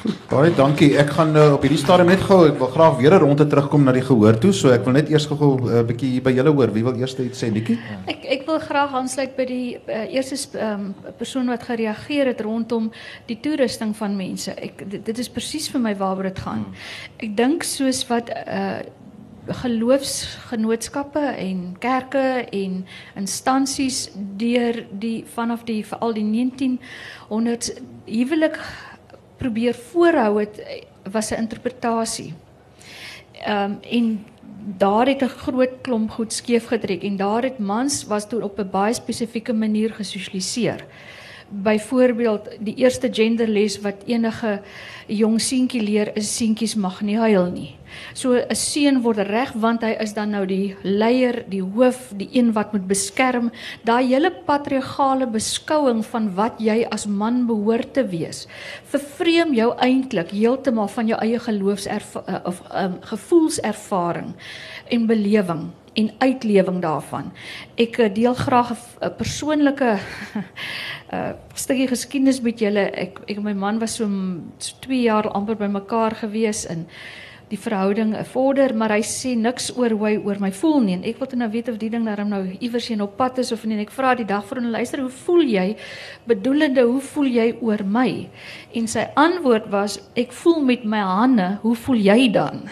Baie 0.02 0.50
dankie. 0.56 0.88
Ek 0.98 1.12
gaan 1.14 1.36
uh, 1.38 1.52
op 1.54 1.62
hierdie 1.62 1.78
stadium 1.78 2.08
net 2.10 2.22
gou 2.26 2.40
ek 2.48 2.56
wil 2.58 2.70
graag 2.72 2.96
weer 2.98 3.14
'n 3.14 3.22
ronde 3.22 3.46
terugkom 3.46 3.84
na 3.86 3.92
die 3.94 4.02
gehoor 4.02 4.38
toe, 4.40 4.52
so 4.52 4.72
ek 4.74 4.84
wil 4.84 4.96
net 4.96 5.10
eers 5.10 5.26
gou 5.30 5.54
'n 5.54 5.68
uh, 5.68 5.82
bietjie 5.86 6.10
hier 6.16 6.22
by 6.22 6.32
julle 6.34 6.50
hoor. 6.50 6.72
Wie 6.74 6.82
wil 6.82 6.96
eers 6.98 7.14
iets 7.18 7.42
sê, 7.42 7.52
Nikkie? 7.52 7.78
Ek 8.06 8.24
ek 8.24 8.46
wil 8.46 8.58
graag 8.58 8.94
aansluit 8.94 9.36
by 9.36 9.44
die 9.46 9.78
uh, 9.86 10.14
eerste 10.14 10.58
um, 10.58 10.94
persoon 11.18 11.46
wat 11.46 11.62
gereageer 11.62 12.26
het 12.26 12.40
rondom 12.40 12.90
die 13.26 13.38
toerusting 13.38 13.94
van 13.96 14.16
mense. 14.16 14.50
Ek 14.50 14.90
dit, 14.90 15.04
dit 15.04 15.18
is 15.18 15.28
presies 15.28 15.68
vir 15.70 15.80
my 15.80 15.94
waaroor 15.94 16.24
dit 16.32 16.38
gaan. 16.38 16.66
Ek 17.18 17.36
dink 17.36 17.62
soos 17.62 18.06
wat 18.08 18.30
uh 18.30 18.82
geloofsgenootskappe 19.42 21.18
en 21.18 21.74
kerke 21.82 22.46
en 22.52 22.84
instansies 23.18 24.12
deur 24.14 24.84
die 24.92 25.24
vanaf 25.34 25.64
die 25.66 25.82
veral 25.82 26.14
die 26.14 26.22
1900s 26.22 27.72
huwelik 28.06 28.60
probeer 29.42 29.74
voorhou 29.74 30.40
het 30.40 30.62
was 31.10 31.30
'n 31.30 31.42
interpretasie. 31.44 32.34
Ehm 33.44 33.70
um, 33.70 33.78
en 33.90 34.24
daar 34.78 35.06
het 35.06 35.22
'n 35.22 35.36
groot 35.44 35.74
klomp 35.80 36.10
goed 36.10 36.32
skeef 36.32 36.66
getrek 36.66 37.02
en 37.02 37.16
daar 37.16 37.42
het 37.42 37.58
mans 37.58 38.04
was 38.04 38.28
toe 38.28 38.42
op 38.42 38.58
'n 38.58 38.70
baie 38.70 38.94
spesifieke 38.94 39.52
manier 39.52 39.90
gesosialiseer. 39.94 40.84
Byvoorbeeld 41.52 42.48
die 42.64 42.74
eerste 42.80 43.10
genderles 43.12 43.76
wat 43.84 44.06
enige 44.08 44.60
jong 45.06 45.36
seentjie 45.40 45.82
leer 45.82 46.08
is 46.16 46.30
seentjies 46.32 46.74
mag 46.80 47.02
nie 47.04 47.18
huil 47.20 47.50
nie. 47.52 47.74
So 48.14 48.32
'n 48.32 48.54
seun 48.56 49.02
word 49.02 49.18
reg 49.28 49.52
want 49.52 49.82
hy 49.82 49.92
is 50.00 50.14
dan 50.14 50.30
nou 50.30 50.46
die 50.46 50.76
leier, 50.82 51.44
die 51.48 51.62
hoof, 51.62 52.12
die 52.16 52.28
een 52.32 52.52
wat 52.52 52.72
moet 52.72 52.86
beskerm. 52.88 53.50
Daai 53.84 54.06
hele 54.06 54.30
patriargale 54.30 55.26
beskouing 55.26 56.04
van 56.04 56.34
wat 56.34 56.58
jy 56.58 56.86
as 56.90 57.06
man 57.06 57.46
behoort 57.46 57.92
te 57.94 58.04
wees, 58.04 58.46
vervreem 58.84 59.52
jou 59.54 59.74
eintlik 59.76 60.30
heeltemal 60.30 60.88
van 60.88 61.06
jou 61.06 61.20
eie 61.20 61.38
geloofs 61.38 61.86
of 62.44 62.62
um, 62.74 62.98
gevoelservaring 63.00 64.34
en 64.88 65.06
belewing. 65.06 65.70
En 65.94 66.10
uitlewing 66.18 66.80
daarvan. 66.82 67.32
Ek 67.76 67.98
uh, 67.98 68.08
deel 68.14 68.34
graag 68.34 68.72
'n 68.74 69.16
persoonlike 69.16 69.98
uh 71.12 71.32
stukkie 71.64 71.88
geskiedenis 71.88 72.40
met 72.40 72.58
julle. 72.58 72.90
Ek 72.90 73.20
ek 73.26 73.36
en 73.36 73.44
my 73.44 73.54
man 73.54 73.78
was 73.78 73.94
so, 73.94 74.08
so 74.58 74.74
2 74.80 75.02
jaar 75.02 75.28
amper 75.30 75.56
by 75.56 75.68
mekaar 75.68 76.14
gewees 76.14 76.64
in 76.64 76.86
die 77.52 77.60
verhouding 77.60 78.14
'n 78.16 78.24
vorder, 78.24 78.74
maar 78.74 78.90
hy 78.90 79.02
sê 79.04 79.36
niks 79.36 79.76
oor 79.76 79.90
hoe 79.90 80.06
hy 80.08 80.16
oor 80.16 80.38
my 80.40 80.50
voel 80.52 80.80
nie. 80.80 80.94
En 80.94 81.04
ek 81.04 81.18
wil 81.18 81.28
nou 81.36 81.50
weet 81.50 81.68
of 81.68 81.76
die 81.76 81.90
ding 81.90 82.06
daarom 82.06 82.28
nou 82.28 82.56
iewers 82.60 82.88
heen 82.88 83.02
op 83.02 83.16
pad 83.16 83.38
is 83.38 83.52
of 83.52 83.64
nie. 83.64 83.76
En 83.76 83.82
ek 83.84 83.90
vra 83.90 84.14
die 84.14 84.24
dag 84.24 84.44
vir 84.44 84.60
hom 84.60 84.70
luister, 84.70 85.00
hoe 85.00 85.10
voel 85.10 85.42
jy? 85.42 85.76
Bedoelende, 86.26 86.82
hoe 86.82 87.00
voel 87.00 87.26
jy 87.26 87.56
oor 87.60 87.84
my? 87.84 88.28
En 88.74 88.88
sy 88.88 89.06
antwoord 89.14 89.68
was, 89.68 90.00
ek 90.16 90.32
voel 90.32 90.64
met 90.64 90.84
my 90.84 91.00
hande, 91.04 91.58
hoe 91.62 91.76
voel 91.76 91.96
jy 91.96 92.30
dan? 92.32 92.62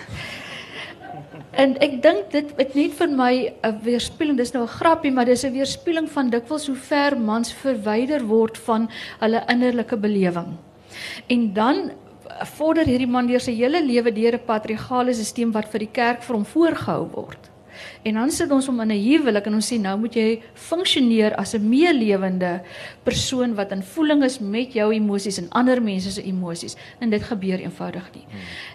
En 1.50 1.74
ek 1.82 2.02
dink 2.02 2.30
dit 2.30 2.52
het 2.56 2.74
net 2.74 2.92
vir 2.94 3.08
my 3.08 3.52
'n 3.64 3.80
weerspieëling, 3.82 4.36
dis 4.36 4.52
nou 4.52 4.62
'n 4.64 4.76
grappie, 4.78 5.10
maar 5.10 5.24
dis 5.24 5.44
'n 5.44 5.52
weerspieëling 5.52 6.08
van 6.08 6.30
dikwels 6.30 6.66
hoe 6.66 6.76
ver 6.76 7.18
mans 7.18 7.52
verwyder 7.52 8.26
word 8.26 8.58
van 8.58 8.88
hulle 9.20 9.42
innerlike 9.48 9.96
belewing. 9.96 10.56
En 11.26 11.52
dan 11.52 11.90
vorder 12.56 12.86
hierdie 12.86 13.10
man 13.10 13.26
deur 13.26 13.40
sy 13.40 13.52
hele 13.52 13.82
lewe 13.84 14.12
deur 14.12 14.34
'n 14.34 14.44
patriargale 14.46 15.12
stelsel 15.12 15.52
wat 15.52 15.68
vir 15.68 15.78
die 15.78 15.92
kerk 15.92 16.22
vir 16.22 16.36
hom 16.36 16.44
voorgehou 16.44 17.10
word. 17.12 17.49
En 18.02 18.14
dan 18.14 18.30
sit 18.30 18.50
ons 18.50 18.68
om 18.68 18.80
in 18.80 18.92
'n 18.92 19.02
huwelik 19.04 19.46
en 19.46 19.54
ons 19.54 19.72
sê 19.72 19.80
nou 19.80 19.98
moet 19.98 20.14
jy 20.14 20.42
funksioneer 20.54 21.34
as 21.36 21.54
'n 21.54 21.68
meelewende 21.68 22.62
persoon 23.02 23.54
wat 23.54 23.72
in 23.72 23.82
voeling 23.82 24.24
is 24.24 24.38
met 24.38 24.72
jou 24.72 24.92
emosies 24.92 25.38
en 25.38 25.50
ander 25.50 25.82
mense 25.82 26.10
se 26.10 26.22
emosies 26.22 26.76
en 26.98 27.10
dit 27.10 27.22
gebeur 27.22 27.58
eenvoudig 27.58 28.10
nie. 28.14 28.26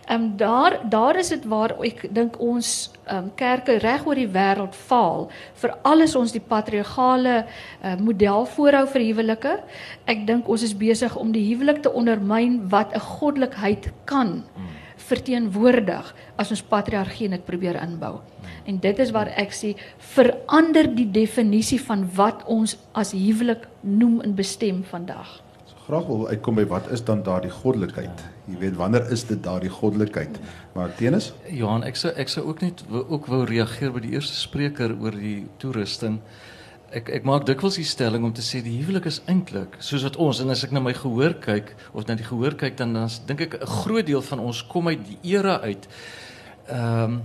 Ehm 0.07 0.21
um, 0.21 0.37
daar 0.37 0.89
daar 0.89 1.15
is 1.15 1.29
dit 1.29 1.45
waar 1.45 1.73
ek 1.83 2.13
dink 2.13 2.39
ons 2.39 2.91
ehm 3.07 3.17
um, 3.17 3.31
kerke 3.35 3.77
reg 3.77 4.05
oor 4.05 4.15
die 4.15 4.29
wêreld 4.29 4.75
faal 4.75 5.29
vir 5.53 5.77
alles 5.81 6.15
ons 6.15 6.31
die 6.31 6.45
patriargale 6.47 7.45
uh, 7.83 7.95
model 7.95 8.45
voorhou 8.45 8.87
vir 8.87 9.01
huwelike. 9.01 9.59
Ek 10.05 10.27
dink 10.27 10.47
ons 10.47 10.63
is 10.63 10.77
besig 10.77 11.15
om 11.15 11.31
die 11.31 11.53
huwelik 11.53 11.81
te 11.81 11.93
ondermyn 11.93 12.69
wat 12.69 12.93
'n 12.93 12.99
goddelikheid 12.99 13.91
kan 14.05 14.43
verteenwoordig 15.05 16.11
as 16.41 16.51
ons 16.53 16.63
patriargie 16.65 17.29
net 17.29 17.45
probeer 17.45 17.77
inbou. 17.81 18.19
En 18.65 18.79
dit 18.81 18.99
is 18.99 19.11
waar 19.15 19.31
ek 19.37 19.53
sê 19.53 19.73
verander 20.15 20.89
die 20.95 21.07
definisie 21.11 21.79
van 21.81 22.05
wat 22.17 22.45
ons 22.51 22.77
as 22.93 23.13
huwelik 23.15 23.67
noem 23.81 24.21
en 24.25 24.35
bestem 24.37 24.83
vandag. 24.89 25.41
So 25.65 25.77
graag 25.87 26.07
wil 26.09 26.27
uitkom 26.29 26.57
by 26.61 26.65
wat 26.69 26.89
is 26.93 27.03
dan 27.05 27.23
daardie 27.25 27.53
goddelikheid? 27.53 28.25
Jy 28.49 28.57
weet 28.61 28.75
wanneer 28.77 29.05
is 29.13 29.25
dit 29.29 29.41
daardie 29.43 29.73
goddelikheid? 29.73 30.39
Maar 30.73 30.93
teenoor 30.97 31.29
Johan, 31.49 31.85
ek 31.85 31.97
sou 31.97 32.11
ek 32.13 32.29
sou 32.29 32.45
ook 32.49 32.61
net 32.65 32.83
ook 32.89 33.29
wou 33.31 33.43
reageer 33.49 33.93
by 33.93 34.03
die 34.05 34.13
eerste 34.17 34.37
spreker 34.37 34.93
oor 35.01 35.17
die 35.17 35.45
toerusting. 35.61 36.19
Ek 36.95 37.09
ek 37.11 37.25
maak 37.27 37.43
dikwels 37.47 37.75
die 37.75 37.87
stelling 37.87 38.23
om 38.23 38.31
te 38.33 38.43
sê 38.45 38.61
die 38.63 38.77
huwelik 38.79 39.09
is 39.09 39.19
eintlik 39.27 39.75
soos 39.83 40.05
wat 40.07 40.15
ons 40.21 40.39
en 40.39 40.53
as 40.53 40.63
ek 40.63 40.71
na 40.71 40.79
my 40.79 40.93
gehoor 40.95 41.35
kyk 41.43 41.73
of 41.91 42.07
na 42.07 42.15
die 42.15 42.27
gehoor 42.27 42.55
kyk 42.55 42.77
dan 42.79 42.93
dan 42.95 43.09
dink 43.27 43.41
ek 43.41 43.57
'n 43.59 43.67
groot 43.83 44.05
deel 44.07 44.21
van 44.21 44.39
ons 44.39 44.63
kom 44.63 44.87
uit 44.87 45.03
die 45.03 45.19
era 45.35 45.59
uit. 45.59 45.87
Ehm 46.67 47.03
um, 47.03 47.23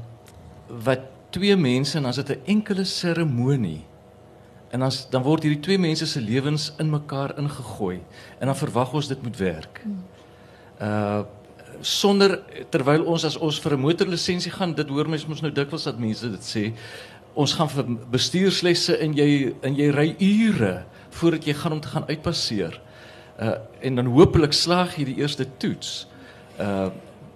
wat 0.86 1.06
twee 1.30 1.56
mense 1.56 1.98
en 1.98 2.06
is 2.06 2.16
dit 2.16 2.30
'n 2.30 2.42
enkele 2.46 2.84
seremonie. 2.84 3.84
En 4.70 4.80
dan 4.80 4.90
dan 5.10 5.22
word 5.22 5.42
hierdie 5.42 5.62
twee 5.62 5.78
mense 5.78 6.06
se 6.06 6.20
lewens 6.20 6.72
in 6.78 6.90
mekaar 6.90 7.38
ingegooi 7.38 8.00
en 8.38 8.46
dan 8.46 8.56
verwag 8.56 8.92
ons 8.92 9.08
dit 9.08 9.22
moet 9.22 9.36
werk. 9.36 9.84
Uh 10.80 11.22
sonder 11.80 12.42
terwyl 12.68 13.04
ons 13.08 13.24
as 13.24 13.36
ons 13.36 13.60
vir 13.60 13.72
'n 13.72 13.80
motorlisensie 13.80 14.52
gaan, 14.52 14.74
dit 14.74 14.88
hoor 14.88 15.08
mens 15.08 15.26
mos 15.26 15.40
nou 15.40 15.52
dikwels 15.52 15.84
dat 15.84 15.98
mense 15.98 16.30
dit 16.30 16.44
sê, 16.44 16.72
ons 17.34 17.52
gaan 17.54 17.68
vir 17.70 17.84
bestuurslesse 18.10 18.96
en 18.98 19.14
jy 19.14 19.54
en 19.66 19.76
jy 19.76 19.90
ry 19.94 20.08
ure 20.18 20.84
voordat 21.10 21.46
jy 21.46 21.54
gaan 21.54 21.72
om 21.72 21.80
te 21.80 21.92
gaan 21.92 22.08
uitpasseer. 22.08 22.80
Uh 23.40 23.56
en 23.80 23.94
dan 23.94 24.10
hopelik 24.12 24.52
slaag 24.52 24.96
jy 24.98 25.04
die 25.04 25.20
eerste 25.22 25.46
toets. 25.58 26.06
Uh 26.58 26.90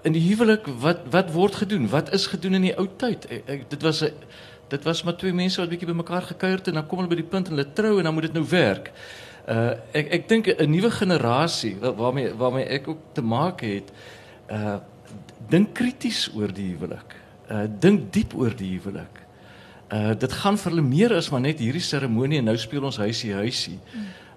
in 0.05 0.13
die 0.13 0.25
huwelik 0.27 0.67
wat 0.83 1.07
wat 1.11 1.31
word 1.33 1.55
gedoen? 1.63 1.89
Wat 1.89 2.13
is 2.13 2.27
gedoen 2.29 2.59
in 2.59 2.67
die 2.69 2.75
ou 2.77 2.85
tyd? 2.97 3.25
Ek, 3.33 3.47
ek, 3.49 3.71
dit 3.71 3.83
was 3.83 4.03
'n 4.05 4.13
dit 4.69 4.85
was 4.85 5.03
maar 5.03 5.17
twee 5.17 5.33
mense 5.33 5.61
wat 5.61 5.71
bietjie 5.71 5.89
bymekaar 5.89 6.23
gekuier 6.23 6.57
het 6.57 6.69
en 6.69 6.75
dan 6.75 6.87
kom 6.87 6.99
hulle 6.99 7.09
by 7.09 7.21
die 7.21 7.31
punt 7.31 7.49
en 7.49 7.57
hulle 7.57 7.73
trou 7.73 7.99
en 7.99 8.05
dan 8.05 8.15
moet 8.15 8.29
dit 8.29 8.33
nou 8.33 8.45
werk. 8.49 8.93
Uh 9.49 9.73
ek 9.93 10.13
ek 10.13 10.29
dink 10.29 10.49
'n 10.49 10.71
nuwe 10.71 10.91
generasie 10.91 11.77
waarmee 11.81 12.35
waarmee 12.35 12.65
ek 12.65 12.89
ook 12.89 13.01
te 13.13 13.23
maak 13.23 13.61
het, 13.61 13.93
uh 14.51 14.79
dink 15.49 15.75
krities 15.75 16.31
oor 16.35 16.53
die 16.53 16.73
huwelik. 16.73 17.17
Uh 17.51 17.67
dink 17.81 18.13
diep 18.13 18.35
oor 18.35 18.57
die 18.57 18.79
huwelik. 18.79 19.24
Uh 19.93 20.15
dit 20.19 20.33
gaan 20.33 20.57
vir 20.59 20.73
hulle 20.73 20.87
meer 20.87 21.13
as 21.15 21.31
maar 21.31 21.43
net 21.45 21.59
hierdie 21.61 21.83
seremonie 21.85 22.39
en 22.39 22.49
nou 22.49 22.57
speel 22.57 22.85
ons 22.85 22.97
huisie 22.97 23.35
huisie. 23.35 23.79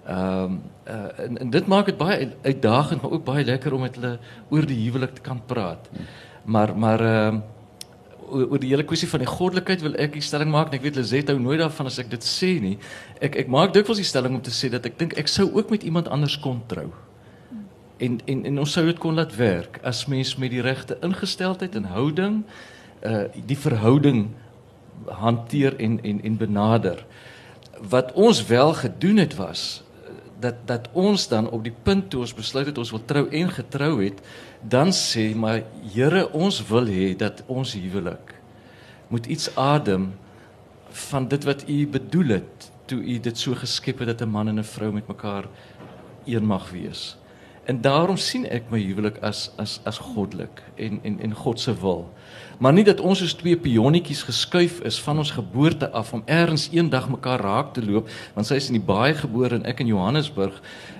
Ehm 0.08 0.44
um, 0.44 0.58
uh 0.86 1.24
en, 1.24 1.38
en 1.38 1.50
dit 1.50 1.66
maak 1.66 1.86
dit 1.86 1.96
baie 1.96 2.30
uitdagend 2.42 3.02
maar 3.02 3.10
ook 3.16 3.24
baie 3.24 3.44
lekker 3.44 3.72
om 3.72 3.80
met 3.80 3.94
hulle 3.96 4.18
oor 4.50 4.66
die 4.66 4.80
huwelik 4.84 5.14
te 5.14 5.20
kan 5.20 5.40
praat. 5.46 5.88
Maar 6.44 6.76
maar 6.76 7.00
ehm 7.00 7.34
uh, 7.36 7.40
oor 8.28 8.60
die 8.60 8.70
hele 8.72 8.84
kwessie 8.84 9.08
van 9.08 9.22
die 9.24 9.30
goddelikheid 9.30 9.82
wil 9.84 9.94
ek 10.00 10.12
die 10.18 10.24
stelling 10.24 10.50
maak 10.52 10.68
en 10.68 10.78
ek 10.78 10.84
weet 10.84 10.98
Lizet 11.00 11.30
hou 11.32 11.38
nooit 11.40 11.60
daarvan 11.62 11.88
as 11.88 11.98
ek 12.02 12.10
dit 12.12 12.24
sê 12.24 12.54
nie. 12.60 12.76
Ek 13.24 13.36
ek 13.44 13.52
maak 13.52 13.72
dikwels 13.72 14.02
die 14.02 14.08
stelling 14.08 14.36
om 14.36 14.42
te 14.44 14.52
sê 14.54 14.70
dat 14.72 14.86
ek 14.86 14.98
dink 15.00 15.16
ek 15.20 15.30
sou 15.32 15.48
ook 15.54 15.72
met 15.72 15.86
iemand 15.88 16.10
anders 16.12 16.36
kon 16.40 16.60
trou. 16.68 16.90
En 17.98 18.20
en 18.26 18.44
en 18.52 18.58
ons 18.64 18.72
sou 18.72 18.84
dit 18.86 18.98
kon 18.98 19.16
laat 19.16 19.32
werk 19.36 19.80
as 19.82 20.06
mens 20.06 20.36
met 20.36 20.52
die 20.52 20.62
regte 20.62 20.98
ingesteldheid 21.02 21.74
en 21.80 21.88
houding 21.94 22.42
uh 23.06 23.24
die 23.46 23.58
verhouding 23.58 24.28
hanteer 25.06 25.76
en 25.76 26.02
en 26.02 26.22
en 26.22 26.36
benader. 26.36 27.06
Wat 27.88 28.12
ons 28.12 28.46
wel 28.46 28.74
gedoen 28.74 29.16
het 29.16 29.36
was 29.36 29.82
dat 30.40 30.54
dat 30.64 30.88
ons 30.92 31.28
dan 31.28 31.50
op 31.50 31.64
die 31.64 31.74
punt 31.82 32.10
toe 32.10 32.20
ons 32.20 32.34
besluit 32.34 32.66
het 32.66 32.78
ons 32.78 32.90
wil 32.90 33.04
trou 33.04 33.28
en 33.28 33.50
getrou 33.50 34.04
het, 34.04 34.20
dan 34.62 34.92
sê 34.94 35.34
maar 35.34 35.62
Here, 35.92 36.28
ons 36.32 36.62
wil 36.68 36.86
hê 36.86 37.16
dat 37.16 37.42
ons 37.46 37.72
huwelik 37.74 38.34
moet 39.08 39.26
iets 39.26 39.48
adem 39.56 40.12
van 40.90 41.28
dit 41.28 41.44
wat 41.44 41.64
U 41.68 41.86
bedoel 41.88 42.28
het 42.38 42.70
toe 42.88 43.00
U 43.00 43.18
dit 43.20 43.38
so 43.38 43.54
geskep 43.54 43.98
het 43.98 44.08
dat 44.12 44.22
'n 44.22 44.30
man 44.30 44.48
en 44.48 44.58
'n 44.58 44.64
vrou 44.64 44.92
met 44.92 45.08
mekaar 45.08 45.44
een 46.24 46.46
mag 46.46 46.70
wees. 46.70 47.16
En 47.64 47.80
daarom 47.80 48.16
sien 48.16 48.46
ek 48.48 48.70
my 48.70 48.80
huwelik 48.80 49.18
as 49.22 49.50
as 49.56 49.80
as 49.84 49.98
goddelik 49.98 50.62
en 50.74 51.00
en 51.02 51.20
en 51.20 51.34
God 51.34 51.60
se 51.60 51.80
wil. 51.80 52.08
Maar 52.58 52.72
nie 52.74 52.84
dat 52.84 53.00
ons 53.00 53.20
soos 53.22 53.36
twee 53.38 53.56
pionnetjies 53.56 54.24
geskuif 54.26 54.80
is 54.88 54.98
van 55.02 55.20
ons 55.22 55.30
geboorte 55.30 55.90
af 55.94 56.10
om 56.12 56.24
eers 56.26 56.68
eendag 56.74 57.06
mekaar 57.08 57.40
raak 57.40 57.72
te 57.74 57.84
loop, 57.86 58.08
want 58.34 58.48
sy 58.48 58.58
is 58.58 58.66
in 58.72 58.80
die 58.80 58.86
baie 58.86 59.14
gebore 59.14 59.60
en 59.60 59.66
ek 59.70 59.84
in 59.84 59.92
Johannesburg. 59.92 60.56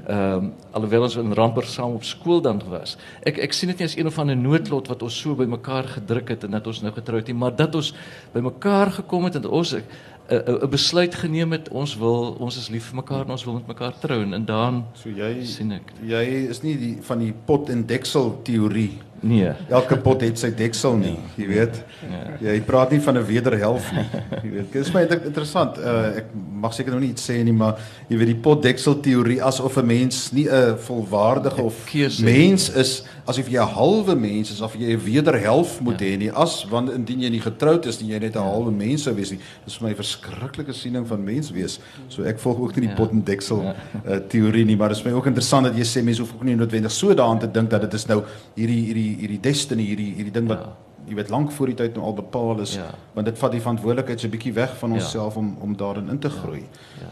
Ehm 0.06 0.44
um, 0.44 0.52
alhoewel 0.72 1.08
ons 1.08 1.16
in 1.18 1.34
Ramper 1.34 1.66
saam 1.66 1.96
op 1.98 2.04
skool 2.06 2.40
dan 2.40 2.62
was. 2.70 2.94
Ek 3.26 3.40
ek 3.42 3.52
sien 3.52 3.72
dit 3.72 3.80
nie 3.82 3.88
as 3.90 3.96
een 3.98 4.06
of 4.06 4.18
ander 4.22 4.38
noodlot 4.38 4.86
wat 4.88 5.02
ons 5.02 5.18
so 5.18 5.34
by 5.34 5.48
mekaar 5.50 5.90
gedruk 5.98 6.30
het 6.30 6.46
en 6.46 6.54
dat 6.54 6.66
ons 6.66 6.80
nou 6.82 6.92
getroud 6.94 7.26
het 7.26 7.32
nie, 7.32 7.40
maar 7.40 7.56
dat 7.56 7.74
ons 7.74 7.90
by 8.32 8.40
mekaar 8.40 8.94
gekom 9.02 9.26
het 9.26 9.40
en 9.42 9.50
ons 9.50 9.74
'n 9.74 9.82
'n 10.28 10.70
besluit 10.70 11.14
geneem 11.14 11.52
het 11.52 11.68
ons 11.68 11.96
wil 11.96 12.36
ons 12.38 12.56
is 12.56 12.68
lief 12.68 12.84
vir 12.90 12.96
mekaar 12.96 13.24
en 13.24 13.30
ons 13.30 13.44
wil 13.44 13.54
met 13.54 13.66
mekaar 13.66 13.94
trou 13.98 14.20
en 14.22 14.44
dan 14.44 14.84
so 14.94 15.08
jy 15.08 15.44
sien 15.44 15.72
ek 15.72 15.92
jy 16.04 16.24
is 16.52 16.62
nie 16.62 16.76
die 16.76 16.96
van 17.02 17.18
die 17.18 17.32
pot 17.32 17.70
en 17.70 17.86
deksel 17.86 18.40
teorie 18.44 18.92
Nee. 19.20 19.50
Elke 19.68 19.96
pot 19.96 20.20
het 20.20 20.38
sy 20.38 20.50
deksel 20.54 20.96
nie, 20.96 21.16
jy 21.36 21.46
weet. 21.46 21.84
Ja. 22.10 22.52
Jy 22.52 22.60
praat 22.60 22.90
nie 22.90 23.00
van 23.00 23.16
'n 23.18 23.24
wederhelf 23.26 23.92
nie. 23.92 24.04
Jy 24.44 24.50
weet, 24.50 24.72
dit 24.72 24.86
is 24.86 24.92
my 24.92 25.02
interessant. 25.02 25.78
Uh, 25.78 26.16
ek 26.16 26.26
mag 26.52 26.72
seker 26.74 26.92
nog 26.92 27.00
nie 27.00 27.10
iets 27.10 27.28
sê 27.30 27.42
nie, 27.44 27.52
maar 27.52 27.78
jy 28.08 28.16
weet 28.16 28.26
die 28.26 28.36
pot 28.42 28.62
deksel 28.62 29.00
teorie 29.00 29.42
asof 29.42 29.76
'n 29.78 29.86
mens 29.86 30.30
nie 30.32 30.46
'n 30.48 30.76
volwaardige 30.78 31.62
of 31.62 31.74
Keuse. 31.90 32.22
mens 32.22 32.70
is 32.70 33.02
asof 33.26 33.48
jy 33.48 33.58
'n 33.60 33.66
halwe 33.74 34.14
mens 34.16 34.50
is 34.52 34.60
of 34.60 34.74
jy 34.74 34.92
'n 34.94 35.00
wederhelf 35.04 35.80
moet 35.80 36.00
hê 36.00 36.16
nie 36.18 36.30
as 36.30 36.64
want 36.70 36.90
indien 36.90 37.20
jy 37.20 37.28
nie 37.30 37.40
getroud 37.40 37.86
is 37.86 38.00
nie 38.00 38.10
jy 38.12 38.18
net 38.20 38.36
'n 38.36 38.42
halwe 38.42 38.70
mens 38.70 39.02
sou 39.02 39.14
wees 39.14 39.30
nie. 39.30 39.40
Dis 39.64 39.76
vir 39.76 39.88
my 39.88 39.92
'n 39.94 39.96
verskriklike 39.96 40.72
siening 40.72 41.06
van 41.06 41.24
mens 41.24 41.50
wees. 41.50 41.80
So 42.08 42.22
ek 42.22 42.38
volg 42.38 42.58
ook 42.58 42.76
nie 42.76 42.86
die 42.86 42.90
Ja. 42.90 42.94
pot 42.94 43.10
en 43.12 43.22
deksel 43.24 43.74
uh, 44.06 44.16
teorie 44.28 44.64
nie, 44.64 44.76
maar 44.76 44.88
dit 44.88 44.98
is 44.98 45.04
my 45.04 45.12
ook 45.12 45.26
interessant 45.26 45.64
dat 45.66 45.74
jy 45.76 45.82
sê 45.84 46.02
mense 46.04 46.20
hoef 46.20 46.32
ook 46.34 46.44
nie 46.44 46.54
noodwendig 46.56 46.90
so 46.92 47.14
daaraan 47.14 47.38
te 47.40 47.50
dink 47.50 47.70
dat 47.70 47.80
dit 47.80 47.94
is 47.94 48.06
nou 48.06 48.22
hierdie 48.56 48.84
hierdie 48.86 49.07
hierdie 49.16 49.40
destiny 49.40 49.82
hierdie 49.82 50.14
hierdie 50.14 50.32
ding 50.32 50.48
wat 50.48 50.66
jy 51.08 51.14
weet 51.14 51.30
lank 51.30 51.50
voor 51.52 51.66
die 51.66 51.74
tyd 51.74 51.94
nou 51.96 52.04
al 52.04 52.14
bepaal 52.14 52.60
is 52.60 52.74
Ja. 52.76 52.90
want 53.14 53.26
dit 53.26 53.38
vat 53.38 53.52
die 53.52 53.60
verantwoordelikheid 53.60 54.20
so 54.20 54.26
'n 54.26 54.30
bietjie 54.30 54.52
weg 54.52 54.76
van 54.78 54.90
Ja. 54.90 54.96
onsself 54.96 55.36
om 55.36 55.56
om 55.60 55.76
daarin 55.76 56.08
in 56.10 56.18
te 56.18 56.28
groei. 56.30 56.64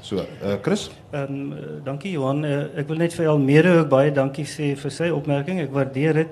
So, 0.03 0.17
uh 0.17 0.55
Chris, 0.63 0.91
Ehm 1.13 1.33
um, 1.53 1.55
dankie 1.85 2.11
Johan. 2.13 2.45
Uh, 2.45 2.79
ek 2.79 2.89
wil 2.89 2.97
net 2.97 3.15
vir 3.15 3.29
Almere 3.29 3.79
ook 3.79 3.89
baie 3.89 4.13
dankie 4.13 4.45
sê 4.45 4.77
vir 4.77 4.91
sy 4.91 5.09
opmerking. 5.11 5.61
Ek 5.61 5.71
waardeer 5.73 6.13
dit. 6.15 6.29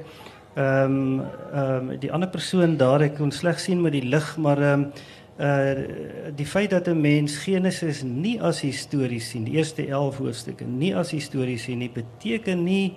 Ehm 0.56 0.84
um, 0.84 1.20
ehm 1.54 1.90
um, 1.90 1.98
die 2.00 2.12
ander 2.12 2.28
persoon 2.28 2.76
daar 2.76 3.02
ek 3.02 3.16
kon 3.16 3.30
slegs 3.30 3.62
sien 3.64 3.80
met 3.82 3.92
die 3.92 4.02
lig, 4.08 4.36
maar 4.36 4.58
ehm 4.62 4.80
um, 4.80 4.92
uh 5.40 5.74
die 6.36 6.46
feit 6.46 6.70
dat 6.70 6.86
'n 6.88 7.00
mens 7.00 7.36
Genesis 7.38 8.02
nie 8.02 8.40
as 8.40 8.60
histories 8.60 9.30
sien, 9.30 9.44
die 9.44 9.54
eerste 9.56 9.86
11 9.88 10.16
hoofstukke 10.18 10.64
nie 10.64 10.94
as 10.94 11.10
histories 11.10 11.62
sien 11.62 11.78
nie, 11.78 11.90
beteken 11.90 12.62
nie 12.64 12.94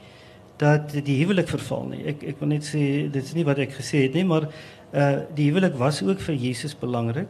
dat 0.58 0.94
die 1.06 1.18
huwelik 1.22 1.50
verval 1.50 1.86
nie. 1.92 2.04
Ek 2.14 2.24
ek 2.34 2.40
wil 2.42 2.50
net 2.50 2.66
sê 2.66 2.84
dit 3.12 3.24
is 3.24 3.34
nie 3.38 3.46
wat 3.46 3.60
ek 3.62 3.76
gesê 3.78 4.08
het 4.08 4.16
nie, 4.18 4.26
maar 4.26 4.50
uh 4.94 5.20
die 5.36 5.50
huwelik 5.50 5.76
was 5.78 6.02
ook 6.04 6.22
vir 6.24 6.36
Jesus 6.36 6.76
belangrik. 6.78 7.30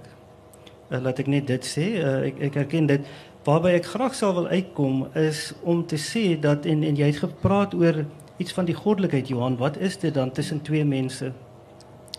Uh, 0.91 1.01
laat 1.03 1.19
ek 1.19 1.27
net 1.27 1.47
dit 1.47 1.65
sê. 1.65 1.87
Uh, 1.99 2.19
ek 2.29 2.39
ek 2.49 2.61
erken 2.63 2.87
dit. 2.87 3.09
Waarby 3.47 3.73
ek 3.77 3.89
graag 3.91 4.15
sal 4.15 4.33
wil 4.35 4.47
uitkom 4.47 5.07
is 5.15 5.53
om 5.63 5.85
te 5.87 5.99
sê 5.99 6.39
dat 6.39 6.65
en 6.65 6.83
en 6.83 6.95
jy 6.95 7.11
het 7.11 7.23
gepraat 7.23 7.75
oor 7.75 8.05
iets 8.37 8.53
van 8.53 8.67
die 8.67 8.75
goddelikheid 8.75 9.27
Johan. 9.31 9.57
Wat 9.59 9.77
is 9.77 9.97
dit 9.97 10.13
dan 10.13 10.31
tussen 10.31 10.61
twee 10.61 10.85
mense? 10.85 11.31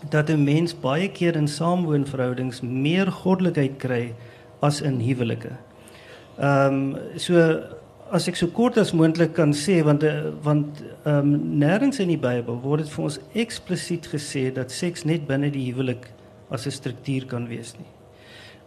Dat 0.09 0.29
'n 0.29 0.43
mens 0.43 0.73
baie 0.79 1.09
keer 1.09 1.35
in 1.35 1.47
saamwoonverhoudings 1.47 2.61
meer 2.61 3.11
goddelikheid 3.11 3.77
kry 3.77 4.13
as 4.61 4.81
in 4.81 4.99
huwelike. 4.99 5.51
Ehm 6.37 6.73
um, 6.73 6.97
so 7.15 7.35
as 8.11 8.27
ek 8.29 8.37
so 8.39 8.49
kort 8.53 8.77
as 8.81 8.91
moontlik 8.95 9.35
kan 9.37 9.53
sê 9.53 9.79
want 9.85 10.03
uh, 10.03 10.31
want 10.45 10.81
ehm 11.05 11.19
um, 11.19 11.31
nêrens 11.61 11.99
in 12.01 12.09
die 12.11 12.19
Bybel 12.19 12.59
word 12.63 12.83
dit 12.83 12.91
vir 12.93 13.05
ons 13.05 13.19
eksplisiet 13.43 14.09
gesê 14.09 14.49
dat 14.53 14.73
seks 14.73 15.05
net 15.05 15.27
binne 15.27 15.51
die 15.53 15.67
huwelik 15.69 16.09
as 16.49 16.65
'n 16.65 16.71
struktuur 16.71 17.27
kan 17.27 17.47
wees 17.47 17.75
nie. 17.77 17.89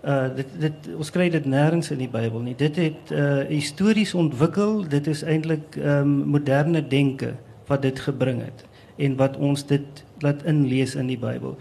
Uh 0.03 0.29
dit 0.37 0.49
dit 0.61 0.89
ons 0.97 1.11
kry 1.11 1.29
dit 1.31 1.45
nêrens 1.47 1.91
in 1.91 1.99
die 1.99 2.11
Bybel 2.11 2.41
nie. 2.41 2.55
Dit 2.55 2.77
het 2.77 3.11
uh 3.11 3.45
histories 3.49 4.15
ontwikkel. 4.15 4.89
Dit 4.89 5.07
is 5.07 5.23
eintlik 5.23 5.77
ehm 5.77 6.03
um, 6.03 6.29
moderne 6.39 6.83
denke 6.83 7.35
wat 7.67 7.83
dit 7.83 7.99
gebring 7.99 8.43
het 8.43 8.65
en 8.99 9.17
wat 9.17 9.37
ons 9.37 9.67
dit 9.67 10.05
laat 10.21 10.43
inlees 10.45 10.95
in 10.95 11.07
die 11.07 11.19
Bybel. 11.19 11.57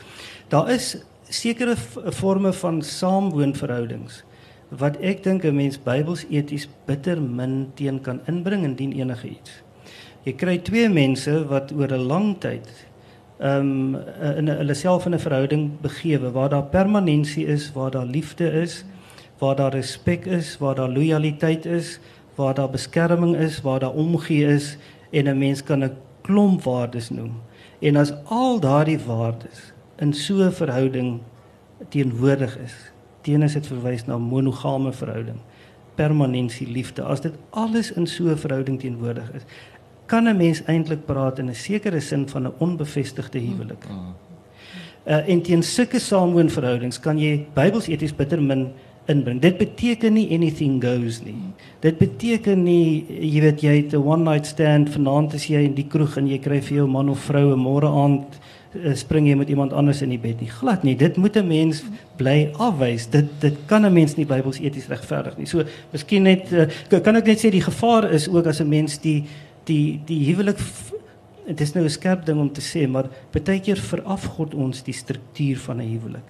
Daar 0.50 0.70
is 0.70 0.98
sekere 1.30 1.76
forme 2.12 2.54
van 2.54 2.82
saamwoonverhoudings 2.82 4.24
wat 4.72 4.97
ek 5.03 5.24
dink 5.24 5.43
'n 5.43 5.55
mens 5.55 5.78
Bybels 5.78 6.26
eties 6.30 6.67
bitter 6.86 7.22
min 7.22 7.72
teen 7.76 7.99
kan 8.01 8.22
inbring 8.28 8.63
indien 8.63 8.93
enige 8.93 9.28
iets. 9.28 9.51
Jy 10.24 10.34
kry 10.34 10.57
twee 10.57 10.89
mense 10.89 11.47
wat 11.47 11.72
oor 11.72 11.91
'n 11.91 12.07
lang 12.07 12.39
tyd 12.39 12.67
ehm 13.41 13.95
um, 13.95 14.38
in 14.38 14.47
hulle 14.47 14.74
self 14.74 15.05
in 15.05 15.13
'n 15.13 15.19
verhouding 15.19 15.82
begewe 15.82 16.32
waar 16.32 16.49
daar 16.49 16.63
permanensie 16.63 17.45
is, 17.45 17.72
waar 17.74 17.91
daar 17.91 18.05
liefde 18.05 18.51
is, 18.61 18.86
waar 19.39 19.55
daar 19.55 19.74
respek 19.74 20.26
is, 20.26 20.57
waar 20.57 20.76
daar 20.76 20.89
lojaliteit 20.89 21.65
is, 21.65 21.99
waar 22.36 22.53
daar 22.53 22.69
beskerming 22.69 23.36
is, 23.36 23.61
waar 23.61 23.80
daar 23.80 23.93
omgee 23.93 24.45
is 24.45 24.78
en 25.11 25.28
'n 25.28 25.38
mens 25.38 25.63
kan 25.63 25.84
'n 25.84 25.97
klomp 26.22 26.63
waardes 26.63 27.09
noem. 27.09 27.41
En 27.80 27.95
as 27.95 28.13
al 28.26 28.59
daardie 28.59 28.99
waardes 28.99 29.74
in 29.97 30.13
so 30.13 30.34
'n 30.34 30.51
verhouding 30.51 31.19
teenwoordig 31.89 32.57
is, 32.57 32.91
teenoor 33.22 33.53
dit 33.53 33.67
verwys 33.67 34.05
na 34.05 34.17
monogame 34.17 34.91
verhouding, 34.91 35.39
permanensie, 35.95 36.67
liefde, 36.67 37.03
as 37.03 37.22
dit 37.22 37.34
alles 37.49 37.91
in 37.91 38.07
so 38.07 38.30
'n 38.30 38.38
verhouding 38.38 38.80
teenwoordig 38.80 39.32
is, 39.34 39.43
kan 40.05 40.28
'n 40.28 40.38
mens 40.38 40.61
eintlik 40.65 41.05
praat 41.05 41.39
in 41.39 41.49
'n 41.49 41.55
sekere 41.55 41.99
sin 41.99 42.28
van 42.28 42.47
'n 42.47 42.53
onbevestigde 42.57 43.39
huwelik. 43.39 43.86
Uh, 45.07 45.30
en 45.30 45.41
teen 45.41 45.63
sulke 45.63 45.99
saamwoonverhoudings 45.99 46.99
kan 46.99 47.17
jy 47.17 47.45
Bybels 47.53 47.88
eties 47.88 48.15
bitter 48.15 48.41
min 48.41 48.72
inbring. 49.09 49.41
Dit 49.41 49.57
beteken 49.57 50.13
nie 50.13 50.28
anything 50.36 50.84
goes 50.84 51.22
nie. 51.26 51.36
Dit 51.80 51.97
beteken 51.97 52.63
nie 52.63 53.05
jy 53.09 53.41
weet 53.41 53.61
jy 53.61 53.76
het 53.82 53.93
'n 53.93 54.03
one 54.05 54.24
night 54.24 54.45
stand 54.45 54.89
vanaand 54.89 55.34
as 55.34 55.47
jy 55.49 55.63
in 55.65 55.74
die 55.74 55.88
kroeg 55.88 56.17
en 56.17 56.28
jy 56.28 56.38
kry 56.38 56.61
vir 56.61 56.78
jou 56.78 56.88
man 56.88 57.09
of 57.09 57.19
vrou 57.19 57.53
'n 57.53 57.59
môre 57.59 57.88
aand 57.88 58.39
spring 58.95 59.28
jy 59.28 59.36
met 59.36 59.49
iemand 59.49 59.74
anders 59.74 60.01
in 60.01 60.09
die 60.09 60.19
bed 60.19 60.39
nie. 60.39 60.49
Glad 60.49 60.84
nie. 60.84 60.95
Dit 60.95 61.17
moet 61.17 61.36
'n 61.36 61.47
mens 61.47 61.84
bly 62.15 62.51
afwys. 62.57 63.09
Dit 63.09 63.28
dit 63.39 63.57
kan 63.65 63.86
'n 63.86 63.93
mens 63.93 64.15
nie 64.15 64.26
Bybels 64.26 64.59
eties 64.59 64.88
regverdig 64.88 65.38
nie. 65.38 65.45
So, 65.45 65.63
miskien 65.91 66.24
net 66.24 66.51
uh, 66.51 66.65
kan 67.01 67.15
ek 67.15 67.26
net 67.26 67.39
sê 67.39 67.51
die 67.51 67.61
gevaar 67.61 68.11
is 68.11 68.30
ook 68.30 68.45
as 68.45 68.61
'n 68.61 68.69
mens 68.69 68.97
die 68.97 69.24
die 69.65 69.99
die 70.05 70.26
huwelik 70.26 70.57
dit 71.45 71.61
is 71.61 71.74
nou 71.74 71.84
'n 71.86 71.89
skerp 71.89 72.26
ding 72.26 72.39
om 72.39 72.51
te 72.51 72.61
sê, 72.61 72.88
maar 72.88 73.09
baie 73.32 73.59
keer 73.59 73.78
veraf 73.78 74.26
God 74.26 74.53
ons 74.53 74.84
die 74.84 74.93
struktuur 74.93 75.57
van 75.57 75.78
'n 75.78 75.89
huwelik. 75.89 76.28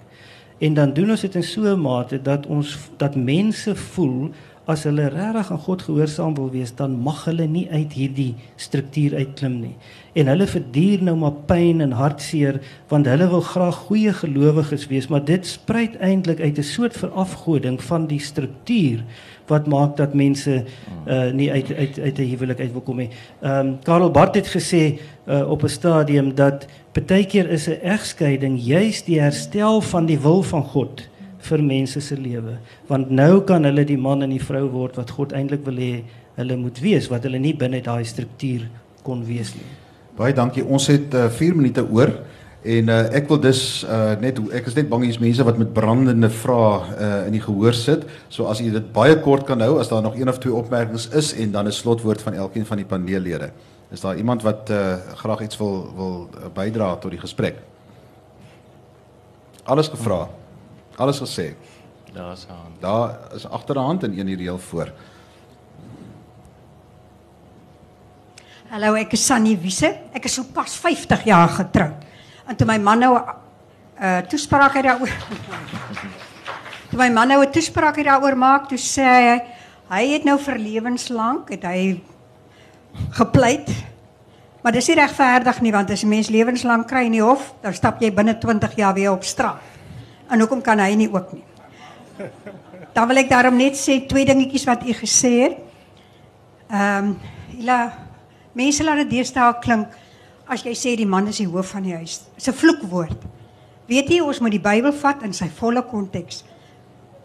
En 0.58 0.74
dan 0.74 0.92
doen 0.92 1.10
ons 1.10 1.20
dit 1.20 1.34
in 1.34 1.42
so 1.42 1.62
'n 1.62 1.80
mate 1.80 2.22
dat 2.22 2.46
ons 2.46 2.78
dat 2.96 3.14
mense 3.16 3.74
voel 3.74 4.30
as 4.70 4.84
hulle 4.86 5.08
regtig 5.10 5.50
aan 5.50 5.58
God 5.58 5.82
gehoorsaam 5.82 6.34
wil 6.38 6.50
wees, 6.52 6.70
dan 6.78 6.94
mag 7.02 7.24
hulle 7.26 7.48
nie 7.50 7.64
uit 7.70 7.92
hierdie 7.98 8.34
struktuur 8.56 9.16
uitklim 9.18 9.58
nie. 9.60 9.74
En 10.14 10.30
hulle 10.30 10.46
verduur 10.46 11.02
nou 11.02 11.16
maar 11.18 11.34
pyn 11.48 11.82
en 11.82 11.94
hartseer 11.98 12.60
want 12.92 13.08
hulle 13.10 13.26
wil 13.32 13.42
graag 13.42 13.80
goeie 13.88 14.12
gelowiges 14.14 14.86
wees, 14.92 15.08
maar 15.10 15.24
dit 15.26 15.46
spruit 15.46 15.96
eintlik 15.98 16.40
uit 16.40 16.58
'n 16.58 16.62
soort 16.62 16.96
verafgoding 16.96 17.82
van 17.82 18.06
die 18.06 18.20
struktuur 18.20 19.02
wat 19.50 19.66
maak 19.66 19.96
dat 19.96 20.14
mense 20.14 20.64
uh 21.06 21.32
nie 21.32 21.50
uit 21.50 21.72
uit 21.74 21.98
uit 21.98 22.18
'n 22.18 22.28
huwelik 22.30 22.60
uit 22.60 22.72
wil 22.72 22.80
kom 22.80 22.96
nie. 22.96 23.10
Ehm 23.40 23.66
um, 23.66 23.78
Karel 23.82 24.10
Barth 24.10 24.34
het 24.34 24.48
gesê 24.48 24.98
uh 25.26 25.50
op 25.50 25.62
'n 25.62 25.68
stadium 25.68 26.34
dat 26.34 26.66
partykeer 26.92 27.50
is 27.50 27.68
'n 27.68 27.82
egskeiding 27.82 28.60
juis 28.62 29.04
die 29.04 29.20
herstel 29.20 29.80
van 29.80 30.06
die 30.06 30.18
wil 30.18 30.42
van 30.42 30.62
God 30.62 31.08
vir 31.42 31.62
mense 31.62 32.00
se 32.00 32.16
lewe. 32.18 32.56
Want 32.88 33.10
nou 33.10 33.42
kan 33.46 33.64
hulle 33.64 33.84
die 33.84 33.98
man 33.98 34.22
en 34.22 34.30
die 34.34 34.42
vrou 34.42 34.66
word 34.70 34.98
wat 35.00 35.10
God 35.10 35.32
eintlik 35.36 35.64
wil 35.66 35.80
hê 35.82 35.94
hulle 36.38 36.56
moet 36.56 36.78
wees 36.80 37.08
wat 37.12 37.26
hulle 37.28 37.40
nie 37.42 37.54
binne 37.58 37.82
daai 37.84 38.04
struktuur 38.08 38.68
kon 39.06 39.24
wees 39.26 39.52
nie. 39.56 39.66
Baie 40.16 40.34
dankie. 40.36 40.64
Ons 40.64 40.86
het 40.92 41.14
uh, 41.16 41.28
4 41.32 41.58
minute 41.58 41.84
oor. 41.90 42.12
En 42.62 42.90
uh, 42.94 42.98
ek 43.18 43.26
wil 43.26 43.40
dus 43.42 43.82
uh, 43.82 44.12
net 44.22 44.36
ek 44.54 44.68
is 44.70 44.76
net 44.78 44.86
bang 44.90 45.02
hier's 45.02 45.18
mense 45.18 45.42
wat 45.42 45.58
met 45.58 45.72
brandende 45.74 46.28
vrae 46.30 46.76
uh, 46.94 47.08
in 47.26 47.34
die 47.34 47.42
gehoor 47.42 47.74
sit. 47.74 48.04
So 48.30 48.46
as 48.52 48.60
u 48.62 48.68
dit 48.70 48.92
baie 48.94 49.16
kort 49.24 49.48
kan 49.48 49.64
hou 49.64 49.80
as 49.82 49.90
daar 49.90 50.04
nog 50.04 50.14
een 50.18 50.30
of 50.30 50.38
twee 50.42 50.54
opmerkings 50.54 51.08
is 51.10 51.32
en 51.34 51.50
dan 51.50 51.66
'n 51.66 51.74
slotwoord 51.74 52.22
van 52.22 52.38
elkeen 52.38 52.66
van 52.66 52.78
die 52.78 52.86
paneellede. 52.86 53.50
Is 53.90 54.00
daar 54.00 54.16
iemand 54.16 54.42
wat 54.42 54.70
uh, 54.70 54.94
graag 55.14 55.42
iets 55.42 55.58
wil 55.58 55.90
wil 55.96 56.28
bydra 56.54 56.96
tot 56.96 57.10
die 57.10 57.20
gesprek? 57.20 57.58
Alles 59.64 59.88
gevra. 59.88 60.28
Alles 60.96 61.18
gesê. 61.18 61.54
Daar's 62.12 62.46
aan. 62.50 62.72
Daar 62.80 63.18
is 63.34 63.48
agterhand 63.48 64.02
en 64.02 64.18
een 64.18 64.26
hier 64.26 64.38
heel 64.38 64.58
voor. 64.58 64.92
Hallo, 68.68 68.94
ek 68.94 69.12
is 69.12 69.24
Sunny 69.26 69.56
Wiese. 69.60 69.88
Ek 70.12 70.24
is 70.28 70.34
sopas 70.36 70.76
50 70.76 71.24
jaar 71.24 71.48
getroud. 71.48 72.04
En 72.48 72.56
toe 72.56 72.66
my 72.66 72.78
man 72.78 72.98
nou 72.98 73.16
'n 73.16 73.24
uh, 74.02 74.18
toespraak 74.28 74.74
het 74.74 74.84
daaroor 74.84 75.08
Toe 76.90 76.98
my 76.98 77.08
man 77.08 77.28
nou 77.28 77.44
'n 77.44 77.50
toespraak 77.50 77.96
het 77.96 78.04
daaroor 78.04 78.36
maak, 78.36 78.68
toe 78.68 78.78
sê 78.78 79.04
hy 79.04 79.40
hy 79.88 80.12
het 80.12 80.24
nou 80.24 80.38
vir 80.38 80.58
lewenslank 80.58 81.48
het 81.48 81.64
hy 81.64 82.00
gepleit. 83.10 83.68
Maar 84.62 84.72
dis 84.72 84.88
nie 84.88 84.96
regverdig 84.96 85.60
nie 85.60 85.72
want 85.72 85.90
as 85.90 86.02
'n 86.04 86.08
mens 86.08 86.28
lewenslank 86.28 86.88
kry 86.88 87.04
in 87.04 87.12
die 87.12 87.22
hof, 87.22 87.54
dan 87.60 87.74
stap 87.74 88.00
jy 88.00 88.12
binne 88.12 88.38
20 88.38 88.76
jaar 88.76 88.94
weer 88.94 89.12
op 89.12 89.24
straat. 89.24 89.71
En 90.32 90.40
hoekom 90.40 90.62
kan 90.64 90.80
hy 90.80 90.94
nie 90.96 91.10
ook 91.12 91.34
nie? 91.36 91.44
Dan 92.96 93.08
wil 93.08 93.20
ek 93.20 93.28
daarom 93.28 93.58
net 93.60 93.76
sê 93.76 93.98
twee 94.08 94.24
dingetjies 94.28 94.64
wat 94.68 94.84
u 94.88 94.94
gesê 94.96 95.32
het. 95.44 95.60
Ehm 96.72 97.12
um, 97.12 97.14
Ila 97.62 97.92
mense 98.56 98.84
laat 98.84 99.02
dit 99.04 99.10
deesdae 99.18 99.52
klink 99.60 99.92
as 100.48 100.64
jy 100.64 100.72
sê 100.76 100.94
die 100.96 101.08
man 101.08 101.28
is 101.28 101.38
die 101.40 101.48
hoof 101.48 101.74
van 101.76 101.84
die 101.84 101.94
huis. 101.94 102.22
Dis 102.36 102.48
'n 102.48 102.56
vloekwoord. 102.56 103.20
Weet 103.86 104.08
jy 104.08 104.20
ons 104.20 104.40
moet 104.40 104.56
die 104.56 104.62
Bybel 104.62 104.92
vat 104.92 105.22
in 105.22 105.32
sy 105.32 105.48
volle 105.48 105.82
konteks. 105.82 106.44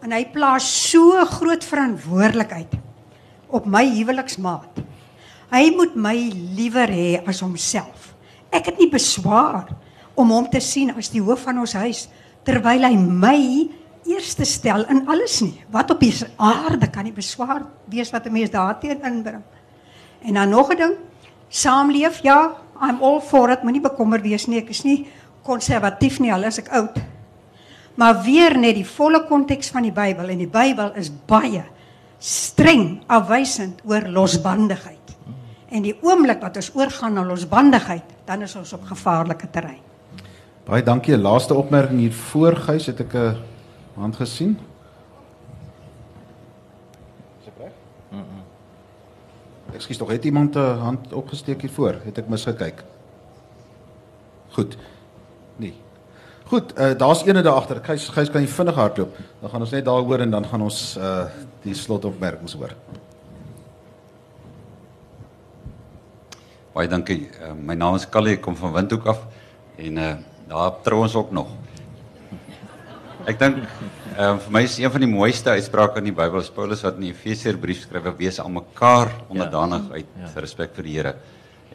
En 0.02 0.12
hy 0.12 0.24
plaas 0.32 0.68
so 0.90 1.24
groot 1.24 1.64
verantwoordelikheid 1.64 2.76
op 3.48 3.66
my 3.66 3.84
huweliksmaat. 3.88 4.84
Hy 5.50 5.70
moet 5.76 5.96
my 5.96 6.16
liewer 6.56 6.88
hê 6.88 7.26
as 7.26 7.40
homself. 7.40 8.14
Ek 8.52 8.66
het 8.66 8.78
nie 8.78 8.90
beswaar 8.90 9.68
om 10.14 10.30
hom 10.30 10.50
te 10.50 10.60
sien 10.60 10.90
as 10.90 11.08
die 11.08 11.22
hoof 11.22 11.40
van 11.48 11.58
ons 11.58 11.72
huis 11.72 12.08
terwyl 12.44 12.84
hy 12.84 12.96
my 12.96 13.68
eerste 14.08 14.44
stel 14.44 14.86
in 14.88 15.04
alles 15.08 15.40
nie. 15.44 15.64
Wat 15.70 15.90
op 15.90 16.00
hierdie 16.00 16.28
aarde 16.36 16.88
kan 16.90 17.04
nie 17.04 17.12
beswaar 17.12 17.66
wees 17.86 18.10
wat 18.10 18.26
'n 18.26 18.32
mens 18.32 18.50
daarteen 18.50 19.02
inbring. 19.02 19.42
En 20.22 20.34
dan 20.34 20.48
nog 20.48 20.70
'n 20.72 20.76
ding, 20.76 20.94
saamleef, 21.48 22.22
ja, 22.22 22.56
I'm 22.80 23.02
all 23.02 23.20
for 23.20 23.50
it, 23.50 23.62
moenie 23.62 23.80
bekommer 23.80 24.20
wees 24.20 24.46
nie. 24.46 24.58
Ek 24.58 24.68
is 24.68 24.84
nie 24.84 25.06
konservatief 25.42 26.20
nie 26.20 26.32
al 26.32 26.44
is 26.44 26.58
ek 26.58 26.68
oud. 26.68 26.98
Maar 27.94 28.22
weer 28.22 28.58
net 28.58 28.74
die 28.74 28.86
volle 28.86 29.24
konteks 29.26 29.70
van 29.70 29.82
die 29.82 29.92
Bybel 29.92 30.28
en 30.28 30.38
die 30.38 30.50
Bybel 30.50 30.92
is 30.94 31.10
baie 31.10 31.64
streng 32.18 33.02
afwysend 33.06 33.80
oor 33.84 34.06
losbandigheid. 34.08 35.16
En 35.68 35.82
die 35.82 35.96
oomblik 36.02 36.40
wat 36.40 36.56
ons 36.56 36.70
oorgaan 36.74 37.18
na 37.18 37.24
losbandigheid, 37.24 38.04
dan 38.24 38.42
is 38.42 38.56
ons 38.56 38.72
op 38.72 38.86
gevaarlike 38.88 39.50
terrein. 39.50 39.87
Baie 40.68 40.84
dankie. 40.84 41.16
Laaste 41.16 41.54
opmerking 41.54 42.00
hier 42.00 42.12
voor 42.12 42.56
Gys 42.56 42.86
het 42.86 43.00
ek 43.00 43.14
'n 43.14 43.36
hand 43.94 44.16
gesien. 44.16 44.58
Ekskuus 49.72 49.96
tog, 49.96 50.10
het 50.10 50.24
iemand 50.24 50.56
'n 50.56 50.78
hand 50.78 51.12
opgesteek 51.12 51.60
hier 51.60 51.70
voor? 51.70 51.94
Het 52.04 52.18
ek 52.18 52.28
misgekyk? 52.28 52.84
Goed. 54.48 54.76
Nee. 55.56 55.74
Goed, 56.44 56.78
uh, 56.78 56.98
daar's 56.98 57.24
eene 57.24 57.42
daar 57.42 57.54
agter. 57.54 57.80
Gys, 57.84 58.08
gys 58.08 58.30
kan 58.30 58.40
jy 58.40 58.48
vinnig 58.48 58.74
hardloop. 58.74 59.16
Dan 59.40 59.50
gaan 59.50 59.60
ons 59.60 59.70
net 59.70 59.84
daaroor 59.84 60.20
en 60.20 60.30
dan 60.30 60.44
gaan 60.46 60.62
ons 60.62 60.96
uh 60.96 61.24
die 61.62 61.74
slotopmerkings 61.74 62.52
hoor. 62.52 62.74
Baie 66.72 66.88
dankie. 66.88 67.30
Uh, 67.40 67.52
my 67.52 67.74
naam 67.74 67.94
is 67.94 68.08
Callie, 68.08 68.34
ek 68.34 68.42
kom 68.42 68.56
van 68.56 68.72
Windhoek 68.72 69.06
af 69.06 69.26
en 69.76 69.96
uh 69.96 70.16
daar 70.48 70.78
trou 70.84 71.02
ons 71.04 71.14
ook 71.14 71.32
nog. 71.36 71.48
Ek 73.28 73.38
dink 73.40 73.58
ehm 74.18 74.34
um, 74.34 74.38
vir 74.42 74.52
my 74.54 74.62
is 74.66 74.78
een 74.80 74.90
van 74.90 75.02
die 75.04 75.10
mooiste 75.10 75.52
uitsprake 75.54 76.00
in 76.00 76.08
die 76.08 76.16
Bybel 76.16 76.40
is 76.40 76.50
Paulus 76.50 76.80
wat 76.82 76.96
in 76.98 77.04
die 77.06 77.12
Efesiërbrief 77.12 77.84
skryf: 77.84 78.08
"Wees 78.18 78.40
aan 78.40 78.56
mekaar 78.56 79.12
onderdanig 79.28 79.84
ja. 79.90 80.00
uit 80.00 80.14
ja. 80.22 80.30
respek 80.40 80.72
vir 80.74 80.88
die 80.88 80.94
Here." 80.96 81.14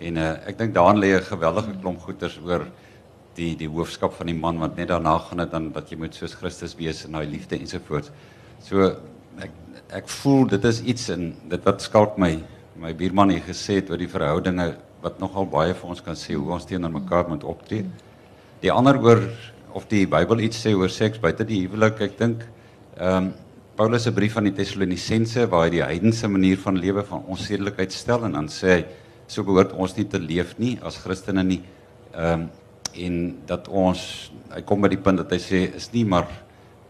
En 0.02 0.18
uh, 0.18 0.32
ek 0.50 0.58
dink 0.58 0.74
daarin 0.74 1.00
lê 1.00 1.14
'n 1.16 1.30
geweldige 1.30 1.76
klomp 1.82 2.02
goeters 2.02 2.40
oor 2.44 2.66
die 3.38 3.56
die 3.56 3.70
hoofskap 3.70 4.14
van 4.14 4.28
die 4.28 4.38
man 4.38 4.60
wat 4.60 4.78
net 4.78 4.90
daarna 4.90 5.18
gaan 5.20 5.38
dit 5.38 5.52
dan 5.52 5.72
dat 5.72 5.90
jy 5.90 5.98
moet 5.98 6.16
soos 6.16 6.34
Christus 6.34 6.76
wees 6.76 7.06
in 7.06 7.12
daai 7.12 7.26
liefde 7.26 7.60
ensovoorts. 7.60 8.12
So 8.60 8.96
ek 9.38 9.52
ek 9.90 10.10
voel 10.10 10.48
dit 10.48 10.66
is 10.66 10.82
iets 10.82 11.10
in 11.10 11.36
dit 11.50 11.66
wat 11.66 11.82
skalk 11.82 12.18
my 12.18 12.40
my 12.76 12.94
buurman 12.94 13.30
het 13.30 13.46
gesê 13.46 13.76
het 13.76 13.90
oor 13.90 13.98
die 13.98 14.10
verhoudinge 14.10 14.76
wat 15.02 15.20
nogal 15.20 15.46
baie 15.46 15.74
vir 15.74 15.90
ons 15.90 16.02
kan 16.02 16.16
sê 16.16 16.34
hoe 16.34 16.52
ons 16.54 16.66
teenoor 16.66 16.92
mekaar 16.92 17.30
moet 17.30 17.44
optree. 17.44 17.86
Die 18.64 18.72
ander 18.72 18.96
oor 19.04 19.20
of 19.76 19.90
die 19.92 20.06
Bybel 20.08 20.46
iets 20.46 20.62
sê 20.64 20.72
oor 20.72 20.92
seks 20.92 21.20
buite 21.20 21.44
die 21.44 21.66
huwelik, 21.66 21.98
ek 22.06 22.14
dink 22.20 22.46
ehm 22.96 23.18
um, 23.18 23.34
Paulus 23.74 24.04
se 24.06 24.12
brief 24.14 24.36
aan 24.38 24.46
die 24.46 24.54
Tessalonisense 24.54 25.48
waar 25.50 25.64
hy 25.66 25.72
die 25.74 25.82
heidense 25.82 26.28
manier 26.30 26.60
van 26.62 26.76
lewe 26.78 27.02
van 27.08 27.24
onsedelikheid 27.34 27.92
stel 27.92 28.28
en 28.28 28.36
dan 28.38 28.48
sê 28.54 28.70
hy 28.70 28.84
so 29.26 29.42
behoort 29.44 29.74
ons 29.74 29.96
nie 29.98 30.06
te 30.06 30.22
leef 30.22 30.54
nie 30.62 30.76
as 30.86 31.00
Christene 31.02 31.44
nie. 31.44 31.60
Ehm 32.14 32.46
um, 32.46 32.50
en 32.94 33.16
dat 33.50 33.68
ons 33.68 34.00
hy 34.54 34.62
kom 34.70 34.84
by 34.86 34.92
die 34.94 35.02
punt 35.02 35.18
dat 35.18 35.32
hy 35.34 35.40
sê 35.42 35.64
is 35.82 35.90
nie 35.96 36.06
maar 36.06 36.28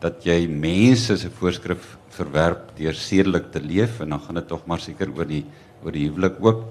dat 0.03 0.25
jy 0.27 0.41
mense 0.51 1.15
se 1.17 1.31
voorskrif 1.39 1.93
verwerp 2.17 2.73
deur 2.77 2.97
sedelik 2.99 3.47
te 3.53 3.63
leef 3.63 4.01
en 4.03 4.11
dan 4.11 4.21
gaan 4.25 4.43
dit 4.43 4.49
tog 4.51 4.67
maar 4.67 4.83
seker 4.83 5.13
oor 5.15 5.25
die 5.25 5.45
oor 5.81 5.95
die 5.95 6.09
huwelik 6.09 6.37
ook. 6.43 6.65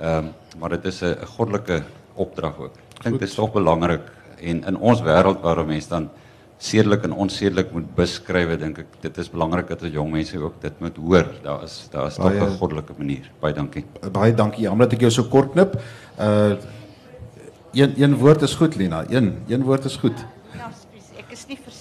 Ehm 0.00 0.32
um, 0.32 0.34
maar 0.60 0.76
dit 0.76 0.90
is 0.92 1.02
'n 1.02 1.30
goddelike 1.38 1.84
opdrag 2.16 2.58
ook. 2.58 2.74
Ek 2.98 3.04
dink 3.04 3.20
dit 3.20 3.28
is 3.30 3.38
tog 3.38 3.54
belangrik 3.54 4.10
en 4.42 4.64
in 4.66 4.76
ons 4.78 5.02
wêreld 5.02 5.40
waar 5.42 5.64
mense 5.66 5.88
dan 5.88 6.10
sedelik 6.62 7.02
en 7.02 7.14
onsedelik 7.24 7.72
moet 7.74 7.88
beskryf, 7.96 8.52
dink 8.60 8.78
ek 8.84 8.98
dit 9.02 9.18
is 9.18 9.30
belangrik 9.30 9.72
dat 9.72 9.82
jong 9.90 10.12
mense 10.12 10.38
ook 10.38 10.60
dit 10.62 10.78
moet 10.80 10.96
hoor. 10.96 11.26
Daar 11.42 11.64
is 11.66 11.88
daar 11.90 12.06
is 12.06 12.18
tog 12.20 12.32
'n 12.32 12.58
goddelike 12.58 12.94
manier. 12.98 13.30
Baie 13.40 13.54
dankie. 13.54 13.84
Baie 14.12 14.34
dankie. 14.34 14.62
Jammer 14.62 14.86
dat 14.86 14.94
ek 14.94 15.00
jou 15.00 15.10
so 15.10 15.24
kort 15.24 15.52
knip. 15.52 15.80
Uh 16.18 16.54
een 17.72 18.02
een 18.02 18.16
woord 18.16 18.42
is 18.42 18.54
goed, 18.54 18.76
Lina. 18.76 19.04
Een 19.08 19.42
een 19.48 19.62
woord 19.62 19.84
is 19.84 19.96
goed. 19.96 20.18
Ja, 20.54 20.70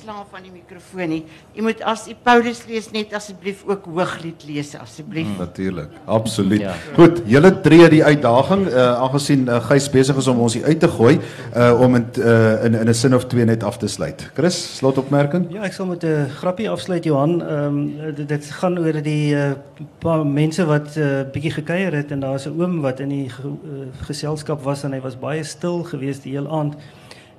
verslaaf 0.02 0.34
aan 0.34 0.46
die 0.48 0.52
mikrofoon 0.54 1.12
nie. 1.12 1.20
Jy 1.54 1.64
moet 1.66 1.82
as 1.86 2.08
jy 2.10 2.16
Paulus 2.26 2.64
lees 2.66 2.88
net 2.94 3.12
asseblief 3.14 3.62
ook 3.68 3.86
Hooglied 3.86 4.44
lees 4.48 4.74
asseblief. 4.76 5.28
Hmm, 5.28 5.44
Natuurlik. 5.46 5.92
Absoluut. 6.10 6.62
Ja. 6.64 6.74
Goed, 6.96 7.22
julle 7.30 7.52
tree 7.62 7.90
die 7.94 8.02
uitdaging 8.04 8.66
uh 8.72 8.88
aangesien 9.04 9.46
uh, 9.48 9.60
Gys 9.68 9.90
besig 9.94 10.18
is 10.18 10.30
om 10.32 10.42
ons 10.42 10.56
hier 10.58 10.66
uit 10.66 10.80
te 10.82 10.90
gooi 10.90 11.20
uh 11.20 11.82
om 11.82 12.00
in 12.00 12.08
uh 12.18 12.66
in 12.66 12.78
in 12.82 12.90
'n 12.90 12.94
sin 12.98 13.16
of 13.16 13.28
twee 13.30 13.46
net 13.46 13.64
af 13.64 13.78
te 13.78 13.88
sluit. 13.88 14.30
Chris, 14.34 14.58
slotopmerking? 14.78 15.46
Ja, 15.54 15.64
ek 15.64 15.74
sal 15.74 15.86
met 15.86 16.04
'n 16.04 16.30
grappie 16.40 16.70
afsluit 16.70 17.04
Johan. 17.04 17.42
Ehm 17.42 17.78
um, 17.78 18.16
dit, 18.16 18.28
dit 18.28 18.46
gaan 18.62 18.80
oor 18.80 19.02
die 19.02 19.36
uh, 19.36 19.52
paar 20.00 20.26
mense 20.26 20.66
wat 20.66 20.96
'n 20.96 21.02
uh, 21.02 21.32
bietjie 21.32 21.52
gekuier 21.52 21.94
het 21.94 22.12
en 22.12 22.20
daar's 22.20 22.48
'n 22.48 22.58
oom 22.58 22.82
wat 22.82 23.00
in 23.00 23.10
die 23.10 23.30
ge, 23.30 23.48
uh, 23.48 23.86
geselskap 24.08 24.64
was 24.64 24.84
en 24.84 24.94
hy 24.94 25.02
was 25.02 25.20
baie 25.20 25.44
stil 25.44 25.84
geweest 25.84 26.24
die 26.24 26.34
hele 26.34 26.50
aand. 26.50 26.76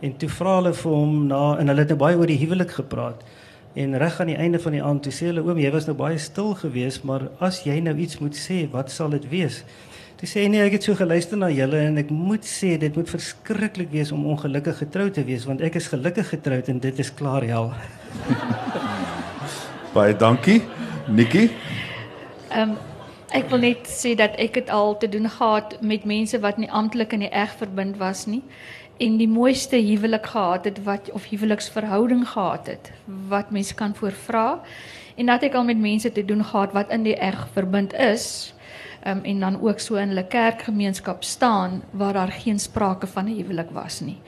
En 0.03 0.17
toe 0.19 0.29
vra 0.29 0.57
hulle 0.59 0.73
vir 0.75 0.97
hom 0.97 1.15
na 1.31 1.43
en 1.63 1.71
hulle 1.71 1.85
het 1.85 1.93
nou 1.95 2.01
baie 2.01 2.19
oor 2.19 2.31
die 2.31 2.41
huwelik 2.41 2.75
gepraat. 2.81 3.23
En 3.79 3.95
reg 3.99 4.19
aan 4.21 4.33
die 4.33 4.37
einde 4.37 4.59
van 4.61 4.75
die 4.77 4.83
aand 4.83 5.07
toe 5.07 5.13
sê 5.15 5.31
hulle 5.31 5.45
oom, 5.47 5.61
jy 5.63 5.71
was 5.73 5.87
nou 5.89 5.95
baie 5.97 6.19
stil 6.21 6.53
geweest, 6.59 7.07
maar 7.09 7.29
as 7.41 7.63
jy 7.65 7.79
nou 7.81 7.95
iets 7.97 8.19
moet 8.21 8.37
sê, 8.37 8.65
wat 8.75 8.91
sal 8.93 9.15
dit 9.15 9.25
wees? 9.31 9.63
Toe 10.21 10.29
sê 10.29 10.45
hy 10.45 10.51
nee, 10.53 10.67
ek 10.67 10.77
het 10.77 10.85
so 10.87 10.99
geluister 10.99 11.39
na 11.41 11.49
julle 11.51 11.81
en 11.87 11.97
ek 12.03 12.13
moet 12.15 12.45
sê 12.47 12.77
dit 12.79 12.99
moet 12.99 13.09
verskriklik 13.11 13.89
wees 13.95 14.13
om 14.15 14.27
ongelukkig 14.35 14.77
getroud 14.85 15.17
te 15.17 15.25
wees 15.27 15.49
want 15.49 15.65
ek 15.67 15.81
is 15.81 15.89
gelukkig 15.91 16.29
getroud 16.35 16.69
en 16.71 16.79
dit 16.85 17.01
is 17.03 17.11
klaar 17.19 17.43
hel. 17.43 17.73
Baie 19.97 20.15
dankie. 20.15 20.61
Nikki. 21.11 21.49
Ehm 22.53 22.75
um, 22.75 22.81
ek 23.33 23.47
wil 23.49 23.63
net 23.65 23.87
sê 23.89 24.13
dat 24.13 24.35
ek 24.37 24.59
het 24.61 24.71
al 24.71 24.95
te 25.01 25.09
doen 25.09 25.25
gehad 25.25 25.79
met 25.81 26.05
mense 26.05 26.39
wat 26.39 26.59
nie 26.61 26.69
amptelik 26.71 27.15
in 27.17 27.25
die 27.25 27.31
eg 27.33 27.55
verbind 27.57 27.97
was 27.97 28.27
nie 28.29 28.43
en 29.03 29.19
die 29.19 29.29
mooiste 29.29 29.77
huwelik 29.77 30.27
gehad 30.35 30.65
het 30.65 30.81
wat 30.87 31.11
of 31.13 31.29
huweliksverhouding 31.31 32.25
gehad 32.29 32.67
het 32.71 32.93
wat 33.29 33.51
mense 33.51 33.75
kan 33.75 33.95
voorvra 33.99 34.63
en 35.17 35.27
dat 35.27 35.43
ek 35.43 35.55
al 35.59 35.67
met 35.69 35.81
mense 35.81 36.13
te 36.13 36.25
doen 36.25 36.45
gehad 36.45 36.75
wat 36.77 36.91
in 36.95 37.07
die 37.07 37.17
eg 37.19 37.47
verbind 37.57 37.95
is 37.99 38.55
um, 39.07 39.25
en 39.25 39.41
dan 39.41 39.61
ook 39.61 39.81
so 39.81 39.99
in 40.01 40.09
hulle 40.09 40.27
kerkgemeenskap 40.27 41.25
staan 41.25 41.83
waar 41.91 42.13
daar 42.13 42.33
geen 42.33 42.59
sprake 42.59 43.07
van 43.07 43.25
'n 43.25 43.37
huwelik 43.37 43.71
was 43.71 44.01
nie. 44.01 44.19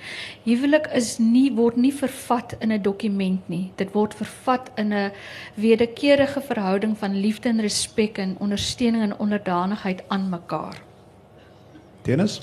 Huwelik 0.44 0.86
is 0.86 1.18
nie 1.18 1.52
word 1.52 1.76
nie 1.76 1.94
vervat 1.94 2.56
in 2.58 2.72
'n 2.72 2.82
dokument 2.82 3.48
nie. 3.48 3.72
Dit 3.74 3.92
word 3.92 4.14
vervat 4.14 4.70
in 4.74 4.92
'n 4.92 5.12
wederkerige 5.54 6.40
verhouding 6.40 6.98
van 6.98 7.20
liefde 7.20 7.48
en 7.48 7.60
respek 7.60 8.18
en 8.18 8.36
ondersteuning 8.38 9.02
en 9.02 9.18
onderdanigheid 9.18 10.02
aan 10.08 10.28
mekaar. 10.28 10.82
Dennis 12.02 12.40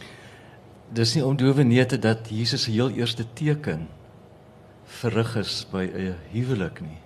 Dis 0.91 1.13
nie 1.15 1.23
ondowe 1.23 1.63
neete 1.63 1.95
dat 1.99 2.27
Jesus 2.27 2.65
se 2.65 2.71
heel 2.71 2.89
eerste 2.99 3.23
teken 3.33 3.85
verrig 4.99 5.35
is 5.39 5.65
by 5.71 5.87
'n 5.87 6.15
huwelik 6.33 6.81
nie. 6.81 6.99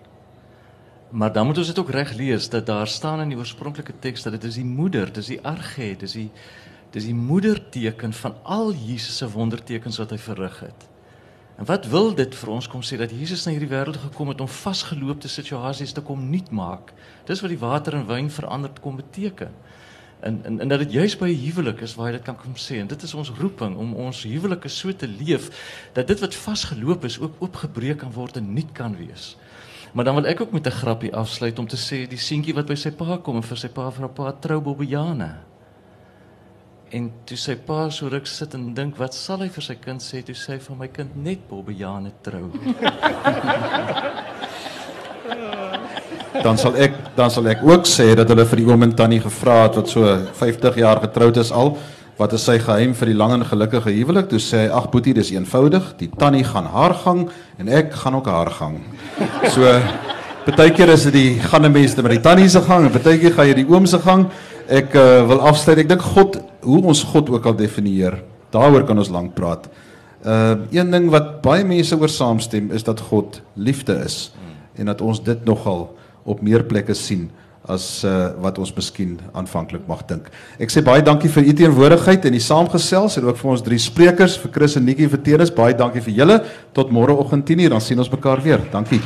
Maar 1.10 1.34
dan 1.34 1.46
moet 1.46 1.58
ons 1.58 1.68
dit 1.68 1.80
ook 1.80 1.90
reg 1.90 2.14
lees 2.14 2.50
dat 2.50 2.66
daar 2.66 2.88
staan 2.88 3.22
in 3.22 3.30
die 3.30 3.38
oorspronklike 3.38 3.94
teks 4.00 4.24
dat 4.24 4.34
dit 4.34 4.44
is 4.44 4.56
die 4.56 4.66
moeder, 4.66 5.14
dis 5.14 5.28
die 5.28 5.42
arge, 5.42 5.96
dis 5.98 6.12
die 6.12 6.32
dis 6.92 7.06
die 7.06 7.16
moederteken 7.16 8.14
van 8.14 8.36
al 8.44 8.74
Jesus 8.74 9.18
se 9.18 9.30
wondertekens 9.30 9.98
wat 9.98 10.10
hy 10.10 10.18
verrig 10.18 10.60
het. 10.60 10.88
En 11.58 11.66
wat 11.66 11.86
wil 11.86 12.14
dit 12.16 12.36
vir 12.36 12.50
ons 12.50 12.68
kom 12.68 12.82
sê 12.82 12.98
dat 12.98 13.12
Jesus 13.12 13.46
na 13.46 13.52
hierdie 13.52 13.70
wêreld 13.70 13.98
gekom 13.98 14.28
het 14.28 14.42
om 14.42 14.48
vasgeloopte 14.48 15.28
situasies 15.28 15.92
te 15.92 16.02
kom 16.02 16.30
nuut 16.30 16.52
maak? 16.52 16.94
Dis 17.26 17.42
wat 17.42 17.50
die 17.50 17.60
water 17.60 17.94
in 17.94 18.08
wyn 18.08 18.30
verander 18.30 18.72
kom 18.82 18.96
beteken. 18.96 19.52
En 20.20 20.40
en 20.44 20.60
en 20.60 20.68
dat 20.68 20.80
dit 20.80 20.92
juis 20.92 21.18
by 21.18 21.30
'n 21.30 21.44
huwelik 21.46 21.82
is 21.82 21.96
waar 21.96 22.08
jy 22.08 22.12
dit 22.18 22.26
kan 22.26 22.36
kom 22.36 22.56
sê 22.56 22.76
en 22.80 22.88
dit 22.88 23.04
is 23.04 23.14
ons 23.14 23.30
roeping 23.30 23.76
om 23.76 23.94
ons 23.94 24.24
huwelike 24.24 24.68
so 24.68 24.96
te 24.96 25.08
leef 25.08 25.50
dat 25.94 26.08
dit 26.08 26.20
wat 26.20 26.36
vasgeloop 26.36 27.04
is 27.04 27.20
ook 27.20 27.34
oopgebreek 27.40 27.98
kan 27.98 28.12
word 28.12 28.38
en 28.38 28.54
nuut 28.54 28.72
kan 28.72 28.96
wees. 28.98 29.38
Maar 29.94 30.06
dan 30.06 30.16
wil 30.16 30.26
ek 30.26 30.42
ook 30.42 30.52
met 30.52 30.68
'n 30.68 30.72
grappie 30.72 31.16
afsluit 31.16 31.60
om 31.60 31.68
te 31.68 31.78
sê 31.78 32.08
die 32.08 32.18
seentjie 32.18 32.54
wat 32.54 32.66
by 32.66 32.76
sy 32.76 32.92
pa 32.92 33.18
kom 33.18 33.36
en 33.36 33.44
vir 33.44 33.58
sy 33.58 33.68
pa 33.68 33.92
vra 33.92 34.08
pa 34.08 34.32
trou 34.32 34.62
Bobbejane. 34.62 35.36
En 36.90 37.12
toe 37.24 37.38
sy 37.38 37.56
pa 37.56 37.90
so 37.90 38.08
ruk 38.08 38.28
sit 38.28 38.54
en 38.54 38.74
dink 38.74 38.98
wat 38.98 39.14
sal 39.14 39.40
hy 39.40 39.50
vir 39.50 39.64
sy 39.64 39.76
kind 39.76 40.02
sê 40.02 40.24
toe 40.24 40.36
sê 40.36 40.54
hy 40.54 40.60
vir 40.60 40.76
my 40.76 40.88
kind 40.88 41.16
net 41.16 41.48
Bobbejane 41.50 42.12
trou. 42.22 42.52
dan 46.46 46.58
sal 46.62 46.76
ek 46.78 46.94
dan 47.18 47.32
sal 47.34 47.48
ek 47.50 47.64
ook 47.66 47.88
sê 47.90 48.12
dat 48.18 48.30
hulle 48.30 48.46
vir 48.46 48.62
die 48.62 48.68
oom 48.70 48.86
en 48.86 48.94
tannie 48.94 49.22
gevra 49.24 49.64
het 49.66 49.80
wat 49.80 49.90
so 49.90 50.06
50 50.38 50.78
jaar 50.78 51.02
getroud 51.02 51.38
is 51.42 51.52
al 51.52 51.74
wat 52.20 52.34
is 52.38 52.46
sy 52.48 52.56
geheim 52.64 52.94
vir 52.96 53.12
die 53.12 53.18
lang 53.18 53.34
en 53.36 53.42
gelukkige 53.44 53.92
huwelik? 53.92 54.30
Toe 54.32 54.40
sê 54.40 54.62
hy: 54.64 54.68
"Ag 54.72 54.86
boetie, 54.92 55.14
dis 55.14 55.34
eenvoudig. 55.34 55.98
Die 56.00 56.08
tannie 56.08 56.46
gaan 56.48 56.70
haar 56.72 56.94
gang 56.94 57.26
en 57.60 57.68
ek 57.68 57.92
gaan 57.94 58.16
ook 58.16 58.30
haar 58.32 58.52
gang." 58.56 58.78
So 59.52 59.68
partykeer 60.46 60.94
is 60.94 61.04
dit 61.04 61.14
die 61.14 61.40
gaan 61.40 61.66
'n 61.66 61.72
mens 61.72 61.96
met 61.96 62.12
die 62.12 62.22
tannie 62.22 62.48
se 62.50 62.62
gang 62.62 62.86
en 62.86 62.92
partykeer 62.92 63.34
gaan 63.34 63.48
jy 63.48 63.54
die 63.54 63.68
oom 63.68 63.86
se 63.86 64.00
gang. 64.00 64.30
Ek 64.70 64.96
uh, 64.96 65.28
wil 65.28 65.42
afsluit. 65.42 65.80
Ek 65.80 65.90
dink 65.90 66.02
God, 66.02 66.40
hoe 66.62 66.82
ons 66.84 67.04
God 67.04 67.30
ook 67.30 67.46
al 67.46 67.56
definieer, 67.56 68.24
daaroor 68.52 68.86
kan 68.86 68.98
ons 68.98 69.10
lank 69.10 69.36
praat. 69.36 69.68
Uh 70.24 70.56
een 70.72 70.90
ding 70.92 71.10
wat 71.10 71.42
baie 71.42 71.64
mense 71.64 72.00
oor 72.00 72.10
saamstem 72.10 72.72
is 72.72 72.84
dat 72.84 73.00
God 73.00 73.42
liefde 73.56 74.02
is 74.06 74.32
en 74.76 74.86
dat 74.86 75.02
ons 75.02 75.24
dit 75.24 75.46
nogal 75.46 75.90
op 76.26 76.42
meer 76.42 76.66
plekke 76.68 76.96
sien 76.98 77.30
as 77.66 78.04
uh, 78.06 78.30
wat 78.44 78.60
ons 78.62 78.74
miskien 78.78 79.16
aanvanklik 79.34 79.88
mag 79.90 80.04
dink. 80.10 80.28
Ek 80.62 80.74
sê 80.74 80.84
baie 80.86 81.02
dankie 81.06 81.32
vir 81.34 81.48
u 81.50 81.56
teenwoordigheid 81.62 82.28
en 82.30 82.38
die 82.38 82.44
saamgesels 82.44 83.18
en 83.18 83.30
ook 83.32 83.40
vir 83.42 83.54
ons 83.56 83.66
drie 83.66 83.82
sprekers, 83.82 84.38
vir 84.42 84.54
Chris 84.54 84.78
en 84.78 84.86
Nikki 84.86 85.10
vir 85.10 85.24
Teres. 85.26 85.54
Baie 85.54 85.78
dankie 85.78 86.04
vir 86.06 86.20
julle. 86.22 86.42
Tot 86.78 86.94
môreoggend 86.94 87.48
10:00 87.50 87.74
dan 87.74 87.82
sien 87.82 88.00
ons 88.00 88.12
mekaar 88.12 88.44
weer. 88.46 88.62
Dankie. 88.72 89.02